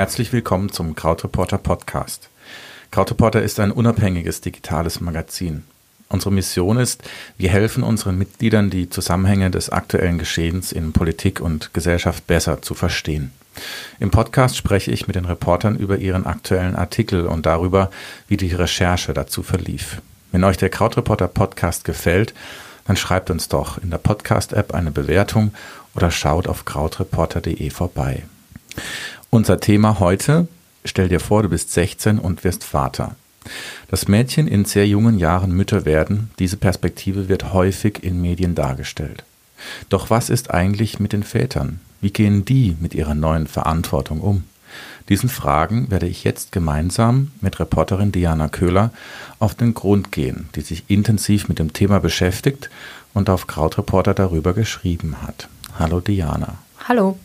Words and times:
Herzlich 0.00 0.32
willkommen 0.32 0.72
zum 0.72 0.94
Krautreporter 0.94 1.58
Podcast. 1.58 2.30
Krautreporter 2.90 3.42
ist 3.42 3.60
ein 3.60 3.70
unabhängiges 3.70 4.40
digitales 4.40 5.00
Magazin. 5.02 5.64
Unsere 6.08 6.32
Mission 6.32 6.78
ist, 6.78 7.02
wir 7.36 7.50
helfen 7.50 7.82
unseren 7.82 8.16
Mitgliedern, 8.16 8.70
die 8.70 8.88
Zusammenhänge 8.88 9.50
des 9.50 9.68
aktuellen 9.68 10.18
Geschehens 10.18 10.72
in 10.72 10.92
Politik 10.92 11.40
und 11.40 11.74
Gesellschaft 11.74 12.26
besser 12.26 12.62
zu 12.62 12.74
verstehen. 12.74 13.30
Im 13.98 14.10
Podcast 14.10 14.56
spreche 14.56 14.90
ich 14.90 15.06
mit 15.06 15.16
den 15.16 15.26
Reportern 15.26 15.76
über 15.76 15.98
ihren 15.98 16.26
aktuellen 16.26 16.76
Artikel 16.76 17.26
und 17.26 17.46
darüber, 17.46 17.90
wie 18.26 18.36
die 18.36 18.54
Recherche 18.54 19.12
dazu 19.12 19.42
verlief. 19.42 20.00
Wenn 20.32 20.44
euch 20.44 20.56
der 20.56 20.68
Krautreporter 20.68 21.28
Podcast 21.28 21.84
gefällt, 21.84 22.34
dann 22.86 22.96
schreibt 22.96 23.30
uns 23.30 23.48
doch 23.48 23.78
in 23.78 23.90
der 23.90 23.98
Podcast-App 23.98 24.74
eine 24.74 24.90
Bewertung 24.90 25.52
oder 25.94 26.10
schaut 26.10 26.48
auf 26.48 26.64
krautreporter.de 26.64 27.70
vorbei. 27.70 28.24
Unser 29.30 29.60
Thema 29.60 29.98
heute, 30.00 30.48
stell 30.84 31.08
dir 31.08 31.20
vor, 31.20 31.42
du 31.42 31.48
bist 31.48 31.72
16 31.72 32.18
und 32.18 32.44
wirst 32.44 32.64
Vater. 32.64 33.16
Dass 33.88 34.08
Mädchen 34.08 34.46
in 34.46 34.64
sehr 34.64 34.86
jungen 34.86 35.18
Jahren 35.18 35.52
Mütter 35.52 35.84
werden, 35.84 36.30
diese 36.38 36.56
Perspektive 36.56 37.28
wird 37.28 37.52
häufig 37.52 38.02
in 38.02 38.20
Medien 38.20 38.54
dargestellt. 38.54 39.24
Doch 39.88 40.10
was 40.10 40.30
ist 40.30 40.50
eigentlich 40.50 41.00
mit 41.00 41.12
den 41.12 41.22
Vätern? 41.22 41.80
Wie 42.00 42.10
gehen 42.10 42.44
die 42.44 42.76
mit 42.80 42.94
ihrer 42.94 43.14
neuen 43.14 43.46
Verantwortung 43.46 44.20
um? 44.20 44.44
Diesen 45.10 45.28
Fragen 45.28 45.90
werde 45.90 46.06
ich 46.06 46.22
jetzt 46.22 46.52
gemeinsam 46.52 47.32
mit 47.40 47.58
Reporterin 47.58 48.12
Diana 48.12 48.46
Köhler 48.46 48.92
auf 49.40 49.56
den 49.56 49.74
Grund 49.74 50.12
gehen, 50.12 50.48
die 50.54 50.60
sich 50.60 50.84
intensiv 50.86 51.48
mit 51.48 51.58
dem 51.58 51.72
Thema 51.72 51.98
beschäftigt 51.98 52.70
und 53.12 53.28
auf 53.28 53.48
Krautreporter 53.48 54.14
darüber 54.14 54.54
geschrieben 54.54 55.16
hat. 55.22 55.48
Hallo 55.76 55.98
Diana. 55.98 56.58
Hallo. 56.86 57.18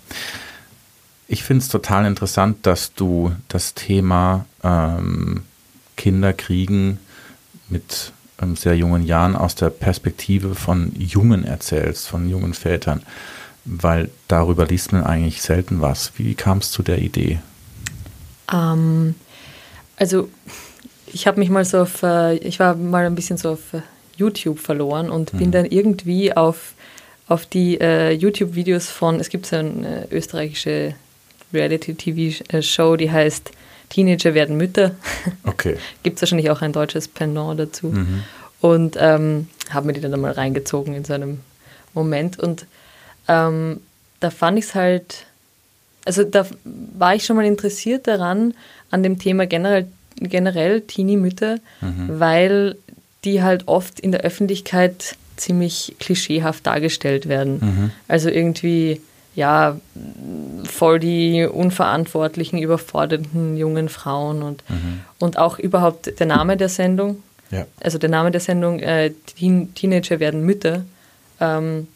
Ich 1.28 1.44
finde 1.44 1.62
es 1.62 1.70
total 1.70 2.08
interessant, 2.08 2.66
dass 2.66 2.96
du 2.96 3.32
das 3.50 3.76
Thema 3.76 4.46
ähm, 4.64 5.44
Kinder 5.96 6.34
kriegen 6.34 7.00
mit 7.70 8.14
ähm, 8.42 8.56
sehr 8.56 8.76
jungen 8.76 9.04
Jahren 9.04 9.36
aus 9.36 9.54
der 9.54 9.70
Perspektive 9.70 10.56
von 10.56 10.92
Jungen 10.98 11.44
erzählst, 11.44 12.08
von 12.08 12.28
jungen 12.28 12.56
Vätern, 12.56 13.04
weil 13.64 14.10
darüber 14.28 14.66
liest 14.66 14.92
man 14.92 15.04
eigentlich 15.04 15.44
selten 15.44 15.82
was. 15.82 16.14
Wie 16.18 16.34
kam 16.34 16.58
es 16.58 16.72
zu 16.72 16.82
der 16.82 17.00
Idee? 17.00 17.40
Ähm, 18.52 19.16
also 19.98 20.30
ich 21.08 21.28
habe 21.28 21.40
mich 21.40 21.50
mal 21.50 21.66
so 21.66 21.80
auf, 21.80 22.04
äh, 22.04 22.36
ich 22.38 22.60
war 22.60 22.76
mal 22.76 23.06
ein 23.06 23.16
bisschen 23.16 23.38
so 23.38 23.52
auf 23.52 23.74
äh, 23.74 23.82
YouTube 24.18 24.60
verloren 24.60 25.10
und 25.10 25.32
hm. 25.32 25.40
bin 25.40 25.52
dann 25.52 25.66
irgendwie 25.66 26.36
auf, 26.36 26.74
auf 27.28 27.46
die 27.46 27.80
äh, 27.80 28.12
YouTube-Videos 28.12 28.90
von, 28.90 29.20
es 29.20 29.30
gibt 29.30 29.46
so 29.46 29.56
eine 29.58 30.08
österreichische 30.12 30.96
Reality-TV-Show, 31.54 32.96
die 32.98 33.12
heißt 33.12 33.52
Teenager 33.90 34.34
werden 34.34 34.58
Mütter. 34.58 34.92
Okay. 35.44 35.78
Gibt 36.04 36.18
es 36.18 36.22
wahrscheinlich 36.22 36.50
auch 36.50 36.62
ein 36.62 36.74
deutsches 36.74 37.08
Pendant 37.08 37.60
dazu. 37.60 37.88
Mhm. 37.88 38.24
Und 38.62 38.98
ähm, 39.00 39.48
habe 39.70 39.88
mir 39.88 39.94
die 39.94 40.02
dann 40.02 40.20
mal 40.20 40.32
reingezogen 40.32 40.94
in 40.94 41.06
so 41.06 41.14
einem 41.14 41.40
Moment. 41.94 42.40
Und 42.40 42.66
ähm, 43.28 43.80
da 44.20 44.30
fand 44.32 44.60
ich 44.60 44.66
es 44.66 44.76
halt, 44.76 45.26
also 46.06 46.24
da 46.24 46.46
war 46.64 47.16
ich 47.16 47.26
schon 47.26 47.36
mal 47.36 47.46
interessiert 47.46 48.08
daran, 48.08 48.54
an 48.92 49.04
dem 49.04 49.20
Thema 49.20 49.48
generell, 49.48 49.88
generell 50.18 50.82
Teenie-Mütter, 50.82 51.58
mhm. 51.82 52.20
weil 52.20 52.78
die 53.24 53.42
halt 53.42 53.68
oft 53.68 54.00
in 54.00 54.12
der 54.12 54.22
Öffentlichkeit 54.22 55.18
ziemlich 55.36 55.96
klischeehaft 56.00 56.66
dargestellt 56.66 57.28
werden. 57.28 57.60
Mhm. 57.60 57.92
Also 58.08 58.30
irgendwie 58.30 59.02
ja, 59.36 59.78
voll 60.64 61.00
die 61.00 61.46
unverantwortlichen, 61.46 62.58
überfordernden 62.58 63.58
jungen 63.58 63.90
Frauen 63.90 64.42
und, 64.42 64.64
mhm. 64.70 65.02
und 65.20 65.38
auch 65.38 65.60
überhaupt 65.60 66.20
der 66.20 66.26
Name 66.26 66.56
der 66.56 66.70
Sendung. 66.70 67.22
Ja. 67.52 67.66
Also 67.82 67.98
der 67.98 68.10
Name 68.10 68.32
der 68.32 68.40
Sendung, 68.40 68.80
äh, 68.80 69.12
Teen 69.38 69.74
Teenager 69.76 70.20
werden 70.20 70.46
Mütter, 70.46 70.86
ähm, 71.42 71.88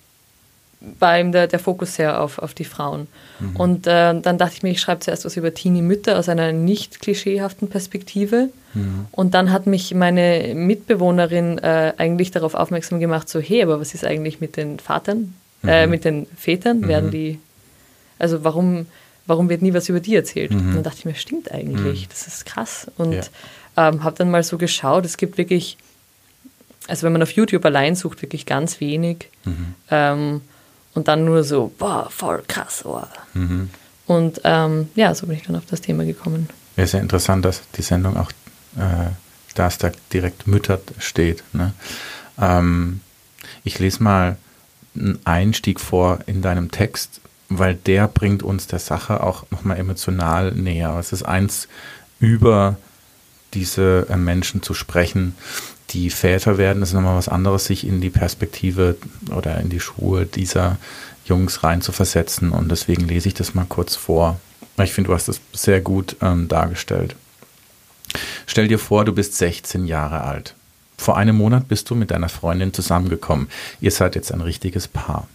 war 0.81 1.19
eben 1.19 1.31
der, 1.31 1.47
der 1.47 1.59
Fokus 1.59 1.95
sehr 1.95 2.21
auf, 2.21 2.39
auf 2.39 2.53
die 2.53 2.63
Frauen. 2.63 3.07
Mhm. 3.39 3.55
Und 3.55 3.87
äh, 3.87 4.19
dann 4.19 4.37
dachte 4.37 4.55
ich 4.55 4.63
mir, 4.63 4.69
ich 4.69 4.79
schreibe 4.79 5.01
zuerst 5.01 5.25
was 5.25 5.35
über 5.35 5.53
Teenie-Mütter 5.53 6.17
aus 6.17 6.29
einer 6.29 6.53
nicht 6.53 7.01
klischeehaften 7.01 7.69
Perspektive. 7.69 8.49
Mhm. 8.73 9.07
Und 9.11 9.33
dann 9.33 9.51
hat 9.51 9.67
mich 9.67 9.93
meine 9.93 10.53
Mitbewohnerin 10.55 11.57
äh, 11.57 11.93
eigentlich 11.97 12.31
darauf 12.31 12.53
aufmerksam 12.53 12.99
gemacht, 12.99 13.27
so, 13.27 13.39
hey, 13.39 13.61
aber 13.61 13.79
was 13.81 13.93
ist 13.93 14.05
eigentlich 14.05 14.39
mit 14.39 14.55
den 14.55 14.79
Vatern? 14.79 15.33
Äh, 15.63 15.65
mhm. 15.65 15.69
Äh, 15.69 15.87
mit 15.87 16.05
den 16.05 16.27
Vätern 16.37 16.87
werden 16.87 17.07
mhm. 17.07 17.11
die, 17.11 17.39
also 18.17 18.45
warum, 18.45 18.85
warum 19.25 19.49
wird 19.49 19.61
nie 19.61 19.73
was 19.73 19.89
über 19.89 19.99
die 19.99 20.15
erzählt? 20.15 20.51
Mhm. 20.51 20.59
Und 20.59 20.75
dann 20.75 20.83
dachte 20.83 20.99
ich 20.99 21.05
mir, 21.05 21.15
stimmt 21.15 21.51
eigentlich, 21.51 22.03
mhm. 22.03 22.09
das 22.09 22.27
ist 22.27 22.45
krass. 22.45 22.87
Und 22.97 23.13
ja. 23.13 23.89
ähm, 23.89 24.03
habe 24.05 24.15
dann 24.17 24.31
mal 24.31 24.43
so 24.43 24.57
geschaut, 24.57 25.03
es 25.03 25.17
gibt 25.17 25.37
wirklich, 25.37 25.77
also 26.87 27.03
wenn 27.03 27.11
man 27.11 27.21
auf 27.21 27.31
YouTube 27.31 27.65
allein 27.65 27.95
sucht, 27.95 28.21
wirklich 28.21 28.45
ganz 28.45 28.79
wenig. 28.79 29.29
Mhm. 29.43 29.75
Ähm, 29.91 30.41
und 30.93 31.07
dann 31.07 31.25
nur 31.25 31.43
so, 31.43 31.71
boah, 31.77 32.09
voll 32.09 32.43
krass. 32.47 32.83
Oh. 32.85 33.01
Mhm. 33.33 33.69
Und 34.05 34.41
ähm, 34.43 34.89
ja, 34.95 35.13
so 35.13 35.27
bin 35.27 35.37
ich 35.37 35.43
dann 35.43 35.55
auf 35.55 35.65
das 35.69 35.81
Thema 35.81 36.03
gekommen. 36.03 36.49
Ja, 36.75 36.83
ist 36.83 36.93
ja 36.93 36.99
interessant, 36.99 37.45
dass 37.45 37.61
die 37.75 37.81
Sendung 37.81 38.17
auch, 38.17 38.31
äh, 38.77 39.11
da 39.55 39.69
da 39.69 39.91
direkt 40.13 40.47
Mütter 40.47 40.79
steht. 40.97 41.43
Ne? 41.53 41.73
Ähm, 42.39 43.01
ich 43.63 43.79
lese 43.79 44.01
mal 44.01 44.37
einen 44.95 45.19
Einstieg 45.25 45.79
vor 45.79 46.19
in 46.25 46.41
deinem 46.41 46.71
Text, 46.71 47.21
weil 47.49 47.75
der 47.75 48.07
bringt 48.07 48.43
uns 48.43 48.67
der 48.67 48.79
Sache 48.79 49.21
auch 49.23 49.45
nochmal 49.51 49.77
emotional 49.77 50.51
näher. 50.53 50.95
Es 50.99 51.13
ist 51.13 51.23
eins, 51.23 51.67
über 52.19 52.77
diese 53.53 54.07
äh, 54.09 54.17
Menschen 54.17 54.61
zu 54.61 54.73
sprechen, 54.73 55.35
die 55.91 56.09
Väter 56.09 56.57
werden. 56.57 56.83
Ist 56.83 56.93
nochmal 56.93 57.17
was 57.17 57.29
anderes, 57.29 57.65
sich 57.65 57.85
in 57.85 58.01
die 58.01 58.09
Perspektive 58.09 58.97
oder 59.35 59.59
in 59.59 59.69
die 59.69 59.79
Schuhe 59.79 60.25
dieser 60.25 60.77
Jungs 61.25 61.63
rein 61.63 61.81
zu 61.81 61.91
versetzen. 61.91 62.51
Und 62.51 62.69
deswegen 62.69 63.07
lese 63.07 63.27
ich 63.27 63.33
das 63.33 63.53
mal 63.53 63.65
kurz 63.67 63.95
vor. 63.95 64.39
Ich 64.77 64.93
finde, 64.93 65.09
du 65.09 65.13
hast 65.13 65.27
das 65.27 65.41
sehr 65.53 65.81
gut 65.81 66.15
ähm, 66.21 66.47
dargestellt. 66.47 67.15
Stell 68.45 68.67
dir 68.67 68.79
vor, 68.79 69.05
du 69.05 69.13
bist 69.13 69.35
16 69.35 69.85
Jahre 69.85 70.23
alt. 70.23 70.55
Vor 70.97 71.17
einem 71.17 71.37
Monat 71.37 71.67
bist 71.67 71.89
du 71.89 71.95
mit 71.95 72.11
deiner 72.11 72.29
Freundin 72.29 72.73
zusammengekommen. 72.73 73.47
Ihr 73.79 73.91
seid 73.91 74.15
jetzt 74.15 74.33
ein 74.33 74.41
richtiges 74.41 74.87
Paar. 74.87 75.27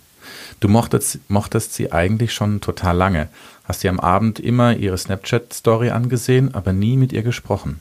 Du 0.60 0.68
mochtest, 0.68 1.18
mochtest 1.28 1.74
sie 1.74 1.92
eigentlich 1.92 2.32
schon 2.32 2.60
total 2.60 2.96
lange, 2.96 3.28
hast 3.64 3.84
ihr 3.84 3.90
am 3.90 4.00
Abend 4.00 4.40
immer 4.40 4.76
ihre 4.76 4.98
Snapchat-Story 4.98 5.90
angesehen, 5.90 6.54
aber 6.54 6.72
nie 6.72 6.96
mit 6.96 7.12
ihr 7.12 7.22
gesprochen. 7.22 7.80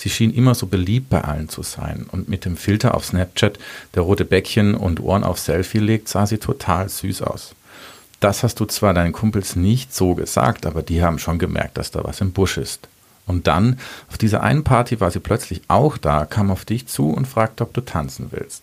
Sie 0.00 0.08
schien 0.08 0.32
immer 0.32 0.54
so 0.54 0.66
beliebt 0.66 1.10
bei 1.10 1.20
allen 1.20 1.50
zu 1.50 1.62
sein 1.62 2.06
und 2.10 2.26
mit 2.26 2.46
dem 2.46 2.56
Filter 2.56 2.94
auf 2.94 3.04
Snapchat, 3.04 3.58
der 3.94 4.02
rote 4.02 4.24
Bäckchen 4.24 4.74
und 4.74 4.98
Ohren 4.98 5.24
auf 5.24 5.38
Selfie 5.38 5.78
legt, 5.78 6.08
sah 6.08 6.26
sie 6.26 6.38
total 6.38 6.88
süß 6.88 7.20
aus. 7.20 7.54
Das 8.18 8.42
hast 8.42 8.60
du 8.60 8.64
zwar 8.64 8.94
deinen 8.94 9.12
Kumpels 9.12 9.56
nicht 9.56 9.94
so 9.94 10.14
gesagt, 10.14 10.64
aber 10.64 10.80
die 10.80 11.02
haben 11.02 11.18
schon 11.18 11.38
gemerkt, 11.38 11.76
dass 11.76 11.90
da 11.90 12.02
was 12.02 12.22
im 12.22 12.32
Busch 12.32 12.56
ist. 12.56 12.88
Und 13.26 13.46
dann, 13.46 13.78
auf 14.08 14.16
dieser 14.16 14.42
einen 14.42 14.64
Party 14.64 15.00
war 15.00 15.10
sie 15.10 15.20
plötzlich 15.20 15.60
auch 15.68 15.98
da, 15.98 16.24
kam 16.24 16.50
auf 16.50 16.64
dich 16.64 16.86
zu 16.86 17.10
und 17.10 17.28
fragte, 17.28 17.62
ob 17.64 17.74
du 17.74 17.82
tanzen 17.82 18.28
willst. 18.30 18.62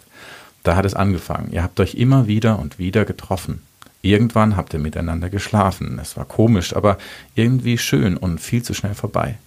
Da 0.64 0.76
hat 0.76 0.86
es 0.86 0.96
angefangen. 0.96 1.52
Ihr 1.52 1.62
habt 1.62 1.80
euch 1.80 1.94
immer 1.94 2.26
wieder 2.26 2.58
und 2.58 2.80
wieder 2.80 3.06
getroffen. 3.06 3.62
Irgendwann 4.02 4.58
habt 4.58 4.74
ihr 4.74 4.80
miteinander 4.80 5.30
geschlafen. 5.30 6.00
Es 6.02 6.18
war 6.18 6.26
komisch, 6.26 6.76
aber 6.76 6.98
irgendwie 7.36 7.78
schön 7.78 8.18
und 8.18 8.42
viel 8.42 8.64
zu 8.64 8.74
schnell 8.74 8.96
vorbei. 8.96 9.38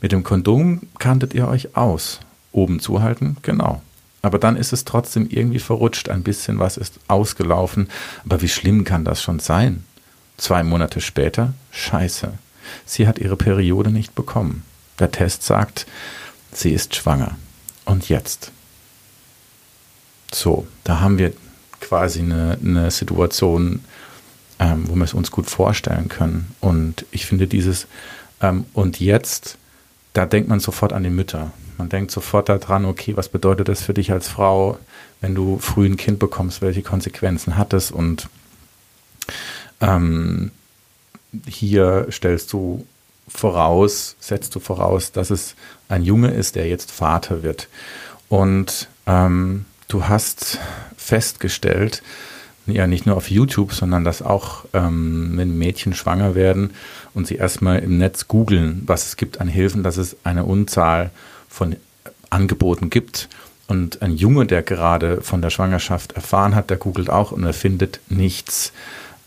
Mit 0.00 0.12
dem 0.12 0.22
Kondom 0.22 0.82
kanntet 0.98 1.34
ihr 1.34 1.48
euch 1.48 1.76
aus. 1.76 2.20
Oben 2.52 2.80
zuhalten? 2.80 3.36
Genau. 3.42 3.82
Aber 4.22 4.38
dann 4.38 4.56
ist 4.56 4.72
es 4.72 4.84
trotzdem 4.84 5.28
irgendwie 5.28 5.58
verrutscht. 5.58 6.08
Ein 6.08 6.22
bisschen 6.22 6.58
was 6.58 6.76
ist 6.76 6.98
ausgelaufen. 7.08 7.88
Aber 8.24 8.42
wie 8.42 8.48
schlimm 8.48 8.84
kann 8.84 9.04
das 9.04 9.22
schon 9.22 9.38
sein? 9.38 9.84
Zwei 10.36 10.62
Monate 10.62 11.00
später? 11.00 11.54
Scheiße. 11.70 12.32
Sie 12.84 13.06
hat 13.06 13.18
ihre 13.18 13.36
Periode 13.36 13.90
nicht 13.90 14.14
bekommen. 14.14 14.64
Der 14.98 15.10
Test 15.10 15.44
sagt, 15.44 15.86
sie 16.52 16.72
ist 16.72 16.96
schwanger. 16.96 17.36
Und 17.84 18.08
jetzt? 18.08 18.50
So, 20.32 20.66
da 20.84 21.00
haben 21.00 21.18
wir 21.18 21.32
quasi 21.80 22.20
eine, 22.20 22.58
eine 22.62 22.90
Situation, 22.90 23.84
ähm, 24.58 24.88
wo 24.88 24.94
wir 24.96 25.04
es 25.04 25.14
uns 25.14 25.30
gut 25.30 25.48
vorstellen 25.48 26.08
können. 26.08 26.54
Und 26.60 27.06
ich 27.10 27.26
finde 27.26 27.46
dieses 27.46 27.86
ähm, 28.40 28.64
und 28.72 29.00
jetzt, 29.00 29.56
da 30.16 30.24
denkt 30.24 30.48
man 30.48 30.60
sofort 30.60 30.94
an 30.94 31.02
die 31.02 31.10
Mütter. 31.10 31.52
Man 31.76 31.90
denkt 31.90 32.10
sofort 32.10 32.48
daran, 32.48 32.86
okay, 32.86 33.16
was 33.16 33.28
bedeutet 33.28 33.68
das 33.68 33.82
für 33.82 33.92
dich 33.92 34.12
als 34.12 34.28
Frau, 34.28 34.78
wenn 35.20 35.34
du 35.34 35.58
früh 35.58 35.86
ein 35.86 35.98
Kind 35.98 36.18
bekommst, 36.18 36.62
welche 36.62 36.82
Konsequenzen 36.82 37.58
hat 37.58 37.74
es? 37.74 37.90
Und 37.90 38.28
ähm, 39.82 40.52
hier 41.46 42.06
stellst 42.10 42.52
du 42.54 42.86
voraus, 43.28 44.16
setzt 44.18 44.54
du 44.54 44.60
voraus, 44.60 45.12
dass 45.12 45.28
es 45.28 45.54
ein 45.90 46.02
Junge 46.02 46.30
ist, 46.30 46.54
der 46.54 46.66
jetzt 46.66 46.92
Vater 46.92 47.42
wird. 47.42 47.68
Und 48.30 48.88
ähm, 49.06 49.66
du 49.88 50.08
hast 50.08 50.58
festgestellt, 50.96 52.02
ja 52.66 52.86
nicht 52.86 53.04
nur 53.04 53.16
auf 53.16 53.30
YouTube, 53.30 53.72
sondern 53.72 54.02
dass 54.02 54.22
auch, 54.22 54.64
ähm, 54.72 55.32
wenn 55.34 55.58
Mädchen 55.58 55.94
schwanger 55.94 56.34
werden 56.34 56.72
und 57.16 57.26
sie 57.26 57.36
erstmal 57.36 57.78
im 57.78 57.96
Netz 57.96 58.28
googeln, 58.28 58.82
was 58.84 59.06
es 59.06 59.16
gibt 59.16 59.40
an 59.40 59.48
Hilfen, 59.48 59.82
dass 59.82 59.96
es 59.96 60.18
eine 60.22 60.44
Unzahl 60.44 61.10
von 61.48 61.74
Angeboten 62.28 62.90
gibt. 62.90 63.30
Und 63.68 64.02
ein 64.02 64.12
Junge, 64.12 64.44
der 64.44 64.62
gerade 64.62 65.22
von 65.22 65.40
der 65.40 65.48
Schwangerschaft 65.48 66.12
erfahren 66.12 66.54
hat, 66.54 66.68
der 66.68 66.76
googelt 66.76 67.08
auch 67.08 67.32
und 67.32 67.42
er 67.42 67.54
findet 67.54 68.00
nichts. 68.10 68.72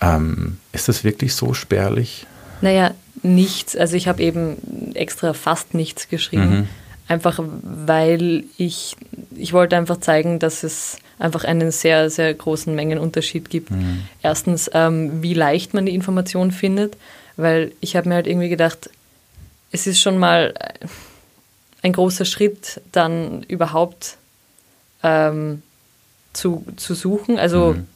Ähm, 0.01 0.57
ist 0.71 0.87
das 0.87 1.03
wirklich 1.03 1.33
so 1.33 1.55
spärlich? 1.55 2.27
Naja, 2.61 2.91
nichts. 3.23 3.75
Also 3.75 3.95
ich 3.95 4.07
habe 4.07 4.21
eben 4.21 4.93
extra 4.93 5.33
fast 5.33 5.73
nichts 5.73 6.09
geschrieben. 6.09 6.49
Mhm. 6.49 6.67
Einfach 7.07 7.39
weil 7.63 8.43
ich, 8.57 8.97
ich 9.35 9.51
wollte 9.51 9.75
einfach 9.75 9.97
zeigen, 9.97 10.37
dass 10.37 10.61
es 10.61 10.97
einfach 11.17 11.43
einen 11.43 11.71
sehr, 11.71 12.11
sehr 12.11 12.31
großen 12.35 12.73
Mengenunterschied 12.75 13.49
gibt. 13.49 13.71
Mhm. 13.71 14.03
Erstens, 14.21 14.69
ähm, 14.75 15.23
wie 15.23 15.33
leicht 15.33 15.73
man 15.73 15.87
die 15.87 15.95
Information 15.95 16.51
findet, 16.51 16.95
weil 17.39 17.71
ich 17.79 17.95
habe 17.95 18.09
mir 18.09 18.15
halt 18.15 18.27
irgendwie 18.27 18.49
gedacht, 18.49 18.89
es 19.71 19.87
ist 19.87 20.01
schon 20.01 20.17
mal 20.17 20.53
ein 21.81 21.93
großer 21.93 22.25
Schritt, 22.25 22.81
dann 22.91 23.43
überhaupt 23.43 24.17
ähm, 25.03 25.61
zu, 26.33 26.65
zu 26.75 26.93
suchen, 26.93 27.39
also 27.39 27.73
mhm. 27.73 27.87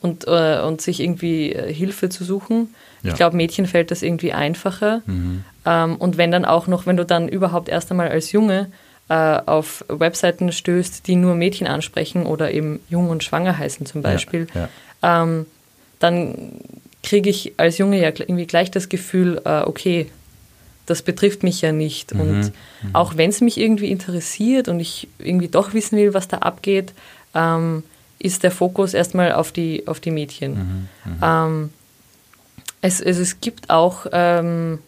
und, 0.00 0.26
äh, 0.28 0.60
und 0.60 0.80
sich 0.80 1.00
irgendwie 1.00 1.52
äh, 1.52 1.72
Hilfe 1.72 2.08
zu 2.08 2.24
suchen. 2.24 2.74
Ja. 3.02 3.10
Ich 3.10 3.16
glaube, 3.16 3.36
Mädchen 3.36 3.66
fällt 3.66 3.90
das 3.90 4.02
irgendwie 4.02 4.32
einfacher. 4.32 5.02
Mhm. 5.06 5.44
Ähm, 5.66 5.96
und 5.96 6.16
wenn 6.16 6.30
dann 6.30 6.44
auch 6.44 6.68
noch, 6.68 6.86
wenn 6.86 6.96
du 6.96 7.04
dann 7.04 7.28
überhaupt 7.28 7.68
erst 7.68 7.90
einmal 7.90 8.08
als 8.08 8.30
Junge 8.30 8.70
äh, 9.08 9.14
auf 9.14 9.84
Webseiten 9.88 10.52
stößt, 10.52 11.06
die 11.08 11.16
nur 11.16 11.34
Mädchen 11.34 11.66
ansprechen 11.66 12.26
oder 12.26 12.52
eben 12.52 12.78
jung 12.88 13.10
und 13.10 13.24
schwanger 13.24 13.58
heißen 13.58 13.86
zum 13.86 14.02
Beispiel, 14.02 14.46
ja. 14.54 14.68
Ja. 15.02 15.22
Ähm, 15.24 15.46
dann 15.98 16.60
kriege 17.02 17.30
ich 17.30 17.54
als 17.56 17.78
Junge 17.78 18.00
ja 18.00 18.08
irgendwie 18.08 18.46
gleich 18.46 18.70
das 18.70 18.88
Gefühl, 18.88 19.40
äh, 19.44 19.62
okay, 19.62 20.08
das 20.86 21.02
betrifft 21.02 21.42
mich 21.42 21.60
ja 21.60 21.72
nicht. 21.72 22.14
Mhm. 22.14 22.20
Und 22.20 22.40
mhm. 22.42 22.94
auch 22.94 23.16
wenn 23.16 23.30
es 23.30 23.40
mich 23.40 23.58
irgendwie 23.58 23.90
interessiert 23.90 24.68
und 24.68 24.80
ich 24.80 25.08
irgendwie 25.18 25.48
doch 25.48 25.74
wissen 25.74 25.96
will, 25.96 26.14
was 26.14 26.28
da 26.28 26.38
abgeht, 26.38 26.92
ähm, 27.34 27.82
ist 28.18 28.42
der 28.42 28.50
Fokus 28.50 28.94
erstmal 28.94 29.32
auf 29.32 29.52
die, 29.52 29.86
auf 29.86 30.00
die 30.00 30.10
Mädchen. 30.10 30.88
Mhm. 31.04 31.12
Mhm. 31.12 31.18
Ähm, 31.22 31.70
es, 32.80 33.00
es, 33.00 33.18
es 33.18 33.40
gibt 33.40 33.70
auch 33.70 34.06
ähm, 34.12 34.78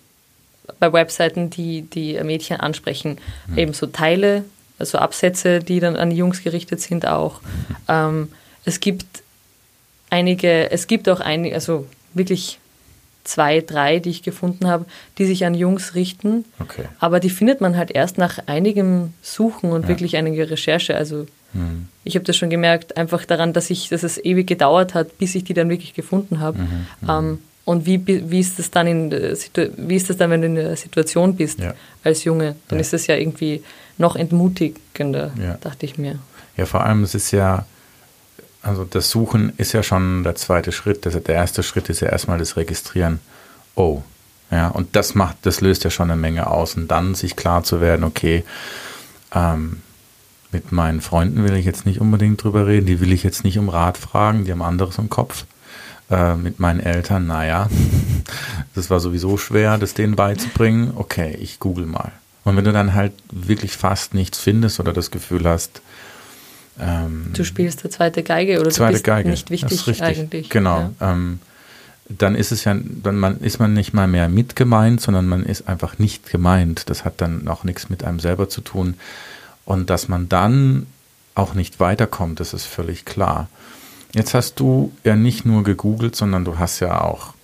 bei 0.79 0.93
Webseiten, 0.93 1.51
die 1.51 1.83
die 1.83 2.21
Mädchen 2.23 2.59
ansprechen, 2.59 3.19
mhm. 3.47 3.59
eben 3.59 3.73
so 3.73 3.87
Teile, 3.87 4.45
also 4.79 4.99
Absätze, 4.99 5.61
die 5.61 5.81
dann 5.81 5.97
an 5.97 6.11
die 6.11 6.17
Jungs 6.17 6.43
gerichtet 6.43 6.81
sind 6.81 7.07
auch. 7.07 7.41
Ähm, 7.89 8.29
es 8.65 8.81
gibt 8.81 9.07
einige, 10.11 10.71
es 10.71 10.87
gibt 10.87 11.09
auch 11.09 11.21
einige, 11.21 11.55
also 11.55 11.87
wirklich 12.15 12.59
zwei, 13.25 13.61
drei, 13.61 13.99
die 13.99 14.11
ich 14.11 14.23
gefunden 14.23 14.67
habe, 14.67 14.85
die 15.19 15.25
sich 15.25 15.45
an 15.45 15.55
Jungs 15.55 15.95
richten. 15.95 16.45
Okay. 16.61 16.85
Aber 17.01 17.21
die 17.21 17.31
findet 17.31 17.61
man 17.61 17.77
halt 17.77 17.91
erst 17.91 18.19
nach 18.19 18.39
einigem 18.47 19.15
Suchen 19.23 19.73
und 19.73 19.83
ja. 19.83 19.89
wirklich 19.89 20.17
einiger 20.17 20.51
Recherche. 20.51 20.97
Also 20.97 21.27
mhm. 21.55 21.89
ich 22.05 22.17
habe 22.17 22.25
das 22.25 22.37
schon 22.37 22.51
gemerkt, 22.51 22.97
einfach 22.97 23.25
daran, 23.25 23.53
dass 23.53 23.71
ich, 23.71 23.89
dass 23.89 24.03
es 24.03 24.23
ewig 24.23 24.47
gedauert 24.47 24.95
hat, 24.95 25.19
bis 25.19 25.35
ich 25.35 25.45
die 25.45 25.55
dann 25.55 25.71
wirklich 25.71 25.95
gefunden 25.95 26.41
habe. 26.41 26.59
Mhm. 26.59 26.87
Mhm. 27.01 27.11
Ähm, 27.11 27.39
und 27.65 27.87
wie, 27.87 28.07
wie 28.07 28.41
ist 28.41 28.59
das 28.59 28.71
dann 28.71 28.87
in 28.87 29.11
wie 29.11 29.97
ist 29.97 30.11
das 30.11 30.19
dann, 30.19 30.29
wenn 30.31 30.43
du 30.43 30.49
in 30.49 30.55
der 30.55 30.77
Situation 30.77 31.35
bist 31.35 31.61
ja. 31.61 31.73
als 32.03 32.25
Junge? 32.25 32.57
Dann 32.69 32.79
ja. 32.79 32.81
ist 32.83 32.93
das 32.93 33.07
ja 33.07 33.17
irgendwie 33.17 33.63
noch 33.97 34.17
entmutigender, 34.17 35.33
dachte 35.63 35.87
ich 35.87 35.97
mir. 35.97 36.19
Ja, 36.59 36.67
vor 36.67 36.85
allem 36.85 37.05
es 37.05 37.15
ist 37.15 37.31
ja 37.31 37.65
also 38.65 38.85
das 38.85 39.11
Suchen 39.11 39.53
ist 39.57 39.73
ja 39.73 39.83
schon 39.83 40.25
der 40.25 40.35
zweite 40.35 40.73
Schritt. 40.73 41.07
Das, 41.07 41.21
der 41.23 41.35
erste 41.35 41.63
Schritt 41.63 41.89
ist 41.91 42.01
ja 42.01 42.09
erstmal 42.09 42.39
das 42.39 42.57
Registrieren. 42.57 43.21
Oh, 43.75 44.03
ja, 44.51 44.69
und 44.69 44.97
das 44.97 45.15
macht, 45.15 45.39
das 45.43 45.61
löst 45.61 45.85
ja 45.85 45.91
schon 45.91 46.11
eine 46.11 46.21
Menge 46.21 46.47
aus. 46.49 46.75
Und 46.75 46.89
dann 46.89 47.15
sich 47.15 47.37
klar 47.37 47.63
zu 47.65 47.81
werden, 47.81 48.05
okay, 48.05 48.45
ähm, 49.33 49.83
mit 50.51 50.73
meinen 50.73 51.01
Freunden 51.01 51.45
will 51.45 51.55
ich 51.55 51.67
jetzt 51.67 51.85
nicht 51.85 52.01
unbedingt 52.01 52.43
drüber 52.43 52.67
reden, 52.67 52.87
die 52.87 53.01
will 53.01 53.13
ich 53.13 53.23
jetzt 53.23 53.45
nicht 53.45 53.59
um 53.59 53.69
Rat 53.69 53.99
fragen, 53.99 54.45
die 54.45 54.53
haben 54.53 54.63
anderes 54.63 54.99
im 54.99 55.11
Kopf. 55.11 55.45
Äh, 56.11 56.37
mit 56.37 56.61
meinen 56.61 56.81
Eltern, 56.81 57.27
naja, 57.27 57.69
das 58.75 58.91
war 58.91 59.01
sowieso 59.01 59.37
schwer, 59.37 59.79
das 59.79 59.95
denen 59.95 60.17
beizubringen. 60.17 60.93
Okay, 60.95 61.37
ich 61.41 61.61
google 61.61 61.87
mal. 61.87 62.13
Und 62.45 62.57
wenn 62.57 62.65
du 62.65 62.73
dann 62.73 62.95
halt 62.95 63.13
wirklich 63.33 63.77
fast 63.77 64.15
nichts 64.15 64.39
findest 64.39 64.79
oder 64.81 64.93
das 64.93 65.11
Gefühl 65.11 65.49
hast, 65.49 65.81
ähm, 66.79 67.31
du 67.35 67.45
spielst 67.45 67.85
der 67.85 67.91
zweite 67.91 68.23
Geige 68.23 68.61
oder 68.61 68.71
zweite 68.71 68.89
du 68.89 68.95
bist 68.95 69.05
Geige. 69.05 69.29
nicht 69.29 69.51
wichtig 69.51 70.03
eigentlich. 70.03 70.51
Genau. 70.51 70.93
Ja. 71.01 71.13
Ähm, 71.13 71.41
dann 72.09 72.35
ist 72.35 72.53
es 72.53 72.65
ja, 72.65 72.75
dann 72.75 73.19
man, 73.19 73.41
ist 73.41 73.59
man 73.59 73.73
nicht 73.73 73.95
mal 73.95 74.07
mehr 74.07 74.29
mitgemeint, 74.29 75.01
sondern 75.01 75.27
man 75.27 75.45
ist 75.45 75.69
einfach 75.69 75.99
nicht 75.99 76.31
gemeint. 76.31 76.91
Das 76.91 77.05
hat 77.05 77.21
dann 77.21 77.49
auch 77.49 77.65
nichts 77.65 77.89
mit 77.89 78.05
einem 78.05 78.21
selber 78.21 78.49
zu 78.49 78.61
tun. 78.61 78.95
Und 79.65 79.89
dass 79.89 80.09
man 80.09 80.29
dann 80.29 80.87
auch 81.35 81.55
nicht 81.55 81.81
weiterkommt, 81.81 82.41
das 82.41 82.53
ist 82.53 82.67
völlig 82.67 83.05
klar. 83.05 83.49
Jetzt 84.13 84.35
hast 84.35 84.61
du 84.61 84.93
ja 85.03 85.17
nicht 85.17 85.45
nur 85.45 85.65
gegoogelt, 85.65 86.15
sondern 86.15 86.45
du 86.45 86.59
hast 86.59 86.81
ja 86.81 87.01
auch 87.01 87.35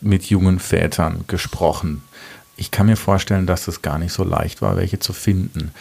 mit 0.00 0.24
jungen 0.24 0.58
Vätern 0.58 1.24
gesprochen. 1.26 2.02
Ich 2.56 2.70
kann 2.70 2.86
mir 2.86 2.96
vorstellen, 2.96 3.46
dass 3.46 3.68
es 3.68 3.82
gar 3.82 3.98
nicht 3.98 4.12
so 4.12 4.24
leicht 4.24 4.62
war, 4.62 4.76
welche 4.76 4.98
zu 4.98 5.12
finden. 5.12 5.72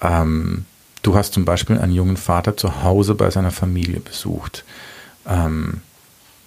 Ähm, 0.00 0.64
Du 1.02 1.16
hast 1.16 1.34
zum 1.34 1.44
Beispiel 1.44 1.78
einen 1.78 1.92
jungen 1.92 2.16
Vater 2.16 2.56
zu 2.56 2.82
Hause 2.82 3.14
bei 3.14 3.30
seiner 3.30 3.50
Familie 3.50 4.00
besucht. 4.00 4.64
Ähm, 5.28 5.80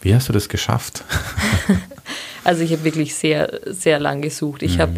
wie 0.02 0.16
hast 0.16 0.30
du 0.30 0.34
das 0.34 0.50
geschafft? 0.50 1.04
also 2.44 2.64
ich 2.64 2.72
habe 2.72 2.84
wirklich 2.84 3.16
sehr, 3.16 3.60
sehr 3.66 4.00
lang 4.00 4.22
gesucht. 4.22 4.64
Ich 4.64 4.78
mhm. 4.78 4.82
habe 4.82 4.94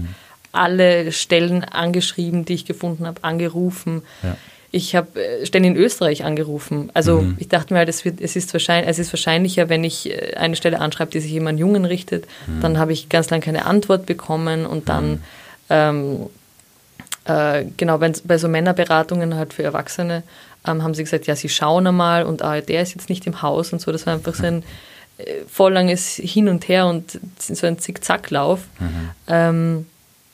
alle 0.52 1.12
Stellen 1.12 1.64
angeschrieben, 1.64 2.46
die 2.46 2.54
ich 2.54 2.66
gefunden 2.66 3.08
habe, 3.08 3.24
angerufen. 3.24 4.04
Ja. 4.22 4.38
Ich 4.70 4.96
habe 4.96 5.24
äh, 5.24 5.46
Stellen 5.46 5.64
in 5.64 5.76
Österreich 5.76 6.24
angerufen. 6.24 6.92
Also 6.94 7.22
mhm. 7.22 7.38
ich 7.40 7.48
dachte 7.48 7.74
mir 7.74 7.80
halt, 7.80 7.90
es, 7.90 8.06
wird, 8.06 8.22
es, 8.22 8.36
ist 8.36 8.54
wahrscheinlich, 8.54 8.90
es 8.90 9.00
ist 9.00 9.14
wahrscheinlicher, 9.14 9.70
wenn 9.70 9.84
ich 9.84 10.10
äh, 10.10 10.36
eine 10.36 10.56
Stelle 10.56 10.80
anschreibe, 10.80 11.12
die 11.12 11.20
sich 11.20 11.32
jemand 11.32 11.56
an 11.56 11.60
Jungen 11.60 11.86
richtet, 11.86 12.28
mhm. 12.46 12.62
dann 12.62 12.78
habe 12.78 12.94
ich 12.94 13.10
ganz 13.10 13.30
lange 13.30 13.44
keine 13.44 13.66
Antwort 13.66 14.06
bekommen 14.06 14.66
und 14.66 14.90
dann 14.90 15.10
mhm. 15.10 15.20
ähm, 15.70 16.20
äh, 17.28 17.66
genau, 17.76 18.00
wenn, 18.00 18.14
bei 18.24 18.38
so 18.38 18.48
Männerberatungen 18.48 19.36
halt 19.36 19.54
für 19.54 19.64
Erwachsene 19.64 20.24
ähm, 20.66 20.84
haben 20.84 20.94
sie 20.94 21.04
gesagt, 21.04 21.28
ja, 21.28 21.36
sie 21.36 21.50
schauen 21.50 21.86
einmal 21.86 22.24
und 22.24 22.42
ah, 22.42 22.62
der 22.62 22.82
ist 22.82 22.96
jetzt 22.96 23.10
nicht 23.10 23.28
im 23.28 23.42
Haus 23.42 23.74
und 23.74 23.82
so. 23.82 23.92
Das 23.92 24.06
war 24.06 24.14
einfach 24.14 24.34
so 24.34 24.46
ein 24.46 24.64
äh, 25.18 25.42
voll 25.48 25.74
langes 25.74 26.16
Hin 26.16 26.48
und 26.48 26.68
Her 26.68 26.88
und 26.88 27.20
so 27.38 27.68
ein 27.68 27.80
Zickzacklauf. 27.80 28.62
Mhm. 28.80 29.10
Ähm, 29.28 29.86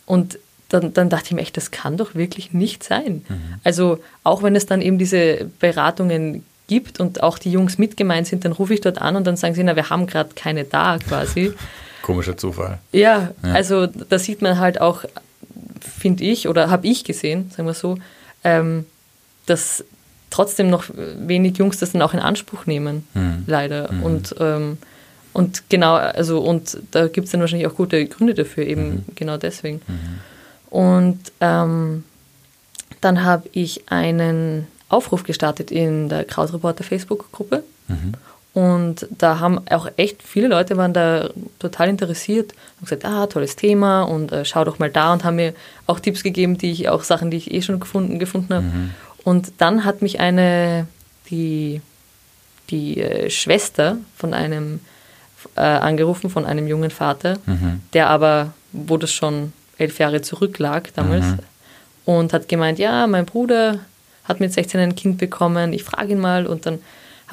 und 0.06 0.38
dann, 0.70 0.94
dann, 0.94 1.10
dachte 1.10 1.28
ich 1.28 1.32
mir 1.34 1.42
echt, 1.42 1.58
das 1.58 1.72
kann 1.72 1.98
doch 1.98 2.16
wirklich 2.16 2.54
nicht 2.54 2.84
sein. 2.84 3.26
Mhm. 3.28 3.56
Also 3.64 4.00
auch 4.24 4.44
wenn 4.44 4.56
es 4.56 4.66
dann 4.66 4.82
eben 4.82 4.98
diese 4.98 5.50
Beratungen 5.60 6.46
gibt 6.68 7.00
und 7.00 7.24
auch 7.24 7.38
die 7.38 7.52
Jungs 7.52 7.78
mitgemeint 7.78 8.28
sind, 8.28 8.46
dann 8.46 8.52
rufe 8.52 8.74
ich 8.74 8.82
dort 8.82 9.02
an 9.02 9.16
und 9.16 9.26
dann 9.26 9.36
sagen 9.36 9.56
sie, 9.56 9.64
na, 9.64 9.76
wir 9.76 9.90
haben 9.90 10.08
gerade 10.08 10.32
keine 10.36 10.64
da 10.64 10.98
quasi. 10.98 11.54
Komischer 12.02 12.38
Zufall. 12.38 12.80
Ja, 12.92 13.32
ja, 13.44 13.52
also 13.54 13.88
da 13.88 14.20
sieht 14.20 14.42
man 14.42 14.60
halt 14.60 14.82
auch 14.82 15.06
finde 15.84 16.24
ich, 16.24 16.48
oder 16.48 16.70
habe 16.70 16.88
ich 16.88 17.04
gesehen, 17.04 17.52
sagen 17.52 17.68
wir 17.68 17.74
so, 17.74 17.98
ähm, 18.44 18.86
dass 19.46 19.84
trotzdem 20.30 20.70
noch 20.70 20.86
wenig 20.96 21.58
Jungs 21.58 21.78
das 21.78 21.92
dann 21.92 22.02
auch 22.02 22.14
in 22.14 22.20
Anspruch 22.20 22.66
nehmen, 22.66 23.08
mhm. 23.14 23.44
leider. 23.46 23.92
Mhm. 23.92 24.04
Und, 24.04 24.36
ähm, 24.40 24.78
und 25.34 25.64
genau, 25.70 25.94
also 25.94 26.40
und 26.40 26.78
da 26.92 27.08
gibt 27.08 27.26
es 27.26 27.32
dann 27.32 27.42
wahrscheinlich 27.42 27.68
auch 27.68 27.76
gute 27.76 28.06
Gründe 28.06 28.34
dafür, 28.34 28.66
eben 28.66 28.90
mhm. 28.90 29.06
genau 29.16 29.38
deswegen. 29.38 29.82
Mhm. 29.88 30.20
Und 30.70 31.20
ähm, 31.40 32.04
dann 33.02 33.24
habe 33.24 33.48
ich 33.52 33.84
einen 33.92 34.68
Aufruf 34.90 35.24
gestartet 35.24 35.72
in 35.72 36.10
der 36.10 36.24
Krautreporter 36.24 36.84
Facebook-Gruppe. 36.84 37.64
Und 38.54 39.08
da 39.10 39.40
haben 39.40 39.62
auch 39.70 39.90
echt 39.98 40.22
viele 40.22 40.48
Leute 40.48 40.78
waren 40.78 40.94
da 40.94 41.32
total 41.58 41.90
interessiert 41.90 42.54
und 42.80 42.88
gesagt, 42.88 43.04
ah, 43.04 43.26
tolles 43.26 43.56
Thema 43.56 44.04
und 44.04 44.32
äh, 44.32 44.46
schau 44.46 44.64
doch 44.64 44.78
mal 44.78 44.92
da 44.92 45.12
und 45.12 45.24
haben 45.24 45.38
mir 45.38 45.56
auch 45.88 46.00
Tipps 46.00 46.22
gegeben, 46.22 46.60
die 46.60 46.72
ich 46.72 46.88
auch 46.88 47.04
Sachen, 47.04 47.32
die 47.32 47.38
ich 47.38 47.52
eh 47.52 47.64
schon 47.64 47.80
gefunden, 47.80 48.20
gefunden 48.20 48.54
habe. 48.54 48.66
Mhm. 48.66 48.92
Und 49.24 49.54
dann 49.58 49.86
hat 49.86 50.04
mich 50.04 50.20
eine, 50.20 50.86
die, 51.32 51.82
die 52.70 53.02
äh, 53.02 53.32
Schwester 53.32 53.98
von 54.16 54.36
einem 54.36 54.82
äh, 55.56 55.62
angerufen, 55.62 56.30
von 56.30 56.46
einem 56.46 56.68
jungen 56.68 56.92
Vater, 56.92 57.40
mhm. 57.48 57.82
der 57.94 58.10
aber, 58.10 58.54
wo 58.72 58.98
das 58.98 59.12
schon 59.12 59.54
elf 59.80 59.98
Jahre 59.98 60.22
zurücklag 60.22 60.94
damals, 60.94 61.26
mhm. 61.26 61.40
und 62.06 62.34
hat 62.34 62.48
gemeint, 62.48 62.78
ja, 62.78 63.08
mein 63.08 63.26
Bruder 63.26 63.80
hat 64.26 64.40
mit 64.40 64.54
16 64.54 64.80
ein 64.80 64.96
Kind 64.96 65.18
bekommen, 65.18 65.74
ich 65.74 65.84
frage 65.84 66.14
ihn 66.14 66.20
mal 66.20 66.46
und 66.46 66.68
dann 66.68 66.80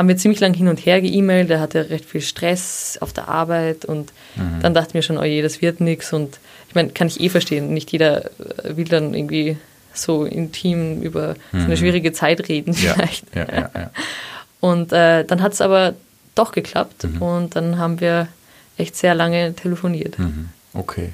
haben 0.00 0.09
wir 0.09 0.16
ziemlich 0.16 0.40
lang 0.40 0.54
hin 0.54 0.69
und 0.69 0.78
her 0.78 1.02
geemailt. 1.02 1.50
Er 1.50 1.61
hatte 1.61 1.90
recht 1.90 2.07
viel 2.07 2.23
Stress 2.23 2.97
auf 3.02 3.12
der 3.12 3.28
Arbeit 3.28 3.85
und 3.85 4.12
mhm. 4.37 4.61
dann 4.62 4.73
dachte 4.73 4.88
ich 4.88 4.95
mir 4.95 5.02
schon, 5.02 5.19
oh 5.19 5.25
je, 5.25 5.42
das 5.42 5.61
wird 5.61 5.80
nichts. 5.83 6.12
Und 6.14 6.38
ich 6.69 6.75
meine, 6.75 6.88
kann 6.88 7.07
ich 7.09 7.21
eh 7.21 7.28
verstehen. 7.28 7.75
Nicht 7.75 7.92
jeder 7.92 8.30
will 8.64 8.87
dann 8.87 9.12
irgendwie 9.12 9.59
so 9.92 10.25
intim 10.25 11.02
über 11.02 11.35
so 11.52 11.59
eine 11.59 11.69
Mhm. 11.69 11.76
schwierige 11.76 12.12
Zeit 12.12 12.49
reden 12.49 12.73
vielleicht. 12.73 13.26
ja, 13.35 13.45
ja, 13.52 13.71
ja. 13.75 13.90
Und 14.61 14.90
äh, 14.92 15.25
dann 15.25 15.42
hat 15.42 15.52
es 15.52 15.61
aber 15.61 15.95
doch 16.35 16.52
geklappt 16.52 17.04
Mhm. 17.04 17.21
und 17.23 17.57
dann 17.57 17.76
haben 17.78 18.00
wir 18.00 18.28
echt 18.78 18.97
sehr 18.97 19.14
lange 19.14 19.54
telefoniert. 19.54 20.19
Mhm. 20.19 20.49
Okay. 20.75 21.12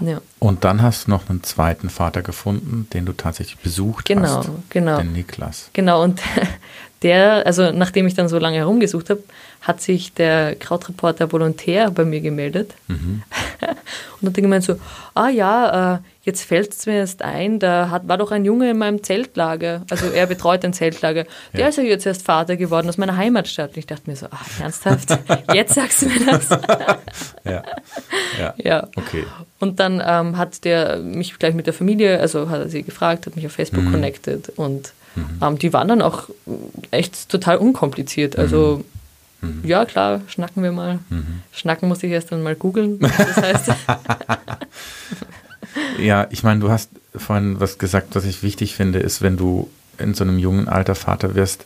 Ja. 0.00 0.20
Und 0.38 0.64
dann 0.64 0.80
hast 0.82 1.06
du 1.06 1.10
noch 1.10 1.28
einen 1.30 1.42
zweiten 1.42 1.90
Vater 1.90 2.22
gefunden, 2.22 2.88
den 2.92 3.04
du 3.04 3.12
tatsächlich 3.12 3.58
besucht 3.58 4.06
Genau, 4.06 4.22
hast. 4.38 4.50
genau. 4.70 4.96
Den 4.98 5.12
Niklas. 5.12 5.68
Genau, 5.74 6.02
und 6.02 6.20
der, 7.02 7.44
also 7.46 7.70
nachdem 7.72 8.06
ich 8.06 8.14
dann 8.14 8.28
so 8.28 8.38
lange 8.38 8.56
herumgesucht 8.58 9.10
habe, 9.10 9.22
hat 9.60 9.80
sich 9.80 10.12
der 10.14 10.54
Krautreporter 10.56 11.30
Volontär 11.32 11.90
bei 11.90 12.04
mir 12.04 12.20
gemeldet 12.20 12.74
Mhm. 12.88 13.22
und 14.20 14.28
hat 14.28 14.36
dann 14.36 14.42
gemeint 14.42 14.64
so, 14.64 14.76
ah 15.14 15.28
ja, 15.28 15.94
äh, 15.94 15.98
jetzt 16.24 16.44
fällt 16.44 16.72
es 16.72 16.86
mir 16.86 16.94
erst 16.96 17.22
ein, 17.22 17.58
da 17.58 17.90
hat, 17.90 18.06
war 18.08 18.18
doch 18.18 18.30
ein 18.32 18.44
Junge 18.44 18.70
in 18.70 18.78
meinem 18.78 19.02
Zeltlager, 19.02 19.82
also 19.90 20.06
er 20.06 20.26
betreut 20.26 20.64
ein 20.64 20.72
Zeltlager, 20.72 21.24
der 21.52 21.60
Ja. 21.60 21.68
ist 21.68 21.78
ja 21.78 21.84
jetzt 21.84 22.06
erst 22.06 22.22
Vater 22.24 22.56
geworden 22.56 22.88
aus 22.88 22.98
meiner 22.98 23.16
Heimatstadt. 23.16 23.70
Und 23.70 23.76
ich 23.78 23.86
dachte 23.86 24.08
mir 24.08 24.16
so, 24.16 24.26
ach, 24.30 24.60
ernsthaft, 24.60 25.08
jetzt 25.54 25.74
sagst 25.74 26.02
du 26.02 26.06
mir 26.06 26.24
das? 26.26 26.48
Ja. 27.44 27.62
ja. 28.38 28.54
ja. 28.56 28.88
Okay. 28.96 29.24
Und 29.58 29.80
dann 29.80 30.02
ähm, 30.04 30.36
hat 30.38 30.64
der 30.64 30.98
mich 30.98 31.36
gleich 31.38 31.54
mit 31.54 31.66
der 31.66 31.74
Familie, 31.74 32.20
also 32.20 32.48
hat 32.50 32.60
er 32.60 32.68
sie 32.68 32.82
gefragt, 32.84 33.26
hat 33.26 33.34
mich 33.36 33.46
auf 33.46 33.52
Facebook 33.52 33.82
Mhm. 33.84 33.92
connected 33.92 34.48
und 34.56 34.92
ähm, 35.40 35.58
die 35.58 35.72
waren 35.72 35.88
dann 35.88 36.02
auch 36.02 36.28
echt 36.90 37.28
total 37.28 37.56
unkompliziert. 37.58 38.36
Also 38.38 38.84
Mhm. 39.44 39.62
ja, 39.64 39.84
klar, 39.84 40.20
schnacken 40.28 40.62
wir 40.62 40.70
mal. 40.70 41.00
Schnacken 41.50 41.88
muss 41.88 42.04
ich 42.04 42.12
erst 42.12 42.30
dann 42.30 42.44
mal 42.44 42.54
googeln. 42.54 43.00
Das 43.00 43.36
heißt, 43.36 43.70
Ja, 45.98 46.26
ich 46.30 46.42
meine, 46.42 46.60
du 46.60 46.70
hast 46.70 46.90
vorhin 47.14 47.60
was 47.60 47.78
gesagt, 47.78 48.14
was 48.14 48.24
ich 48.24 48.42
wichtig 48.42 48.74
finde, 48.74 48.98
ist, 48.98 49.22
wenn 49.22 49.36
du 49.36 49.70
in 49.98 50.14
so 50.14 50.24
einem 50.24 50.38
jungen 50.38 50.68
Alter 50.68 50.94
Vater 50.94 51.34
wirst, 51.34 51.64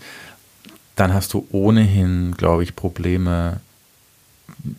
dann 0.95 1.13
hast 1.13 1.33
du 1.33 1.47
ohnehin, 1.51 2.35
glaube 2.37 2.63
ich, 2.63 2.77
Probleme, 2.77 3.61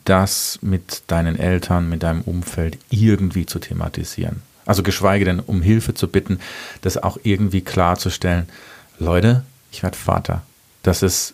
das 0.05 0.59
mit 0.61 1.03
deinen 1.07 1.37
Eltern, 1.37 1.89
mit 1.89 2.03
deinem 2.03 2.21
Umfeld 2.21 2.77
irgendwie 2.89 3.45
zu 3.45 3.59
thematisieren. 3.59 4.41
Also 4.67 4.83
geschweige 4.83 5.25
denn, 5.25 5.39
um 5.39 5.61
Hilfe 5.63 5.95
zu 5.95 6.07
bitten, 6.07 6.39
das 6.81 7.01
auch 7.01 7.17
irgendwie 7.23 7.61
klarzustellen. 7.61 8.47
Leute, 8.99 9.43
ich 9.71 9.81
werde 9.81 9.97
Vater. 9.97 10.43
Das 10.83 11.01
ist 11.01 11.33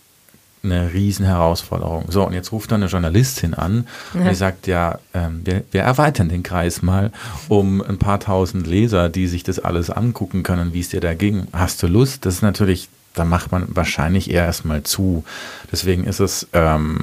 eine 0.64 0.94
riesen 0.94 1.26
Herausforderung. 1.26 2.06
So, 2.10 2.26
und 2.26 2.32
jetzt 2.34 2.54
ruft 2.54 2.72
dann 2.72 2.82
eine 2.82 2.90
Journalistin 2.90 3.54
an 3.54 3.86
und 4.14 4.22
Ja. 4.24 4.30
die 4.30 4.36
sagt, 4.46 4.68
ja, 4.68 5.00
ähm, 5.14 5.42
wir, 5.44 5.64
wir 5.72 5.82
erweitern 5.82 6.30
den 6.30 6.42
Kreis 6.44 6.82
mal 6.82 7.12
um 7.50 7.82
ein 7.82 7.98
paar 7.98 8.20
tausend 8.22 8.66
Leser, 8.66 9.10
die 9.10 9.28
sich 9.28 9.44
das 9.44 9.60
alles 9.60 9.90
angucken 9.90 10.44
können, 10.44 10.72
wie 10.74 10.80
es 10.80 10.90
dir 10.90 11.02
da 11.02 11.16
ging. 11.16 11.48
Hast 11.52 11.84
du 11.84 11.88
Lust? 11.88 12.26
Das 12.26 12.36
ist 12.36 12.42
natürlich, 12.44 12.88
da 13.14 13.26
macht 13.26 13.52
man 13.52 13.66
wahrscheinlich 13.76 14.30
eher 14.32 14.46
erstmal 14.46 14.84
zu. 14.84 15.26
Deswegen 15.72 16.06
ist 16.06 16.22
es 16.22 16.48
ähm, 16.54 17.00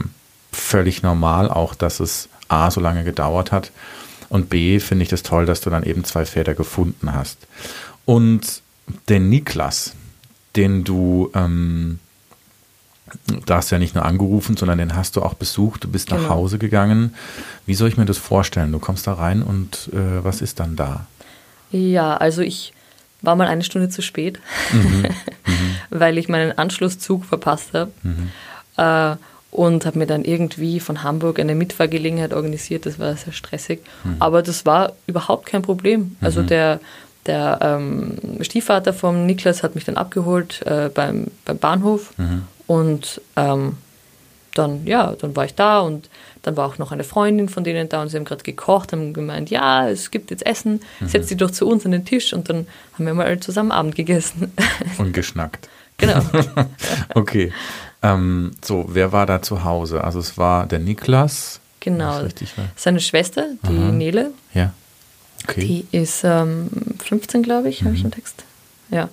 völlig 0.52 1.02
normal 1.02 1.50
auch, 1.50 1.74
dass 1.74 2.00
es 2.00 2.28
A, 2.48 2.70
so 2.70 2.80
lange 2.80 3.04
gedauert 3.04 3.52
hat 3.52 3.72
und 4.30 4.48
B, 4.48 4.80
finde 4.80 5.02
ich 5.02 5.08
das 5.10 5.22
toll, 5.22 5.44
dass 5.44 5.60
du 5.60 5.68
dann 5.68 5.82
eben 5.82 6.04
zwei 6.04 6.24
Väter 6.24 6.54
gefunden 6.54 7.12
hast. 7.12 7.36
Und 8.06 8.62
den 9.08 9.28
Niklas, 9.28 9.92
den 10.56 10.82
du, 10.84 11.30
ähm, 11.34 11.98
da 13.46 13.56
hast 13.56 13.70
du 13.70 13.74
ja 13.74 13.78
nicht 13.80 13.94
nur 13.94 14.04
angerufen, 14.04 14.56
sondern 14.56 14.78
den 14.78 14.94
hast 14.96 15.16
du 15.16 15.22
auch 15.22 15.34
besucht, 15.34 15.84
du 15.84 15.88
bist 15.88 16.10
nach 16.10 16.18
Genau. 16.18 16.30
Hause 16.30 16.58
gegangen. 16.58 17.14
Wie 17.66 17.74
soll 17.74 17.88
ich 17.88 17.96
mir 17.96 18.06
das 18.06 18.18
vorstellen? 18.18 18.72
Du 18.72 18.78
kommst 18.78 19.06
da 19.06 19.14
rein 19.14 19.42
und 19.42 19.90
äh, 19.92 20.24
was 20.24 20.40
ist 20.40 20.58
dann 20.60 20.76
da? 20.76 21.06
ja, 21.72 22.16
also 22.16 22.42
ich 22.42 22.72
war 23.22 23.36
mal 23.36 23.46
eine 23.46 23.62
Stunde 23.62 23.88
zu 23.90 24.02
spät, 24.02 24.40
weil 25.90 26.18
ich 26.18 26.28
meinen 26.28 26.56
Anschlusszug 26.56 27.24
verpasst 27.24 27.74
habe. 27.74 27.92
Äh, 28.76 29.16
und 29.50 29.84
habe 29.84 29.98
mir 29.98 30.06
dann 30.06 30.24
irgendwie 30.24 30.80
von 30.80 31.02
Hamburg 31.02 31.40
eine 31.40 31.54
Mitfahrgelegenheit 31.54 32.32
organisiert. 32.32 32.86
Das 32.86 32.98
war 32.98 33.16
sehr 33.16 33.32
stressig. 33.32 33.80
Aber 34.18 34.42
das 34.42 34.64
war 34.64 34.92
überhaupt 35.06 35.46
kein 35.46 35.62
Problem. 35.62 36.16
Also 36.20 36.42
der, 36.42 36.80
der 37.26 37.58
ähm, 37.60 38.16
Stiefvater 38.42 38.92
vom 38.92 39.26
Niklas 39.26 39.62
hat 39.62 39.74
mich 39.74 39.84
dann 39.84 39.96
abgeholt 39.96 40.62
äh, 40.66 40.88
beim, 40.92 41.26
beim 41.44 41.58
Bahnhof. 41.58 42.12
Und 42.66 43.20
ähm, 43.36 43.76
dann, 44.54 44.86
ja, 44.86 45.14
dann 45.18 45.34
war 45.36 45.44
ich 45.44 45.54
da 45.54 45.80
und 45.80 46.08
dann 46.42 46.56
war 46.56 46.68
auch 46.68 46.78
noch 46.78 46.92
eine 46.92 47.04
Freundin 47.04 47.48
von 47.48 47.64
denen 47.64 47.88
da 47.88 48.02
und 48.02 48.08
sie 48.08 48.16
haben 48.16 48.24
gerade 48.24 48.42
gekocht, 48.42 48.92
haben 48.92 49.12
gemeint, 49.12 49.50
ja, 49.50 49.88
es 49.88 50.10
gibt 50.10 50.30
jetzt 50.30 50.44
Essen, 50.46 50.80
setz 51.04 51.28
dich 51.28 51.36
doch 51.36 51.50
zu 51.50 51.66
uns 51.66 51.84
an 51.84 51.92
den 51.92 52.04
Tisch 52.04 52.32
und 52.32 52.48
dann 52.48 52.66
haben 52.94 53.06
wir 53.06 53.14
mal 53.14 53.40
zusammen 53.40 53.72
Abend 53.72 53.94
gegessen. 53.94 54.52
Und 54.98 55.12
geschnackt. 55.12 55.68
genau. 55.98 56.20
Okay. 57.14 57.52
Ähm, 58.02 58.52
so, 58.64 58.86
wer 58.88 59.12
war 59.12 59.26
da 59.26 59.42
zu 59.42 59.64
Hause? 59.64 60.02
Also 60.04 60.18
es 60.18 60.38
war 60.38 60.66
der 60.66 60.78
Niklas. 60.78 61.60
Genau. 61.80 62.18
Richtig 62.20 62.56
war. 62.58 62.66
Seine 62.76 63.00
Schwester, 63.00 63.46
die 63.68 63.76
Aha. 63.78 63.92
Nele, 63.92 64.30
Ja. 64.54 64.72
Okay. 65.48 65.84
die 65.90 65.96
ist 65.96 66.22
ähm, 66.24 66.68
15, 67.02 67.42
glaube 67.42 67.68
ich, 67.70 67.80
Mhm. 67.82 67.86
habe 67.86 67.96
ich 67.96 68.04
im 68.04 68.10
Text. 68.10 68.44
Ja. 68.90 69.08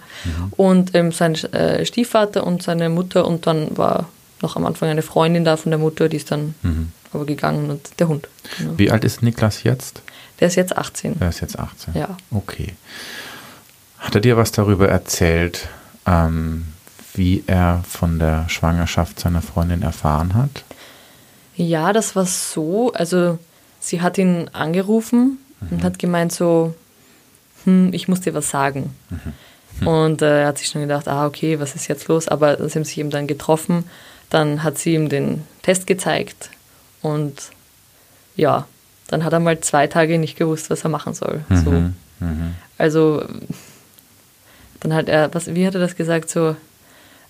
Und 0.51 0.96
ähm, 0.96 1.12
sein 1.12 1.36
äh, 1.36 1.86
Stiefvater 1.86 2.46
und 2.46 2.63
seine 2.63 2.89
Mutter 2.89 3.25
und 3.27 3.46
dann 3.48 3.77
war 3.77 4.10
noch 4.41 4.56
am 4.56 4.65
Anfang 4.65 4.89
eine 4.89 5.01
Freundin 5.03 5.46
da 5.46 5.56
von 5.58 5.70
der 5.72 5.79
Mutter, 5.79 6.10
die 6.10 6.17
ist 6.17 6.32
dann 6.32 6.56
Mhm. 6.63 6.91
aber 7.13 7.25
gegangen 7.25 7.70
und 7.70 8.00
der 8.00 8.08
Hund. 8.08 8.27
Genau. 8.58 8.74
Wie 8.77 8.91
alt 8.91 9.03
ist 9.06 9.22
Niklas 9.24 9.63
jetzt? 9.63 10.01
Der 10.39 10.48
ist 10.50 10.56
jetzt 10.56 10.77
18. 10.77 11.15
Er 11.22 11.29
ist 11.29 11.39
jetzt 11.41 11.58
18. 11.58 11.94
Ja. 11.96 12.17
Okay. 12.32 12.74
Hat 14.00 14.13
er 14.15 14.22
dir 14.22 14.36
was 14.38 14.51
darüber 14.51 14.89
erzählt, 14.89 15.67
ähm, 16.06 16.67
wie 17.17 17.43
er 17.47 17.83
von 17.88 18.19
der 18.19 18.47
Schwangerschaft 18.50 19.19
seiner 19.19 19.41
Freundin 19.41 19.81
erfahren 19.81 20.33
hat? 20.33 20.63
Ja, 21.55 21.93
das 21.93 22.15
war 22.15 22.25
so. 22.25 22.91
Also 22.93 23.39
sie 23.79 24.01
hat 24.01 24.17
ihn 24.17 24.50
angerufen 24.53 25.39
und 25.71 25.83
hat 25.83 26.00
gemeint 26.00 26.31
so, 26.31 26.75
hm, 27.63 27.91
ich 27.93 28.07
muss 28.07 28.21
dir 28.21 28.33
was 28.33 28.50
sagen. 28.50 28.95
Und 29.86 30.21
äh, 30.21 30.41
er 30.41 30.47
hat 30.47 30.57
sich 30.57 30.67
schon 30.67 30.81
gedacht, 30.81 31.07
ah, 31.07 31.25
okay, 31.25 31.59
was 31.59 31.75
ist 31.75 31.88
jetzt 31.88 32.07
los? 32.07 32.27
Aber 32.27 32.57
sie 32.69 32.79
haben 32.79 32.86
sich 32.86 32.97
eben 32.97 33.09
dann 33.09 33.27
getroffen. 33.27 33.86
Dann 34.29 34.63
hat 34.63 34.77
sie 34.77 34.93
ihm 34.93 35.09
den 35.09 35.43
Test 35.62 35.88
gezeigt 35.88 36.50
und 37.01 37.51
ja, 38.36 38.67
dann 39.07 39.24
hat 39.24 39.33
er 39.33 39.39
mal 39.39 39.59
zwei 39.62 39.88
Tage 39.88 40.17
nicht 40.19 40.38
gewusst, 40.38 40.69
was 40.69 40.83
er 40.83 40.89
machen 40.89 41.13
soll. 41.13 41.43
So. 41.50 41.71
Mhm. 41.71 41.95
Mhm. 42.19 42.55
Also 42.77 43.24
dann 44.79 44.93
hat 44.93 45.07
er, 45.07 45.33
was, 45.33 45.53
wie 45.53 45.65
hat 45.65 45.75
er 45.75 45.81
das 45.81 45.95
gesagt? 45.95 46.29
So, 46.29 46.55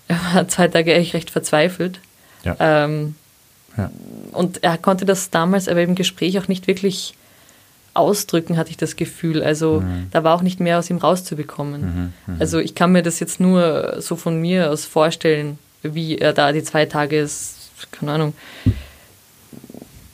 er 0.08 0.16
war 0.34 0.48
zwei 0.48 0.68
Tage 0.68 0.94
echt 0.94 1.14
recht 1.14 1.30
verzweifelt. 1.30 2.00
Ja. 2.44 2.56
Ähm, 2.58 3.14
Ja. 3.76 3.90
und 4.32 4.64
er 4.64 4.76
konnte 4.78 5.04
das 5.04 5.30
damals 5.30 5.68
aber 5.68 5.82
im 5.82 5.94
Gespräch 5.94 6.38
auch 6.38 6.48
nicht 6.48 6.66
wirklich 6.66 7.14
ausdrücken, 7.94 8.56
hatte 8.56 8.70
ich 8.70 8.76
das 8.76 8.96
Gefühl. 8.96 9.42
Also 9.42 9.82
da 10.10 10.22
war 10.24 10.34
auch 10.34 10.42
nicht 10.42 10.58
mehr 10.60 10.78
aus 10.78 10.88
ihm 10.90 10.98
rauszubekommen. 10.98 12.12
Also 12.38 12.58
ich 12.58 12.74
kann 12.74 12.92
mir 12.92 13.02
das 13.02 13.18
jetzt 13.20 13.38
nur 13.40 13.96
so 14.00 14.14
von 14.16 14.40
mir 14.40 14.70
aus 14.70 14.84
vorstellen, 14.84 15.58
wie 15.82 16.18
er 16.18 16.32
da 16.32 16.52
die 16.52 16.62
zwei 16.62 16.86
Tage, 16.86 17.18
ist, 17.18 17.70
keine 17.92 18.12
Ahnung, 18.12 18.34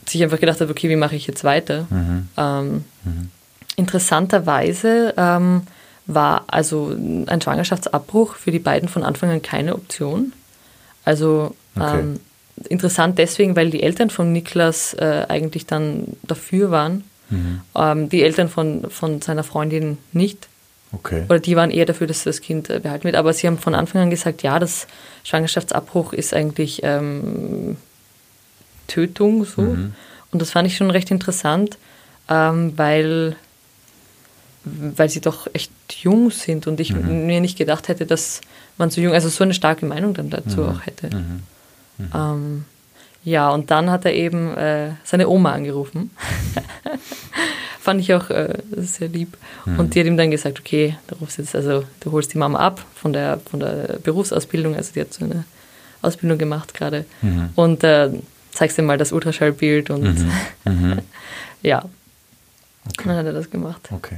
sich 0.06 0.22
einfach 0.22 0.40
gedacht 0.40 0.60
hat, 0.60 0.70
okay, 0.70 0.88
wie 0.88 0.96
mache 0.96 1.16
ich 1.16 1.26
jetzt 1.26 1.44
weiter? 1.44 1.86
Ähm, 2.36 2.84
Interessanterweise 3.76 5.14
ähm, 5.16 5.62
war 6.06 6.44
also 6.48 6.94
ein 6.94 7.40
Schwangerschaftsabbruch 7.40 8.34
für 8.34 8.50
die 8.50 8.58
beiden 8.58 8.88
von 8.88 9.02
Anfang 9.02 9.30
an 9.30 9.42
keine 9.42 9.74
Option. 9.74 10.32
Also 11.04 11.54
Okay. 11.76 12.00
ähm, 12.00 12.20
interessant 12.68 13.18
deswegen, 13.18 13.56
weil 13.56 13.70
die 13.70 13.82
Eltern 13.82 14.10
von 14.10 14.32
Niklas 14.32 14.94
äh, 14.94 15.26
eigentlich 15.28 15.66
dann 15.66 16.16
dafür 16.22 16.70
waren. 16.70 17.02
Ähm, 17.74 18.08
die 18.10 18.22
Eltern 18.22 18.48
von, 18.48 18.88
von 18.90 19.20
seiner 19.20 19.42
Freundin 19.42 19.98
nicht. 20.12 20.46
Okay. 20.92 21.24
Oder 21.28 21.40
die 21.40 21.56
waren 21.56 21.72
eher 21.72 21.86
dafür, 21.86 22.06
dass 22.06 22.22
das 22.22 22.40
Kind 22.40 22.70
äh, 22.70 22.78
behalten 22.78 23.04
wird. 23.04 23.16
Aber 23.16 23.32
sie 23.32 23.48
haben 23.48 23.58
von 23.58 23.74
Anfang 23.74 24.02
an 24.02 24.10
gesagt, 24.10 24.44
ja, 24.44 24.60
das 24.60 24.86
Schwangerschaftsabbruch 25.24 26.12
ist 26.12 26.32
eigentlich 26.32 26.82
ähm, 26.84 27.76
Tötung 28.86 29.44
so. 29.44 29.62
Und 29.62 30.42
das 30.42 30.50
fand 30.52 30.68
ich 30.68 30.76
schon 30.76 30.90
recht 30.92 31.10
interessant, 31.10 31.76
ähm, 32.28 32.74
weil, 32.76 33.34
weil 34.64 35.08
sie 35.08 35.20
doch 35.20 35.46
echt 35.52 35.70
jung 36.02 36.30
sind 36.30 36.66
und 36.66 36.80
ich 36.80 36.94
mir 36.94 37.40
nicht 37.40 37.58
gedacht 37.58 37.88
hätte, 37.88 38.06
dass 38.06 38.40
man 38.78 38.90
so 38.90 39.00
jung, 39.00 39.12
also 39.12 39.28
so 39.28 39.44
eine 39.44 39.54
starke 39.54 39.86
Meinung 39.86 40.14
dann 40.14 40.30
dazu 40.30 40.64
auch 40.64 40.86
hätte. 40.86 41.10
Ähm, 42.12 42.64
ja, 43.24 43.50
und 43.50 43.70
dann 43.70 43.90
hat 43.90 44.04
er 44.04 44.12
eben 44.12 44.54
äh, 44.56 44.92
seine 45.04 45.28
Oma 45.28 45.52
angerufen. 45.52 46.10
Fand 47.80 48.00
ich 48.00 48.14
auch 48.14 48.30
äh, 48.30 48.58
sehr 48.76 49.08
lieb. 49.08 49.36
Und 49.78 49.94
die 49.94 50.00
hat 50.00 50.06
ihm 50.06 50.16
dann 50.16 50.30
gesagt, 50.30 50.58
okay, 50.58 50.96
du 51.06 51.16
rufst 51.16 51.38
jetzt, 51.38 51.54
also 51.54 51.84
du 52.00 52.12
holst 52.12 52.32
die 52.32 52.38
Mama 52.38 52.58
ab 52.58 52.84
von 52.94 53.12
der, 53.12 53.40
von 53.50 53.60
der 53.60 53.98
Berufsausbildung, 54.02 54.74
also 54.74 54.92
die 54.94 55.02
hat 55.02 55.12
so 55.12 55.24
eine 55.24 55.44
Ausbildung 56.00 56.38
gemacht 56.38 56.74
gerade. 56.74 57.04
Und 57.54 57.84
äh, 57.84 58.10
zeigst 58.50 58.78
dir 58.78 58.82
mal 58.82 58.98
das 58.98 59.12
Ultraschallbild 59.12 59.90
und 59.90 60.26
ja. 61.62 61.80
Und 61.80 63.06
dann 63.06 63.16
hat 63.16 63.26
er 63.26 63.32
das 63.32 63.50
gemacht. 63.50 63.88
Okay. 63.90 64.16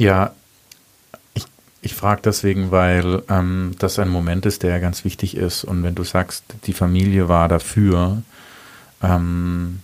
Ja, 0.00 0.32
ich 1.34 1.44
ich 1.82 1.94
frage 1.94 2.22
deswegen, 2.24 2.70
weil 2.70 3.22
ähm, 3.28 3.74
das 3.78 3.98
ein 3.98 4.08
Moment 4.08 4.46
ist, 4.46 4.62
der 4.62 4.80
ganz 4.80 5.04
wichtig 5.04 5.36
ist. 5.36 5.62
Und 5.62 5.82
wenn 5.82 5.94
du 5.94 6.04
sagst, 6.04 6.44
die 6.64 6.72
Familie 6.72 7.28
war 7.28 7.48
dafür, 7.48 8.22
ähm, 9.02 9.80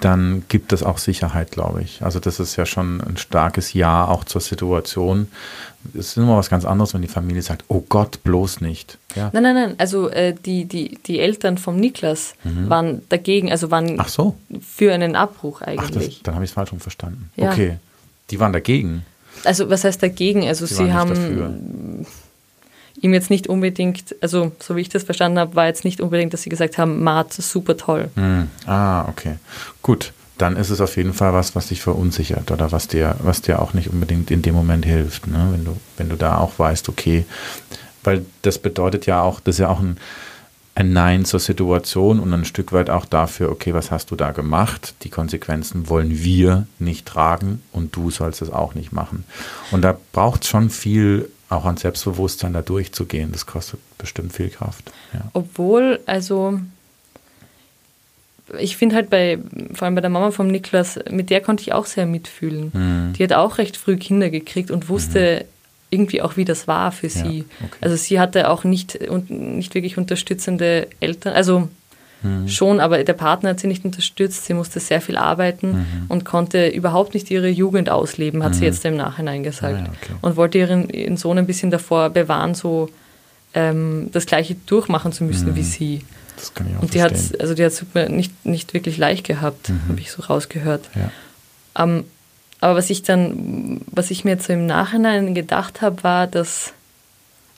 dann 0.00 0.42
gibt 0.48 0.72
es 0.72 0.82
auch 0.82 0.98
Sicherheit, 0.98 1.52
glaube 1.52 1.82
ich. 1.82 2.02
Also 2.02 2.18
das 2.20 2.40
ist 2.40 2.56
ja 2.56 2.66
schon 2.66 3.00
ein 3.00 3.16
starkes 3.16 3.72
Ja 3.72 4.06
auch 4.06 4.24
zur 4.24 4.40
Situation. 4.40 5.28
Es 5.94 6.08
ist 6.08 6.16
immer 6.16 6.36
was 6.36 6.50
ganz 6.50 6.64
anderes, 6.64 6.92
wenn 6.92 7.02
die 7.02 7.08
Familie 7.08 7.42
sagt, 7.42 7.64
oh 7.68 7.84
Gott, 7.88 8.22
bloß 8.24 8.60
nicht. 8.60 8.98
Ja. 9.14 9.30
Nein, 9.32 9.44
nein, 9.44 9.54
nein. 9.54 9.74
Also 9.78 10.10
äh, 10.10 10.34
die, 10.34 10.64
die, 10.64 10.98
die 11.06 11.20
Eltern 11.20 11.56
vom 11.56 11.76
Niklas 11.76 12.34
mhm. 12.42 12.68
waren 12.68 13.02
dagegen, 13.08 13.50
also 13.50 13.70
waren 13.70 13.98
Ach 14.00 14.08
so. 14.08 14.36
für 14.60 14.92
einen 14.92 15.14
Abbruch 15.14 15.62
eigentlich. 15.62 16.08
Ach, 16.08 16.14
das, 16.14 16.22
dann 16.24 16.34
habe 16.34 16.44
ich 16.44 16.50
es 16.50 16.54
falsch 16.54 16.70
verstanden. 16.78 17.30
Ja. 17.36 17.52
Okay. 17.52 17.78
Die 18.30 18.40
waren 18.40 18.52
dagegen. 18.52 19.04
Also 19.44 19.70
was 19.70 19.84
heißt 19.84 20.02
dagegen? 20.02 20.46
Also 20.46 20.66
sie, 20.66 20.74
sie 20.74 20.92
haben 20.92 21.10
dafür. 21.10 21.54
ihm 23.00 23.14
jetzt 23.14 23.30
nicht 23.30 23.48
unbedingt, 23.48 24.14
also 24.20 24.52
so 24.58 24.76
wie 24.76 24.80
ich 24.80 24.88
das 24.88 25.04
verstanden 25.04 25.38
habe, 25.38 25.54
war 25.54 25.66
jetzt 25.66 25.84
nicht 25.84 26.00
unbedingt, 26.00 26.32
dass 26.32 26.42
sie 26.42 26.50
gesagt 26.50 26.78
haben, 26.78 27.02
Mart, 27.02 27.32
super 27.32 27.76
toll. 27.76 28.10
Hm. 28.14 28.48
Ah, 28.66 29.08
okay. 29.08 29.36
Gut. 29.82 30.12
Dann 30.38 30.56
ist 30.56 30.68
es 30.68 30.82
auf 30.82 30.98
jeden 30.98 31.14
Fall 31.14 31.32
was, 31.32 31.54
was 31.56 31.68
dich 31.68 31.80
verunsichert 31.80 32.50
oder 32.50 32.70
was 32.70 32.88
dir, 32.88 33.16
was 33.20 33.40
dir 33.40 33.62
auch 33.62 33.72
nicht 33.72 33.88
unbedingt 33.88 34.30
in 34.30 34.42
dem 34.42 34.54
Moment 34.54 34.84
hilft, 34.84 35.26
ne? 35.26 35.48
wenn, 35.50 35.64
du, 35.64 35.76
wenn 35.96 36.10
du 36.10 36.16
da 36.16 36.36
auch 36.36 36.58
weißt, 36.58 36.90
okay, 36.90 37.24
weil 38.04 38.26
das 38.42 38.58
bedeutet 38.58 39.06
ja 39.06 39.22
auch, 39.22 39.40
das 39.40 39.54
ist 39.54 39.60
ja 39.60 39.68
auch 39.68 39.80
ein, 39.80 39.96
ein 40.76 40.92
Nein 40.92 41.24
zur 41.24 41.40
Situation 41.40 42.20
und 42.20 42.32
ein 42.34 42.44
Stück 42.44 42.70
weit 42.72 42.90
auch 42.90 43.06
dafür, 43.06 43.50
okay, 43.50 43.72
was 43.72 43.90
hast 43.90 44.10
du 44.10 44.14
da 44.14 44.32
gemacht? 44.32 44.94
Die 45.02 45.08
Konsequenzen 45.08 45.88
wollen 45.88 46.22
wir 46.22 46.66
nicht 46.78 47.06
tragen 47.06 47.62
und 47.72 47.96
du 47.96 48.10
sollst 48.10 48.42
es 48.42 48.50
auch 48.50 48.74
nicht 48.74 48.92
machen. 48.92 49.24
Und 49.70 49.82
da 49.82 49.96
braucht 50.12 50.44
es 50.44 50.50
schon 50.50 50.68
viel 50.68 51.30
auch 51.48 51.64
an 51.64 51.78
Selbstbewusstsein 51.78 52.52
da 52.52 52.60
durchzugehen. 52.60 53.32
Das 53.32 53.46
kostet 53.46 53.80
bestimmt 53.96 54.34
viel 54.34 54.50
Kraft. 54.50 54.92
Ja. 55.14 55.22
Obwohl, 55.32 56.00
also 56.04 56.60
ich 58.58 58.76
finde 58.76 58.96
halt 58.96 59.08
bei, 59.08 59.38
vor 59.72 59.86
allem 59.86 59.94
bei 59.94 60.02
der 60.02 60.10
Mama 60.10 60.30
vom 60.30 60.48
Niklas, 60.48 61.00
mit 61.10 61.30
der 61.30 61.40
konnte 61.40 61.62
ich 61.62 61.72
auch 61.72 61.86
sehr 61.86 62.04
mitfühlen. 62.04 62.70
Mhm. 62.74 63.12
Die 63.14 63.24
hat 63.24 63.32
auch 63.32 63.56
recht 63.56 63.78
früh 63.78 63.96
Kinder 63.96 64.28
gekriegt 64.28 64.70
und 64.70 64.90
wusste, 64.90 65.44
mhm 65.44 65.55
irgendwie 65.96 66.20
auch, 66.20 66.36
wie 66.36 66.44
das 66.44 66.68
war 66.68 66.92
für 66.92 67.08
sie. 67.08 67.38
Ja, 67.38 67.44
okay. 67.64 67.76
Also 67.80 67.96
sie 67.96 68.20
hatte 68.20 68.50
auch 68.50 68.64
nicht, 68.64 68.98
nicht 69.28 69.74
wirklich 69.74 69.96
unterstützende 69.96 70.88
Eltern, 71.00 71.34
also 71.34 71.68
mhm. 72.22 72.48
schon, 72.48 72.80
aber 72.80 73.02
der 73.02 73.14
Partner 73.14 73.50
hat 73.50 73.60
sie 73.60 73.66
nicht 73.66 73.84
unterstützt. 73.84 74.44
Sie 74.44 74.54
musste 74.54 74.78
sehr 74.78 75.00
viel 75.00 75.16
arbeiten 75.16 75.68
mhm. 75.68 75.86
und 76.08 76.24
konnte 76.24 76.68
überhaupt 76.68 77.14
nicht 77.14 77.30
ihre 77.30 77.48
Jugend 77.48 77.88
ausleben, 77.88 78.42
hat 78.42 78.52
mhm. 78.52 78.56
sie 78.56 78.64
jetzt 78.66 78.84
im 78.84 78.96
Nachhinein 78.96 79.42
gesagt. 79.42 79.78
Ah, 79.78 79.84
ja, 79.84 79.88
okay. 79.88 80.12
Und 80.20 80.36
wollte 80.36 80.58
ihren, 80.58 80.90
ihren, 80.90 81.16
Sohn 81.16 81.38
ein 81.38 81.46
bisschen 81.46 81.70
davor 81.70 82.10
bewahren, 82.10 82.54
so 82.54 82.90
ähm, 83.54 84.10
das 84.12 84.26
Gleiche 84.26 84.56
durchmachen 84.66 85.12
zu 85.12 85.24
müssen 85.24 85.56
wie 85.56 85.60
mhm. 85.60 85.64
sie. 85.64 86.04
Das 86.36 86.52
kann 86.52 86.68
ich 86.68 86.76
auch 86.76 86.82
und 86.82 86.92
die 86.92 87.02
hat 87.02 87.14
also 87.40 87.54
die 87.54 87.64
hat 87.64 87.72
es 87.72 87.84
nicht, 88.10 88.44
nicht 88.44 88.74
wirklich 88.74 88.98
leicht 88.98 89.24
gehabt, 89.24 89.70
mhm. 89.70 89.80
habe 89.88 90.00
ich 90.00 90.10
so 90.10 90.22
rausgehört. 90.22 90.84
Ja. 90.94 91.10
Ähm, 91.82 92.04
aber 92.60 92.76
was 92.76 92.90
ich 92.90 93.02
dann, 93.02 93.80
was 93.90 94.10
ich 94.10 94.24
mir 94.24 94.32
jetzt 94.32 94.46
so 94.46 94.52
im 94.52 94.66
Nachhinein 94.66 95.34
gedacht 95.34 95.82
habe, 95.82 96.02
war, 96.02 96.26
dass 96.26 96.72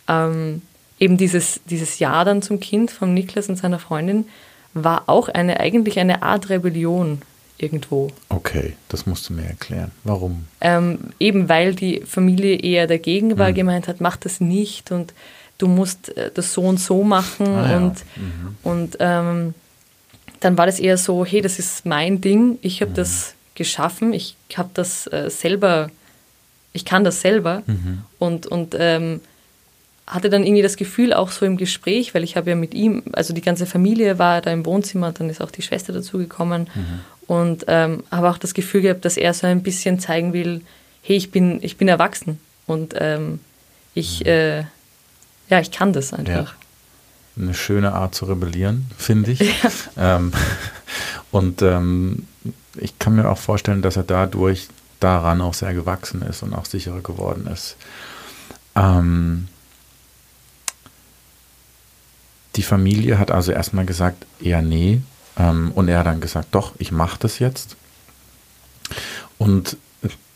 ähm, 0.09 0.62
eben 0.99 1.17
dieses, 1.17 1.61
dieses 1.71 1.99
Ja 1.99 2.25
dann 2.25 2.43
zum 2.43 2.61
Kind 2.61 2.90
von 2.90 3.14
Niklas 3.14 3.49
und 3.49 3.57
seiner 3.57 3.78
Freundin 3.78 4.26
war 4.75 5.05
auch 5.07 5.28
eine, 5.28 5.61
eigentlich 5.61 5.99
eine 5.99 6.23
Art 6.23 6.50
Rebellion 6.50 7.23
irgendwo. 7.59 8.11
Okay, 8.28 8.75
das 8.88 9.07
musst 9.07 9.28
du 9.28 9.33
mir 9.33 9.45
erklären. 9.45 9.90
Warum? 10.05 10.47
Ähm, 10.61 10.99
eben 11.19 11.49
weil 11.49 11.75
die 11.75 12.02
Familie 12.07 12.57
eher 12.57 12.87
dagegen 12.87 13.38
war, 13.38 13.50
mhm. 13.50 13.55
gemeint 13.55 13.88
hat, 13.88 14.00
mach 14.00 14.17
das 14.17 14.40
nicht 14.40 14.93
und 14.93 15.12
du 15.59 15.67
musst 15.67 16.17
äh, 16.17 16.31
das 16.33 16.52
so 16.52 16.62
und 16.62 16.78
so 16.78 17.02
machen 17.02 17.47
ah, 17.49 17.76
und, 17.76 17.99
ja. 17.99 18.23
mhm. 18.23 18.57
und 18.62 18.97
ähm, 19.00 19.55
dann 20.40 20.57
war 20.57 20.67
das 20.67 20.78
eher 20.78 20.97
so, 20.97 21.25
hey, 21.25 21.40
das 21.40 21.58
ist 21.58 21.84
mein 21.84 22.21
Ding, 22.21 22.58
ich 22.63 22.80
habe 22.80 22.93
mhm. 22.93 22.97
das 22.97 23.34
geschaffen. 23.58 24.14
Ich 24.14 24.36
habe 24.56 24.71
das 24.73 25.06
äh, 25.08 25.28
selber, 25.28 25.90
ich 26.73 26.86
kann 26.86 27.04
das 27.04 27.21
selber 27.21 27.62
mhm. 27.66 28.02
und, 28.18 28.47
und 28.47 28.75
ähm, 28.78 29.21
hatte 30.06 30.30
dann 30.30 30.44
irgendwie 30.44 30.62
das 30.62 30.76
Gefühl 30.76 31.12
auch 31.12 31.30
so 31.30 31.44
im 31.44 31.56
Gespräch, 31.56 32.14
weil 32.14 32.25
ich 32.25 32.36
habe 32.36 32.50
ja 32.50 32.56
mit 32.56 32.73
ihm, 32.73 33.02
also 33.12 33.34
die 33.34 33.42
ganze 33.42 33.66
Familie 33.66 34.18
war 34.18 34.40
da 34.40 34.50
im 34.50 34.64
Wohnzimmer, 34.64 35.12
dann 35.12 35.28
ist 35.28 35.42
auch 35.42 35.50
die 35.50 35.62
Schwester 35.62 35.92
dazugekommen 35.92 36.68
mhm. 36.75 37.00
und 37.26 37.64
ähm, 37.68 38.04
habe 38.10 38.30
auch 38.30 38.38
das 38.38 38.54
Gefühl 38.54 38.82
gehabt, 38.82 39.04
dass 39.04 39.16
er 39.16 39.34
so 39.34 39.47
ein 39.47 39.62
bisschen 39.62 40.00
zeigen 40.00 40.32
will, 40.32 40.62
hey, 41.02 41.16
ich 41.16 41.30
bin, 41.30 41.58
ich 41.62 41.76
bin 41.76 41.88
erwachsen 41.88 42.38
und 42.66 42.94
ähm, 42.97 43.40
ich, 43.94 44.21
mhm. 44.21 44.26
äh, 44.26 44.58
ja, 45.50 45.60
ich 45.60 45.71
kann 45.71 45.92
das 45.92 46.12
einfach. 46.12 46.54
Ja. 46.54 46.58
Eine 47.40 47.54
schöne 47.54 47.92
Art 47.92 48.14
zu 48.14 48.25
rebellieren, 48.25 48.86
finde 48.97 49.32
ich. 49.32 49.40
Ja. 49.97 50.16
Ähm, 50.16 50.32
und 51.30 51.62
ähm, 51.62 52.26
ich 52.80 52.99
kann 52.99 53.17
mir 53.17 53.28
auch 53.28 53.38
vorstellen, 53.38 53.82
dass 53.82 53.97
er 53.97 54.02
dadurch 54.02 54.69
daran 55.00 55.41
auch 55.41 55.54
sehr 55.54 55.75
gewachsen 55.75 56.23
ist 56.23 56.43
und 56.43 56.54
auch 56.54 56.64
sicherer 56.64 57.00
geworden 57.00 57.47
ist. 57.47 57.76
Ähm, 58.75 59.49
die 62.56 62.62
Familie 62.62 63.19
hat 63.19 63.30
also 63.30 63.52
erstmal 63.52 63.86
gesagt, 63.86 64.26
eher 64.41 64.62
nee. 64.62 65.00
Ähm, 65.38 65.73
und 65.75 65.88
er 65.88 66.00
hat 66.00 66.06
dann 66.06 66.21
gesagt, 66.21 66.49
doch, 66.52 66.73
ich 66.78 66.91
mache 66.91 67.19
das 67.21 67.38
jetzt. 67.38 67.76
Und 69.38 69.76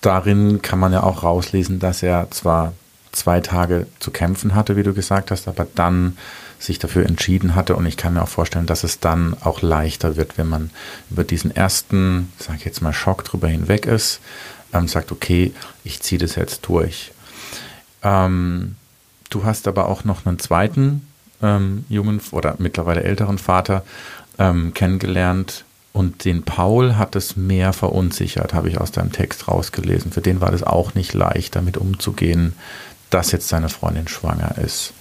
darin 0.01 0.63
kann 0.63 0.79
man 0.79 0.93
ja 0.93 1.03
auch 1.03 1.23
rauslesen, 1.23 1.81
dass 1.81 2.03
er 2.03 2.31
zwar 2.31 2.73
zwei 3.11 3.41
Tage 3.41 3.87
zu 3.99 4.11
kämpfen 4.11 4.55
hatte, 4.55 4.77
wie 4.77 4.83
du 4.83 4.95
gesagt 4.95 5.31
hast, 5.31 5.49
aber 5.49 5.67
dann 5.75 6.17
sich 6.63 6.79
dafür 6.79 7.07
entschieden 7.07 7.55
hatte. 7.55 7.77
Und 7.77 7.87
ich 7.87 7.97
kann 7.97 8.15
mir 8.15 8.23
auch 8.23 8.29
vorstellen, 8.29 8.67
dass 8.67 8.85
es 8.85 9.01
dann 9.01 9.37
auch 9.41 9.63
leichter 9.63 10.17
wird, 10.17 10.39
wenn 10.39 10.49
man 10.49 10.71
über 11.11 11.25
diesen 11.25 11.55
ersten, 11.55 12.33
sage 12.39 12.59
ich 12.59 12.65
jetzt 12.65 12.83
mal, 12.83 12.93
Schock 12.93 13.25
drüber 13.25 13.49
hinweg 13.49 13.87
ist, 13.87 14.21
ähm, 14.73 14.89
sagt, 14.89 15.13
okay, 15.13 15.53
ich 15.85 16.01
ziehe 16.01 16.19
das 16.19 16.37
jetzt 16.37 16.63
durch. 16.63 17.13
Ähm, 18.03 18.77
du 19.31 19.45
hast 19.45 19.69
aber 19.69 19.89
auch 19.89 20.05
noch 20.05 20.27
einen 20.27 20.39
zweiten 20.39 21.07
ähm, 21.43 21.85
jungen 21.89 22.21
oder 22.31 22.57
mittlerweile 22.59 23.03
älteren 23.03 23.39
Vater 23.39 23.85
ähm, 24.39 24.73
kennengelernt, 24.75 25.65
und 25.93 26.25
den 26.25 26.43
Paul 26.43 26.97
hat 26.97 27.17
es 27.17 27.37
mehr 27.37 27.73
verunsichert, 27.73 28.55
habe 28.55 28.69
ich 28.69 28.81
aus 28.81 28.93
deinem 28.93 29.13
Text 29.13 29.49
rausgelesen. 29.49 30.11
Für 30.11 30.23
den 30.23 30.41
war 30.41 30.51
das 30.51 30.63
auch 30.63 30.95
nicht 30.95 31.13
leicht, 31.13 31.55
damit 31.55 31.77
umzugehen, 31.77 32.55
dass 33.11 33.31
jetzt 33.33 33.49
seine 33.49 33.69
Freundin 33.69 34.09
schwanger 34.09 34.57
ist. 34.57 34.95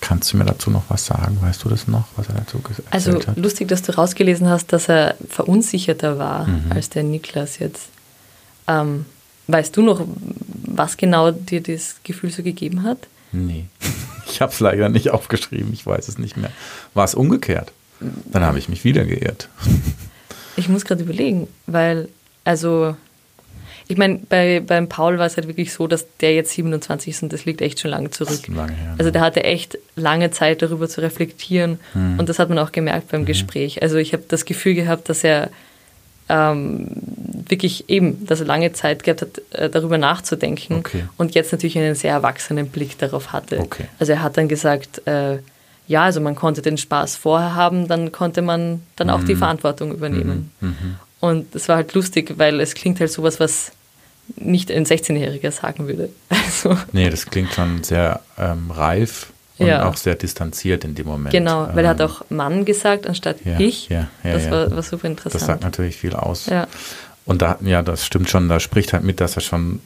Kannst 0.00 0.32
du 0.32 0.36
mir 0.36 0.44
dazu 0.44 0.70
noch 0.70 0.84
was 0.88 1.06
sagen? 1.06 1.38
Weißt 1.40 1.64
du 1.64 1.68
das 1.68 1.86
noch, 1.86 2.04
was 2.16 2.28
er 2.28 2.34
dazu 2.34 2.58
gesagt 2.60 2.86
hat? 2.86 2.94
Also 2.94 3.18
lustig, 3.36 3.68
dass 3.68 3.82
du 3.82 3.94
rausgelesen 3.96 4.48
hast, 4.48 4.72
dass 4.72 4.88
er 4.88 5.16
verunsicherter 5.28 6.18
war 6.18 6.46
mhm. 6.46 6.72
als 6.72 6.88
der 6.88 7.02
Niklas 7.02 7.58
jetzt. 7.58 7.88
Ähm, 8.66 9.04
weißt 9.46 9.76
du 9.76 9.82
noch, 9.82 10.06
was 10.64 10.96
genau 10.96 11.30
dir 11.30 11.62
das 11.62 11.96
Gefühl 12.02 12.30
so 12.30 12.42
gegeben 12.42 12.84
hat? 12.84 12.98
Nee, 13.32 13.66
ich 14.26 14.40
habe 14.40 14.52
es 14.52 14.60
leider 14.60 14.88
nicht 14.88 15.10
aufgeschrieben, 15.10 15.72
ich 15.72 15.86
weiß 15.86 16.08
es 16.08 16.18
nicht 16.18 16.36
mehr. 16.36 16.50
War 16.94 17.04
es 17.04 17.14
umgekehrt? 17.14 17.72
Dann 18.00 18.42
habe 18.42 18.58
ich 18.58 18.68
mich 18.68 18.84
wieder 18.84 19.04
geirrt. 19.04 19.48
Ich 20.56 20.68
muss 20.68 20.84
gerade 20.84 21.02
überlegen, 21.02 21.48
weil, 21.66 22.08
also 22.44 22.96
ich 23.90 23.96
meine, 23.96 24.20
bei, 24.28 24.62
beim 24.64 24.88
Paul 24.88 25.18
war 25.18 25.26
es 25.26 25.36
halt 25.36 25.48
wirklich 25.48 25.72
so, 25.72 25.88
dass 25.88 26.06
der 26.18 26.32
jetzt 26.32 26.52
27 26.52 27.12
ist 27.12 27.22
und 27.24 27.32
das 27.32 27.44
liegt 27.44 27.60
echt 27.60 27.80
schon 27.80 27.90
lange 27.90 28.10
zurück. 28.10 28.40
Lange 28.46 28.72
her, 28.72 28.94
also 28.98 29.10
der 29.10 29.20
hatte 29.20 29.42
echt 29.42 29.78
lange 29.96 30.30
Zeit 30.30 30.62
darüber 30.62 30.88
zu 30.88 31.00
reflektieren 31.00 31.80
mhm. 31.94 32.18
und 32.18 32.28
das 32.28 32.38
hat 32.38 32.48
man 32.48 32.58
auch 32.60 32.70
gemerkt 32.70 33.10
beim 33.10 33.22
mhm. 33.22 33.26
Gespräch. 33.26 33.82
Also 33.82 33.96
ich 33.96 34.12
habe 34.12 34.22
das 34.28 34.44
Gefühl 34.44 34.74
gehabt, 34.74 35.08
dass 35.08 35.24
er 35.24 35.50
ähm, 36.28 36.86
wirklich 37.48 37.90
eben, 37.90 38.24
dass 38.26 38.38
er 38.38 38.46
lange 38.46 38.72
Zeit 38.72 39.02
gehabt 39.02 39.22
hat, 39.22 39.42
äh, 39.50 39.68
darüber 39.68 39.98
nachzudenken 39.98 40.76
okay. 40.76 41.04
und 41.16 41.34
jetzt 41.34 41.50
natürlich 41.50 41.76
einen 41.76 41.96
sehr 41.96 42.12
erwachsenen 42.12 42.68
Blick 42.68 42.96
darauf 42.98 43.32
hatte. 43.32 43.58
Okay. 43.58 43.86
Also 43.98 44.12
er 44.12 44.22
hat 44.22 44.36
dann 44.36 44.46
gesagt, 44.46 45.04
äh, 45.08 45.38
ja, 45.88 46.04
also 46.04 46.20
man 46.20 46.36
konnte 46.36 46.62
den 46.62 46.78
Spaß 46.78 47.16
vorher 47.16 47.56
haben, 47.56 47.88
dann 47.88 48.12
konnte 48.12 48.42
man 48.42 48.82
dann 48.94 49.08
mhm. 49.08 49.14
auch 49.14 49.24
die 49.24 49.34
mhm. 49.34 49.38
Verantwortung 49.38 49.90
übernehmen. 49.90 50.52
Mhm. 50.60 50.68
Mhm. 50.68 50.96
Und 51.18 51.54
das 51.54 51.68
war 51.68 51.76
halt 51.76 51.92
lustig, 51.94 52.34
weil 52.38 52.60
es 52.60 52.74
klingt 52.74 53.00
halt 53.00 53.10
sowas, 53.10 53.40
was 53.40 53.72
nicht 54.36 54.70
ein 54.70 54.84
16-Jähriger 54.84 55.50
sagen 55.50 55.86
würde. 55.86 56.10
Also. 56.28 56.76
Nee, 56.92 57.08
das 57.10 57.26
klingt 57.26 57.52
schon 57.52 57.84
sehr 57.84 58.20
ähm, 58.36 58.70
reif 58.70 59.32
und 59.58 59.68
ja. 59.68 59.88
auch 59.88 59.96
sehr 59.96 60.14
distanziert 60.14 60.84
in 60.84 60.94
dem 60.94 61.06
Moment. 61.06 61.30
Genau, 61.30 61.68
weil 61.72 61.84
er 61.84 61.90
hat 61.90 62.00
ähm, 62.00 62.06
auch 62.06 62.22
Mann 62.28 62.64
gesagt 62.64 63.06
anstatt 63.06 63.36
ja, 63.44 63.58
ich. 63.60 63.88
Ja, 63.88 64.08
ja, 64.24 64.32
das 64.32 64.50
war, 64.50 64.70
war, 64.70 64.82
super 64.82 65.06
interessant. 65.06 65.40
Das 65.40 65.46
sagt 65.46 65.62
natürlich 65.62 65.96
viel 65.96 66.14
aus. 66.14 66.50
Und 67.24 67.42
da, 67.42 67.56
ja, 67.60 67.82
das 67.82 68.04
stimmt 68.04 68.28
schon, 68.28 68.48
da 68.48 68.58
spricht 68.58 68.92
halt 68.92 69.04
mit, 69.04 69.20
dass 69.20 69.36
er 69.36 69.42
schon 69.42 69.80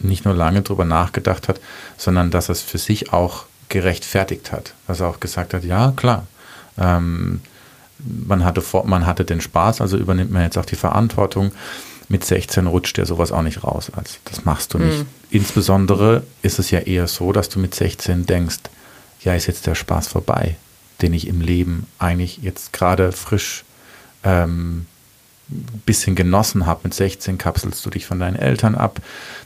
nicht 0.00 0.24
nur 0.24 0.34
lange 0.34 0.62
drüber 0.62 0.84
nachgedacht 0.84 1.48
hat, 1.48 1.60
sondern 1.96 2.30
dass 2.30 2.48
er 2.48 2.52
es 2.52 2.62
für 2.62 2.78
sich 2.78 3.12
auch 3.12 3.44
gerechtfertigt 3.68 4.52
hat. 4.52 4.72
Dass 4.86 5.00
er 5.00 5.08
auch 5.08 5.20
gesagt 5.20 5.54
hat, 5.54 5.64
ja, 5.64 5.92
klar, 5.96 6.26
ähm, 6.78 7.40
man, 7.98 8.44
hatte, 8.44 8.62
man 8.84 9.06
hatte 9.06 9.24
den 9.24 9.40
Spaß, 9.40 9.80
also 9.80 9.96
übernimmt 9.96 10.30
man 10.30 10.42
jetzt 10.42 10.56
auch 10.56 10.64
die 10.64 10.76
Verantwortung. 10.76 11.52
Mit 12.08 12.24
16 12.24 12.66
rutscht 12.66 12.96
dir 12.96 13.06
sowas 13.06 13.32
auch 13.32 13.42
nicht 13.42 13.64
raus. 13.64 13.90
Also 13.94 14.14
das 14.24 14.44
machst 14.44 14.74
du 14.74 14.78
nicht. 14.78 14.98
Mhm. 14.98 15.06
Insbesondere 15.30 16.22
ist 16.42 16.58
es 16.58 16.70
ja 16.70 16.80
eher 16.80 17.06
so, 17.06 17.32
dass 17.32 17.48
du 17.48 17.58
mit 17.58 17.74
16 17.74 18.26
denkst, 18.26 18.58
ja, 19.20 19.34
ist 19.34 19.46
jetzt 19.46 19.66
der 19.66 19.74
Spaß 19.74 20.08
vorbei, 20.08 20.56
den 21.02 21.12
ich 21.12 21.26
im 21.26 21.40
Leben 21.40 21.86
eigentlich 21.98 22.38
jetzt 22.42 22.72
gerade 22.72 23.12
frisch 23.12 23.64
ähm, 24.24 24.86
bisschen 25.86 26.14
genossen 26.14 26.66
habe. 26.66 26.80
Mit 26.84 26.94
16 26.94 27.38
kapselst 27.38 27.84
du 27.84 27.90
dich 27.90 28.06
von 28.06 28.20
deinen 28.20 28.36
Eltern 28.36 28.74
ab. 28.74 29.00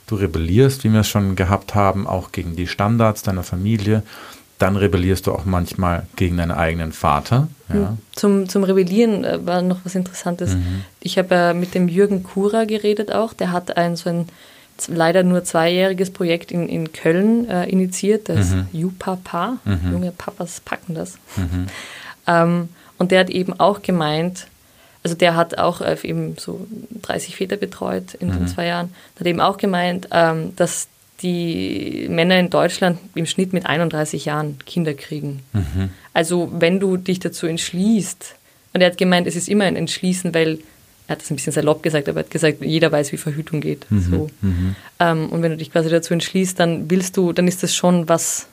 Du 0.06 0.16
rebellierst, 0.16 0.84
wie 0.84 0.92
wir 0.92 1.00
es 1.00 1.08
schon 1.08 1.36
gehabt 1.36 1.74
haben, 1.74 2.06
auch 2.06 2.32
gegen 2.32 2.56
die 2.56 2.66
Standards 2.66 3.22
deiner 3.22 3.42
Familie 3.44 4.02
dann 4.62 4.76
rebellierst 4.76 5.26
du 5.26 5.32
auch 5.32 5.44
manchmal 5.44 6.06
gegen 6.14 6.36
deinen 6.36 6.52
eigenen 6.52 6.92
Vater. 6.92 7.48
Ja. 7.68 7.74
Hm. 7.74 7.98
Zum, 8.14 8.48
zum 8.48 8.62
Rebellieren 8.62 9.24
äh, 9.24 9.44
war 9.44 9.60
noch 9.60 9.78
was 9.82 9.96
Interessantes. 9.96 10.54
Mhm. 10.54 10.84
Ich 11.00 11.18
habe 11.18 11.34
äh, 11.34 11.54
mit 11.54 11.74
dem 11.74 11.88
Jürgen 11.88 12.22
Kura 12.22 12.64
geredet 12.64 13.10
auch. 13.10 13.32
Der 13.32 13.50
hat 13.50 13.76
ein 13.76 13.96
so 13.96 14.08
ein 14.08 14.28
leider 14.86 15.24
nur 15.24 15.42
zweijähriges 15.42 16.10
Projekt 16.10 16.52
in, 16.52 16.68
in 16.68 16.92
Köln 16.92 17.48
äh, 17.48 17.64
initiiert, 17.68 18.28
das 18.28 18.50
mhm. 18.50 18.68
Jupapa. 18.72 19.58
Mhm. 19.64 19.92
Junge 19.92 20.12
Papas 20.12 20.60
packen 20.60 20.94
das. 20.94 21.18
Mhm. 21.36 21.66
Ähm, 22.28 22.68
und 22.98 23.10
der 23.10 23.20
hat 23.20 23.30
eben 23.30 23.58
auch 23.58 23.82
gemeint, 23.82 24.46
also 25.02 25.16
der 25.16 25.34
hat 25.34 25.58
auch 25.58 25.80
äh, 25.80 25.96
eben 26.04 26.36
so 26.38 26.68
30 27.02 27.34
Väter 27.34 27.56
betreut 27.56 28.14
in 28.14 28.30
den 28.30 28.42
mhm. 28.42 28.46
zwei 28.46 28.66
Jahren, 28.66 28.94
hat 29.18 29.26
eben 29.26 29.40
auch 29.40 29.56
gemeint, 29.56 30.08
ähm, 30.12 30.54
dass 30.54 30.86
die 31.22 32.06
Männer 32.08 32.38
in 32.38 32.50
Deutschland 32.50 32.98
im 33.14 33.26
Schnitt 33.26 33.52
mit 33.52 33.66
31 33.66 34.24
Jahren 34.24 34.58
Kinder 34.66 34.94
kriegen. 34.94 35.40
Mhm. 35.52 35.90
Also 36.12 36.50
wenn 36.52 36.80
du 36.80 36.96
dich 36.96 37.20
dazu 37.20 37.46
entschließt, 37.46 38.34
und 38.74 38.80
er 38.80 38.90
hat 38.90 38.96
gemeint, 38.96 39.26
es 39.26 39.36
ist 39.36 39.48
immer 39.48 39.64
ein 39.64 39.76
Entschließen, 39.76 40.34
weil 40.34 40.58
er 41.06 41.12
hat 41.12 41.22
das 41.22 41.30
ein 41.30 41.36
bisschen 41.36 41.52
salopp 41.52 41.82
gesagt, 41.82 42.08
aber 42.08 42.20
er 42.20 42.24
hat 42.24 42.30
gesagt, 42.30 42.62
jeder 42.62 42.90
weiß, 42.90 43.12
wie 43.12 43.16
Verhütung 43.16 43.60
geht. 43.60 43.90
Mhm. 43.90 44.00
So. 44.00 44.30
Mhm. 44.40 44.76
Ähm, 44.98 45.28
und 45.28 45.42
wenn 45.42 45.50
du 45.50 45.56
dich 45.56 45.72
quasi 45.72 45.90
dazu 45.90 46.14
entschließt, 46.14 46.58
dann 46.58 46.90
willst 46.90 47.16
du, 47.16 47.32
dann 47.32 47.46
ist 47.48 47.62
das 47.62 47.74
schon 47.74 48.08
was, 48.08 48.46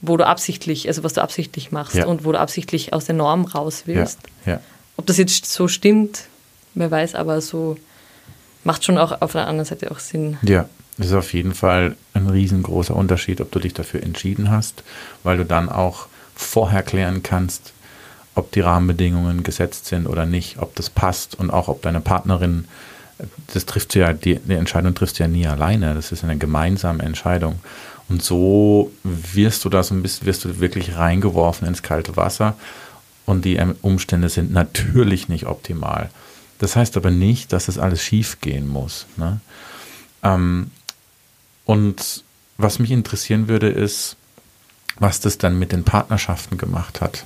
wo 0.00 0.16
du 0.16 0.26
absichtlich, 0.26 0.88
also 0.88 1.02
was 1.02 1.14
du 1.14 1.22
absichtlich 1.22 1.72
machst 1.72 1.96
ja. 1.96 2.06
und 2.06 2.24
wo 2.24 2.32
du 2.32 2.38
absichtlich 2.38 2.92
aus 2.92 3.06
der 3.06 3.14
Norm 3.14 3.44
raus 3.44 3.82
willst. 3.86 4.20
Ja. 4.46 4.52
Ja. 4.52 4.60
Ob 4.96 5.06
das 5.06 5.16
jetzt 5.16 5.46
so 5.46 5.66
stimmt, 5.68 6.24
wer 6.74 6.90
weiß, 6.90 7.14
aber 7.14 7.40
so 7.40 7.76
macht 8.64 8.84
schon 8.84 8.98
auch 8.98 9.20
auf 9.20 9.32
der 9.32 9.46
anderen 9.46 9.66
Seite 9.66 9.90
auch 9.90 9.98
Sinn. 9.98 10.38
Ja, 10.42 10.68
ist 10.98 11.12
auf 11.12 11.32
jeden 11.32 11.54
Fall 11.54 11.96
ein 12.14 12.28
riesengroßer 12.28 12.94
Unterschied, 12.94 13.40
ob 13.40 13.50
du 13.50 13.58
dich 13.58 13.74
dafür 13.74 14.02
entschieden 14.02 14.50
hast, 14.50 14.82
weil 15.22 15.38
du 15.38 15.44
dann 15.44 15.68
auch 15.68 16.06
vorher 16.34 16.82
klären 16.82 17.22
kannst, 17.22 17.72
ob 18.34 18.50
die 18.52 18.60
Rahmenbedingungen 18.60 19.42
gesetzt 19.42 19.86
sind 19.86 20.06
oder 20.06 20.26
nicht, 20.26 20.58
ob 20.58 20.74
das 20.76 20.90
passt 20.90 21.34
und 21.38 21.50
auch 21.50 21.68
ob 21.68 21.82
deine 21.82 22.00
Partnerin, 22.00 22.66
das 23.52 23.66
trifft 23.66 23.94
ja, 23.94 24.12
die, 24.12 24.38
die 24.38 24.54
Entscheidung 24.54 24.94
triffst 24.94 25.18
du 25.18 25.22
ja 25.22 25.28
nie 25.28 25.46
alleine, 25.46 25.94
das 25.94 26.12
ist 26.12 26.24
eine 26.24 26.38
gemeinsame 26.38 27.02
Entscheidung. 27.02 27.60
Und 28.08 28.22
so 28.22 28.90
wirst 29.04 29.64
du 29.64 29.68
da 29.68 29.82
so 29.82 29.94
ein 29.94 30.02
bisschen, 30.02 30.26
wirst 30.26 30.44
du 30.44 30.60
wirklich 30.60 30.96
reingeworfen 30.96 31.68
ins 31.68 31.82
kalte 31.82 32.16
Wasser 32.16 32.56
und 33.26 33.44
die 33.44 33.60
Umstände 33.82 34.28
sind 34.28 34.52
natürlich 34.52 35.28
nicht 35.28 35.46
optimal. 35.46 36.10
Das 36.58 36.76
heißt 36.76 36.96
aber 36.96 37.10
nicht, 37.10 37.52
dass 37.52 37.66
das 37.66 37.78
alles 37.78 38.02
schief 38.02 38.40
gehen 38.40 38.68
muss. 38.68 39.06
Ne? 39.16 39.40
Ähm, 40.22 40.70
und 41.64 42.24
was 42.58 42.78
mich 42.78 42.90
interessieren 42.90 43.48
würde, 43.48 43.68
ist, 43.68 44.16
was 44.98 45.20
das 45.20 45.38
dann 45.38 45.58
mit 45.58 45.72
den 45.72 45.84
Partnerschaften 45.84 46.58
gemacht 46.58 47.00
hat. 47.00 47.24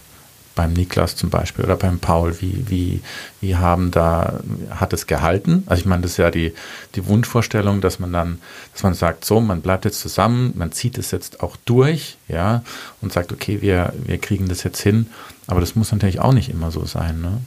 Beim 0.55 0.72
Niklas 0.72 1.16
zum 1.16 1.29
Beispiel 1.29 1.64
oder 1.66 1.77
beim 1.77 1.99
Paul, 1.99 2.40
wie, 2.40 2.64
wie, 2.70 3.03
wie 3.42 3.57
haben 3.57 3.90
da, 3.90 4.40
hat 4.70 4.94
es 4.94 5.07
gehalten? 5.07 5.64
Also 5.66 5.81
ich 5.81 5.87
meine, 5.87 6.03
das 6.03 6.12
ist 6.12 6.16
ja 6.16 6.31
die, 6.31 6.55
die 6.94 7.07
Wunschvorstellung, 7.07 7.83
dass 7.83 7.99
man 7.99 8.11
dann, 8.11 8.40
dass 8.72 8.83
man 8.83 8.94
sagt, 8.94 9.27
so, 9.27 9.40
man 9.40 9.61
bleibt 9.61 9.85
jetzt 9.85 10.01
zusammen, 10.01 10.55
man 10.57 10.72
zieht 10.72 10.96
es 10.96 11.11
jetzt 11.11 11.42
auch 11.42 11.57
durch, 11.66 12.16
ja, 12.29 12.62
und 13.03 13.12
sagt, 13.12 13.33
okay, 13.33 13.61
wir, 13.61 13.92
wir 14.07 14.16
kriegen 14.16 14.49
das 14.49 14.62
jetzt 14.62 14.81
hin. 14.81 15.09
Aber 15.46 15.61
das 15.61 15.77
muss 15.77 15.92
natürlich 15.92 16.20
auch 16.20 16.33
nicht 16.33 16.49
immer 16.49 16.70
so 16.70 16.87
sein, 16.87 17.20
ne? 17.20 17.40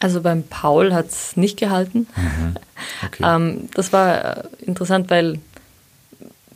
Also 0.00 0.20
beim 0.20 0.42
Paul 0.42 0.92
hat 0.94 1.10
es 1.10 1.36
nicht 1.36 1.58
gehalten. 1.58 2.08
Mhm. 2.16 2.56
Okay. 3.06 3.22
ähm, 3.24 3.68
das 3.74 3.92
war 3.92 4.44
interessant, 4.58 5.08
weil 5.08 5.38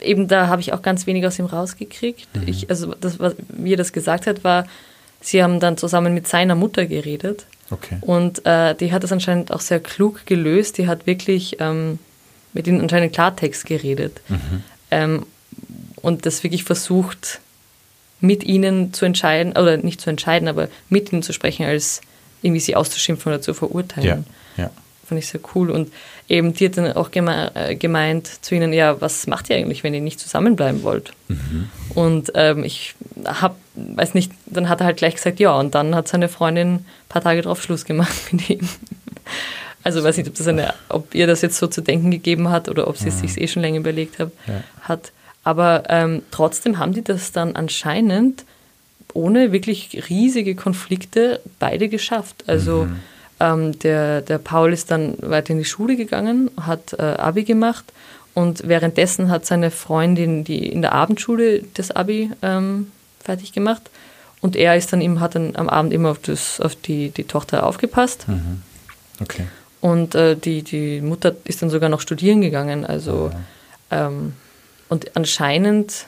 eben 0.07 0.29
da 0.29 0.49
habe 0.49 0.61
ich 0.61 0.73
auch 0.73 0.83
ganz 0.83 1.07
wenig 1.07 1.27
aus 1.27 1.39
ihm 1.39 1.47
rausgekriegt. 1.47 2.29
Mhm. 2.35 2.49
Ich, 2.49 2.71
also 2.71 2.95
das, 2.95 3.19
was, 3.19 3.35
wie 3.49 3.75
er 3.75 3.77
das 3.77 3.93
gesagt 3.93 4.27
hat, 4.27 4.45
war, 4.45 4.67
sie 5.21 5.43
haben 5.43 5.61
dann 5.61 5.77
zusammen 5.77 6.15
mit 6.15 6.27
seiner 6.29 6.55
Mutter 6.55 6.87
geredet. 6.87 7.47
Okay. 7.71 7.99
Und 8.01 8.47
äh, 8.47 8.75
die 8.75 8.93
hat 8.93 9.03
das 9.03 9.13
anscheinend 9.13 9.53
auch 9.53 9.61
sehr 9.61 9.81
klug 9.81 10.27
gelöst. 10.27 10.79
Die 10.79 10.87
hat 10.87 11.07
wirklich 11.07 11.57
ähm, 11.61 11.99
mit 12.53 12.67
ihnen 12.67 12.81
anscheinend 12.81 13.13
Klartext 13.13 13.67
geredet. 13.67 14.21
Mhm. 14.29 14.63
Ähm, 14.91 15.27
und 15.97 16.27
das 16.27 16.45
wirklich 16.45 16.65
versucht, 16.65 17.41
mit 18.21 18.45
ihnen 18.45 18.93
zu 18.93 19.05
entscheiden, 19.05 19.53
oder 19.53 19.77
nicht 19.77 20.01
zu 20.01 20.11
entscheiden, 20.11 20.49
aber 20.49 20.69
mit 20.89 21.13
ihnen 21.13 21.23
zu 21.23 21.33
sprechen, 21.33 21.67
als 21.67 22.01
irgendwie 22.43 22.61
sie 22.61 22.77
auszuschimpfen 22.77 23.33
oder 23.33 23.43
zu 23.43 23.55
verurteilen. 23.55 24.25
Ja, 24.57 24.65
ja. 24.65 24.71
Fand 25.05 25.19
ich 25.19 25.29
sehr 25.29 25.41
cool. 25.55 25.71
Und 25.71 25.93
eben, 26.29 26.55
die 26.55 26.67
hat 26.67 26.77
dann 26.77 26.93
auch 26.93 27.11
geme 27.11 27.53
äh, 27.55 27.75
gemeint 27.75 28.45
zu 28.45 28.55
ihnen, 28.55 28.73
ja, 28.73 29.01
was 29.01 29.27
macht 29.27 29.51
ihr 29.51 29.57
eigentlich, 29.57 29.85
wenn 29.85 29.95
ihr 29.95 30.01
nicht 30.01 30.21
zusammenbleiben 30.21 30.83
wollt? 30.83 31.13
Mhm. 31.29 31.71
Und 31.95 32.33
ähm, 32.35 32.65
ich 32.65 32.95
habe, 33.25 33.55
weiß 33.75 34.15
nicht, 34.15 34.33
dann 34.47 34.69
hat 34.69 34.81
er 34.81 34.87
halt 34.87 34.97
gleich 34.97 35.15
gesagt, 35.15 35.41
ja, 35.41 35.57
und 35.59 35.75
dann 35.75 35.95
hat 35.95 36.09
seine 36.09 36.29
Freundin 36.29 36.75
ein 36.75 36.87
paar 37.09 37.23
Tage 37.23 37.43
drauf 37.43 37.63
Schluss 37.63 37.85
gemacht 37.85 38.17
mit 38.33 38.51
ihm. 38.51 38.69
Also 39.83 40.03
weiß 40.03 40.17
nicht, 40.17 40.29
ob, 40.29 40.35
das 40.35 40.49
eine, 40.49 40.75
ob 40.89 41.15
ihr 41.15 41.29
das 41.29 41.43
jetzt 41.43 41.59
so 41.59 41.69
zu 41.69 41.81
denken 41.81 42.11
gegeben 42.11 42.51
hat 42.51 42.69
oder 42.69 42.89
ob 42.89 42.97
sie 42.97 43.09
es 43.09 43.23
mhm. 43.23 43.29
sich 43.29 43.41
eh 43.41 43.49
schon 43.49 43.63
länger 43.63 43.79
überlegt 43.79 44.19
hab, 44.19 44.33
ja. 44.47 44.63
hat. 44.83 45.13
Aber 45.45 45.85
ähm, 45.89 46.23
trotzdem 46.33 46.79
haben 46.79 46.93
die 46.93 47.05
das 47.05 47.31
dann 47.31 47.55
anscheinend 47.55 48.45
ohne 49.15 49.53
wirklich 49.53 50.11
riesige 50.11 50.57
Konflikte 50.57 51.41
beide 51.61 51.89
geschafft. 51.89 52.45
Also 52.49 52.85
mhm 52.85 52.97
ähm, 53.41 53.79
der, 53.81 54.23
der 54.23 54.39
Paul 54.39 54.73
ist 54.73 54.91
dann 54.91 55.17
weiter 55.21 55.51
in 55.51 55.59
die 55.59 55.65
Schule 55.65 55.97
gegangen, 55.97 56.51
hat 56.61 56.95
äh, 56.99 57.03
Abi 57.03 57.45
gemacht 57.45 57.85
und 58.35 58.69
währenddessen 58.69 59.31
hat 59.31 59.47
seine 59.47 59.71
Freundin 59.71 60.45
die 60.45 60.67
in 60.67 60.83
der 60.83 60.93
Abendschule 60.93 61.63
das 61.75 61.91
Abi 61.91 62.31
ähm, 62.43 62.91
fertig 63.23 63.53
gemacht. 63.53 63.91
Und 64.41 64.55
er 64.55 64.77
ist 64.77 64.93
dann 64.93 65.01
eben, 65.01 65.21
hat 65.21 65.35
dann 65.35 65.57
am 65.57 65.69
Abend 65.69 65.93
immer 65.93 66.11
auf, 66.11 66.19
das, 66.19 66.61
auf 66.61 66.77
die, 66.77 67.11
die 67.11 67.25
Tochter 67.25 67.67
aufgepasst. 67.67 68.29
Mhm. 68.29 68.63
Okay. 69.21 69.47
Und 69.81 70.15
äh, 70.15 70.37
die, 70.37 70.63
die 70.63 71.01
Mutter 71.01 71.35
ist 71.45 71.63
dann 71.63 71.71
sogar 71.71 71.89
noch 71.89 72.01
studieren 72.01 72.41
gegangen. 72.41 72.85
Also, 72.85 73.31
ja. 73.91 74.07
ähm, 74.09 74.35
und 74.89 75.17
anscheinend 75.17 76.07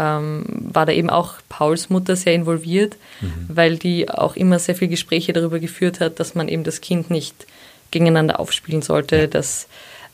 ähm, 0.00 0.44
war 0.48 0.86
da 0.86 0.92
eben 0.92 1.10
auch 1.10 1.34
Pauls 1.48 1.90
Mutter 1.90 2.16
sehr 2.16 2.34
involviert, 2.34 2.96
mhm. 3.20 3.46
weil 3.48 3.76
die 3.76 4.08
auch 4.08 4.34
immer 4.34 4.58
sehr 4.58 4.74
viele 4.74 4.90
Gespräche 4.90 5.32
darüber 5.32 5.58
geführt 5.58 6.00
hat, 6.00 6.18
dass 6.20 6.34
man 6.34 6.48
eben 6.48 6.64
das 6.64 6.80
Kind 6.80 7.10
nicht 7.10 7.46
gegeneinander 7.90 8.40
aufspielen 8.40 8.80
sollte, 8.82 9.16
ja. 9.16 9.26
dass, 9.26 9.66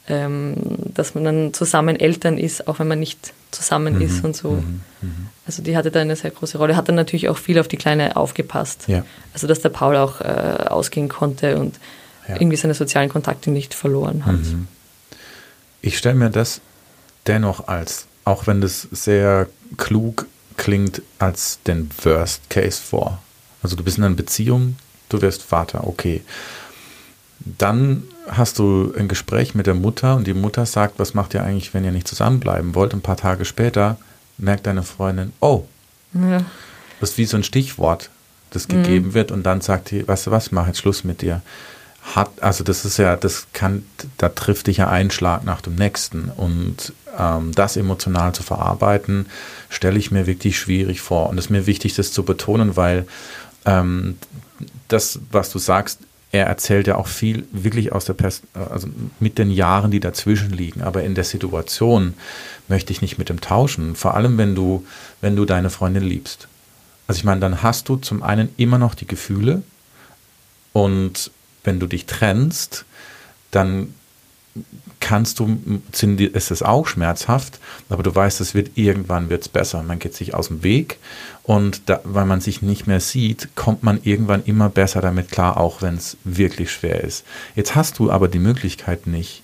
ähm, 0.08 0.56
dass 0.94 1.14
man 1.14 1.24
dann 1.24 1.54
zusammen 1.54 2.00
Eltern 2.00 2.36
ist, 2.36 2.66
auch 2.66 2.80
wenn 2.80 2.88
man 2.88 2.98
nicht 2.98 3.32
zusammen 3.52 3.96
mhm. 3.96 4.02
ist 4.02 4.24
und 4.24 4.34
so. 4.34 4.52
Mhm. 4.52 4.80
mhm. 5.02 5.28
Also 5.46 5.62
die 5.62 5.76
hatte 5.76 5.92
da 5.92 6.00
eine 6.00 6.16
sehr 6.16 6.32
große 6.32 6.58
Rolle, 6.58 6.74
hat 6.74 6.88
dann 6.88 6.96
natürlich 6.96 7.28
auch 7.28 7.38
viel 7.38 7.60
auf 7.60 7.68
die 7.68 7.76
Kleine 7.76 8.16
aufgepasst. 8.16 8.88
Ja. 8.88 9.04
Also 9.32 9.46
dass 9.46 9.60
der 9.60 9.68
Paul 9.68 9.96
auch 9.96 10.20
äh, 10.20 10.24
ausgehen 10.24 11.08
konnte 11.08 11.58
und 11.58 11.78
ja. 12.26 12.34
irgendwie 12.34 12.56
seine 12.56 12.74
sozialen 12.74 13.08
Kontakte 13.08 13.52
nicht 13.52 13.72
verloren 13.72 14.26
hat. 14.26 14.34
Mhm. 14.34 14.66
Ich 15.80 15.96
stelle 15.96 16.16
mir 16.16 16.30
das 16.30 16.60
dennoch 17.28 17.68
als 17.68 18.06
auch 18.26 18.48
wenn 18.48 18.60
das 18.60 18.88
sehr 18.90 19.46
klug 19.76 20.26
klingt, 20.56 21.02
als 21.18 21.60
den 21.66 21.90
Worst 22.02 22.48
Case 22.50 22.80
vor. 22.80 23.20
Also 23.62 23.76
du 23.76 23.84
bist 23.84 23.98
in 23.98 24.04
einer 24.04 24.14
Beziehung, 24.14 24.76
du 25.08 25.20
wirst 25.22 25.42
Vater, 25.42 25.86
okay. 25.86 26.22
Dann 27.40 28.04
hast 28.28 28.58
du 28.58 28.92
ein 28.96 29.08
Gespräch 29.08 29.54
mit 29.54 29.66
der 29.66 29.74
Mutter 29.74 30.16
und 30.16 30.26
die 30.26 30.34
Mutter 30.34 30.66
sagt, 30.66 30.98
was 30.98 31.14
macht 31.14 31.34
ihr 31.34 31.44
eigentlich, 31.44 31.74
wenn 31.74 31.84
ihr 31.84 31.92
nicht 31.92 32.08
zusammenbleiben 32.08 32.74
wollt? 32.74 32.94
Ein 32.94 33.02
paar 33.02 33.16
Tage 33.16 33.44
später 33.44 33.98
merkt 34.38 34.66
deine 34.66 34.82
Freundin, 34.82 35.32
oh, 35.40 35.64
ja. 36.14 36.44
das 37.00 37.10
ist 37.10 37.18
wie 37.18 37.26
so 37.26 37.36
ein 37.36 37.44
Stichwort, 37.44 38.10
das 38.50 38.68
gegeben 38.68 39.08
mhm. 39.08 39.14
wird 39.14 39.30
und 39.30 39.44
dann 39.44 39.60
sagt 39.60 39.90
die, 39.90 40.06
weißt 40.06 40.26
du 40.26 40.30
was, 40.30 40.46
ich 40.46 40.52
mache 40.52 40.68
jetzt 40.68 40.78
Schluss 40.78 41.04
mit 41.04 41.22
dir 41.22 41.42
hat, 42.14 42.42
also 42.42 42.62
das 42.62 42.84
ist 42.84 42.98
ja, 42.98 43.16
das 43.16 43.48
kann, 43.52 43.84
da 44.18 44.28
trifft 44.28 44.68
dich 44.68 44.78
ja 44.78 44.88
ein 44.88 45.10
Schlag 45.10 45.44
nach 45.44 45.60
dem 45.60 45.74
nächsten. 45.74 46.30
Und 46.36 46.92
ähm, 47.18 47.52
das 47.52 47.76
emotional 47.76 48.34
zu 48.34 48.42
verarbeiten, 48.42 49.26
stelle 49.68 49.98
ich 49.98 50.10
mir 50.10 50.26
wirklich 50.26 50.58
schwierig 50.58 51.00
vor. 51.00 51.28
Und 51.28 51.38
es 51.38 51.46
ist 51.46 51.50
mir 51.50 51.66
wichtig, 51.66 51.94
das 51.94 52.12
zu 52.12 52.24
betonen, 52.24 52.76
weil 52.76 53.06
ähm, 53.64 54.16
das, 54.88 55.18
was 55.32 55.50
du 55.50 55.58
sagst, 55.58 55.98
er 56.32 56.46
erzählt 56.46 56.86
ja 56.86 56.96
auch 56.96 57.06
viel 57.06 57.46
wirklich 57.50 57.92
aus 57.92 58.04
der 58.04 58.14
Pers 58.14 58.42
also 58.54 58.88
mit 59.20 59.38
den 59.38 59.50
Jahren, 59.50 59.90
die 59.90 60.00
dazwischen 60.00 60.50
liegen. 60.50 60.82
Aber 60.82 61.02
in 61.02 61.14
der 61.14 61.24
Situation 61.24 62.14
möchte 62.68 62.92
ich 62.92 63.00
nicht 63.00 63.18
mit 63.18 63.28
dem 63.28 63.40
tauschen. 63.40 63.96
Vor 63.96 64.14
allem, 64.14 64.38
wenn 64.38 64.54
du, 64.54 64.84
wenn 65.20 65.36
du 65.36 65.44
deine 65.44 65.70
Freundin 65.70 66.04
liebst. 66.04 66.46
Also 67.06 67.18
ich 67.18 67.24
meine, 67.24 67.40
dann 67.40 67.62
hast 67.62 67.88
du 67.88 67.96
zum 67.96 68.22
einen 68.22 68.48
immer 68.56 68.78
noch 68.78 68.94
die 68.94 69.06
Gefühle 69.06 69.62
und 70.72 71.30
wenn 71.66 71.80
du 71.80 71.86
dich 71.86 72.06
trennst, 72.06 72.84
dann 73.50 73.94
kannst 75.00 75.38
du, 75.38 75.58
ist 75.92 76.50
es 76.50 76.62
auch 76.62 76.86
schmerzhaft, 76.86 77.58
aber 77.88 78.02
du 78.02 78.14
weißt, 78.14 78.40
es 78.40 78.54
wird 78.54 78.72
irgendwann 78.76 79.28
wird's 79.28 79.48
besser. 79.48 79.82
Man 79.82 79.98
geht 79.98 80.14
sich 80.14 80.34
aus 80.34 80.48
dem 80.48 80.62
Weg 80.62 80.98
und 81.42 81.82
da, 81.86 82.00
weil 82.04 82.24
man 82.24 82.40
sich 82.40 82.62
nicht 82.62 82.86
mehr 82.86 83.00
sieht, 83.00 83.50
kommt 83.54 83.82
man 83.82 84.00
irgendwann 84.02 84.44
immer 84.44 84.68
besser 84.68 85.00
damit 85.00 85.30
klar, 85.30 85.58
auch 85.58 85.82
wenn 85.82 85.96
es 85.96 86.16
wirklich 86.24 86.72
schwer 86.72 87.04
ist. 87.04 87.24
Jetzt 87.54 87.74
hast 87.74 87.98
du 87.98 88.10
aber 88.10 88.28
die 88.28 88.38
Möglichkeit 88.38 89.06
nicht, 89.06 89.42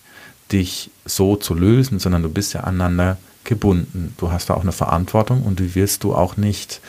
dich 0.51 0.91
so 1.05 1.37
zu 1.37 1.55
lösen, 1.55 1.99
sondern 1.99 2.23
du 2.23 2.29
bist 2.29 2.55
ja 2.55 2.63
aneinander 2.63 3.19
gebunden. 3.45 4.15
Du 4.19 4.33
hast 4.33 4.51
da 4.51 4.55
auch 4.55 4.63
eine 4.63 4.73
Verantwortung 4.73 5.43
und 5.43 5.61
die 5.61 5.75
willst 5.75 6.05
du 6.05 6.15
auch 6.15 6.37
nicht, 6.37 6.81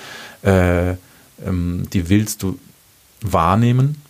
äh, 0.43 0.91
ähm, 1.45 1.87
die 1.91 2.09
willst 2.09 2.43
du 2.43 2.59
wahrnehmen, 3.21 4.01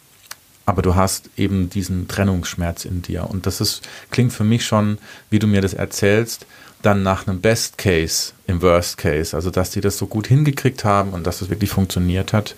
aber 0.66 0.82
du 0.82 0.96
hast 0.96 1.30
eben 1.38 1.70
diesen 1.70 2.08
Trennungsschmerz 2.08 2.86
in 2.86 3.02
dir. 3.02 3.30
Und 3.30 3.46
das 3.46 3.62
ist, 3.62 3.82
klingt 4.12 4.34
für 4.34 4.44
mich 4.44 4.66
schon, 4.66 4.98
wie 5.30 5.40
du 5.40 5.48
mir 5.48 5.62
das 5.62 5.74
erzählst, 5.74 6.46
dann 6.82 7.04
nach 7.04 7.28
einem 7.28 7.42
Best 7.42 7.78
Case 7.78 8.34
im 8.48 8.62
Worst 8.62 8.98
Case. 8.98 9.36
Also, 9.36 9.50
dass 9.50 9.72
die 9.72 9.82
das 9.82 9.98
so 9.98 10.08
gut 10.08 10.28
hingekriegt 10.28 10.84
haben 10.84 11.12
und 11.12 11.26
dass 11.26 11.36
es 11.36 11.40
das 11.42 11.50
wirklich 11.50 11.70
funktioniert 11.70 12.34
hat. 12.34 12.56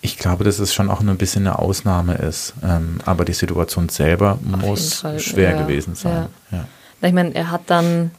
Ich 0.00 0.18
glaube, 0.18 0.42
dass 0.42 0.58
es 0.58 0.74
schon 0.74 0.90
auch 0.90 1.00
ein 1.00 1.16
bisschen 1.16 1.46
eine 1.46 1.58
Ausnahme 1.58 2.14
ist. 2.14 2.54
Ähm, 2.64 2.98
aber 3.04 3.24
die 3.24 3.34
Situation 3.34 3.88
selber 3.88 4.38
Auf 4.52 4.60
muss 4.60 5.04
schwer 5.18 5.52
ja, 5.52 5.62
gewesen 5.62 5.94
sein. 5.94 6.28
Ja. 6.50 6.58
Ja. 6.58 7.08
Ich 7.08 7.12
meine, 7.12 7.34
er 7.34 7.50
hat 7.50 7.62
dann 7.66 8.10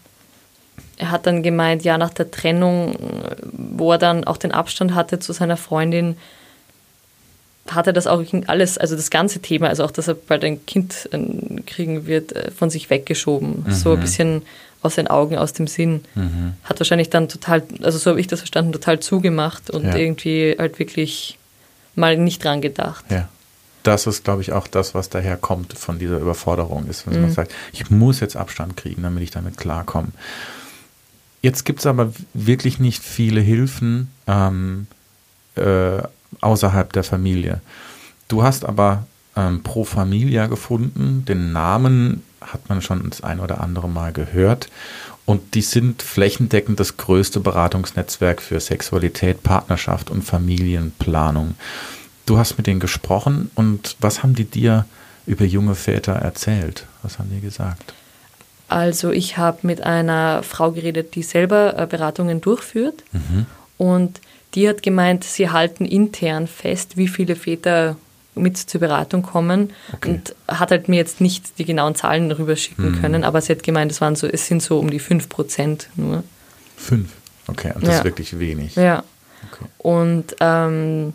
er 0.98 1.12
hat 1.12 1.26
dann 1.26 1.44
gemeint, 1.44 1.84
ja, 1.84 1.98
nach 1.98 2.12
der 2.12 2.32
Trennung, 2.32 2.96
wo 3.52 3.92
er 3.94 3.98
dann 3.98 4.24
auch 4.24 4.38
den 4.38 4.52
Abstand 4.52 4.94
hatte 4.96 5.20
zu 5.20 5.34
seiner 5.34 5.58
Freundin, 5.58 6.18
hat 7.68 7.88
er 7.88 7.94
das 7.94 8.08
auch 8.08 8.24
alles, 8.48 8.78
also 8.78 8.96
das 8.96 9.10
ganze 9.10 9.40
Thema, 9.40 9.70
also 9.70 9.84
auch, 9.84 9.92
dass 9.92 10.08
er 10.08 10.16
bald 10.16 10.44
ein 10.44 10.66
Kind 10.66 11.10
kriegen 11.66 12.08
wird, 12.08 12.34
äh, 12.34 12.52
von 12.52 12.70
sich 12.70 12.90
weggeschoben. 12.90 13.64
Mhm. 13.66 13.72
So 13.72 13.94
ein 13.94 14.00
bisschen 14.00 14.42
aus 14.82 14.96
den 14.96 15.08
Augen, 15.08 15.38
aus 15.38 15.54
dem 15.54 15.68
Sinn. 15.68 16.04
Mhm. 16.16 16.54
Hat 16.64 16.80
wahrscheinlich 16.80 17.10
dann 17.10 17.30
total, 17.30 17.64
also 17.82 17.98
so 17.98 18.12
habe 18.12 18.20
ich 18.20 18.28
das 18.28 18.42
verstanden, 18.42 18.74
total 18.74 19.00
zugemacht 19.00 19.70
und 19.70 19.86
ja. 19.86 19.96
irgendwie 19.96 20.56
halt 20.60 20.78
wirklich 20.78 21.38
mal 21.96 22.18
nicht 22.18 22.44
dran 22.44 22.62
gedacht. 22.62 23.06
Ja. 23.10 23.30
Das 23.84 24.08
ist, 24.08 24.24
glaube 24.24 24.42
ich, 24.42 24.54
auch 24.54 24.68
das, 24.68 24.94
was 24.96 25.10
daher 25.10 25.36
kommt 25.36 25.74
von 25.74 26.00
dieser 26.00 26.18
Überforderung 26.18 26.88
ist, 26.88 27.06
wenn 27.06 27.16
mhm. 27.16 27.22
man 27.24 27.32
sagt, 27.34 27.54
ich 27.74 27.90
muss 27.90 28.22
jetzt 28.22 28.38
Abstand 28.38 28.78
kriegen, 28.78 29.04
damit 29.04 29.24
ich 29.24 29.32
damit 29.32 29.58
klarkomme. 29.58 30.10
Jetzt 31.42 31.66
gibt 31.66 31.80
es 31.80 31.86
aber 31.86 32.14
wirklich 32.34 32.80
nicht 32.80 33.04
viele 33.04 33.42
Hilfen, 33.42 34.10
ähm, 34.28 34.88
äh, 35.56 36.02
außerhalb 36.42 36.92
der 36.94 37.04
Familie. 37.04 37.62
Du 38.28 38.44
hast 38.44 38.66
aber 38.66 39.06
ähm, 39.36 39.64
Pro 39.64 39.84
Familia 39.84 40.48
gefunden. 40.48 41.26
Den 41.26 41.52
Namen 41.52 42.24
hat 42.42 42.70
man 42.70 42.82
schon 42.82 43.10
das 43.10 43.22
ein 43.22 43.40
oder 43.40 43.62
andere 43.62 43.90
Mal 43.90 44.14
gehört. 44.14 44.70
Und 45.26 45.56
die 45.56 45.62
sind 45.62 46.02
flächendeckend 46.02 46.80
das 46.80 46.98
größte 46.98 47.40
Beratungsnetzwerk 47.40 48.42
für 48.42 48.60
Sexualität, 48.60 49.42
Partnerschaft 49.44 50.10
und 50.10 50.24
Familienplanung. 50.24 51.56
Du 52.26 52.38
hast 52.38 52.58
mit 52.58 52.68
denen 52.68 52.80
gesprochen 52.80 53.50
und 53.56 53.96
was 54.00 54.24
haben 54.24 54.36
die 54.36 54.46
dir 54.46 54.86
über 55.26 55.46
junge 55.46 55.76
Väter 55.76 56.14
erzählt? 56.14 56.86
Was 57.02 57.20
haben 57.20 57.30
die 57.34 57.42
gesagt? 57.42 57.94
Also 58.68 59.12
ich 59.12 59.38
habe 59.38 59.60
mit 59.62 59.82
einer 59.82 60.44
Frau 60.44 60.72
geredet, 60.72 61.16
die 61.16 61.24
selber 61.24 61.78
äh, 61.78 61.86
Beratungen 61.86 62.42
durchführt 62.42 63.04
mhm. 63.12 63.46
und 63.78 64.20
die 64.56 64.68
hat 64.70 64.84
gemeint, 64.84 65.24
sie 65.24 65.50
halten 65.50 65.86
intern 65.86 66.48
fest, 66.48 66.98
wie 66.98 67.08
viele 67.08 67.36
Väter 67.36 67.96
mit 68.36 68.58
zur 68.58 68.80
Beratung 68.80 69.22
kommen 69.22 69.72
okay. 69.94 70.10
und 70.10 70.36
hat 70.48 70.72
halt 70.72 70.90
mir 70.90 70.96
jetzt 70.96 71.22
nicht 71.22 71.60
die 71.60 71.66
genauen 71.66 71.96
Zahlen 71.96 72.30
darüber 72.30 72.56
schicken 72.56 72.92
mhm. 72.92 73.02
können, 73.02 73.24
aber 73.24 73.42
sie 73.42 73.54
hat 73.54 73.64
gemeint, 73.64 73.92
es, 73.92 74.02
waren 74.02 74.16
so, 74.16 74.28
es 74.28 74.48
sind 74.48 74.62
so 74.62 74.80
um 74.80 74.90
die 74.90 75.00
5 75.00 75.30
Prozent 75.30 75.90
nur. 75.96 76.24
5? 76.78 77.10
Okay, 77.48 77.72
und 77.76 77.84
das 77.84 77.90
ja. 77.90 77.98
ist 78.00 78.04
wirklich 78.06 78.40
wenig. 78.40 78.76
Ja. 78.76 79.04
Okay. 79.52 79.66
Und 79.78 80.36
ähm, 80.40 81.14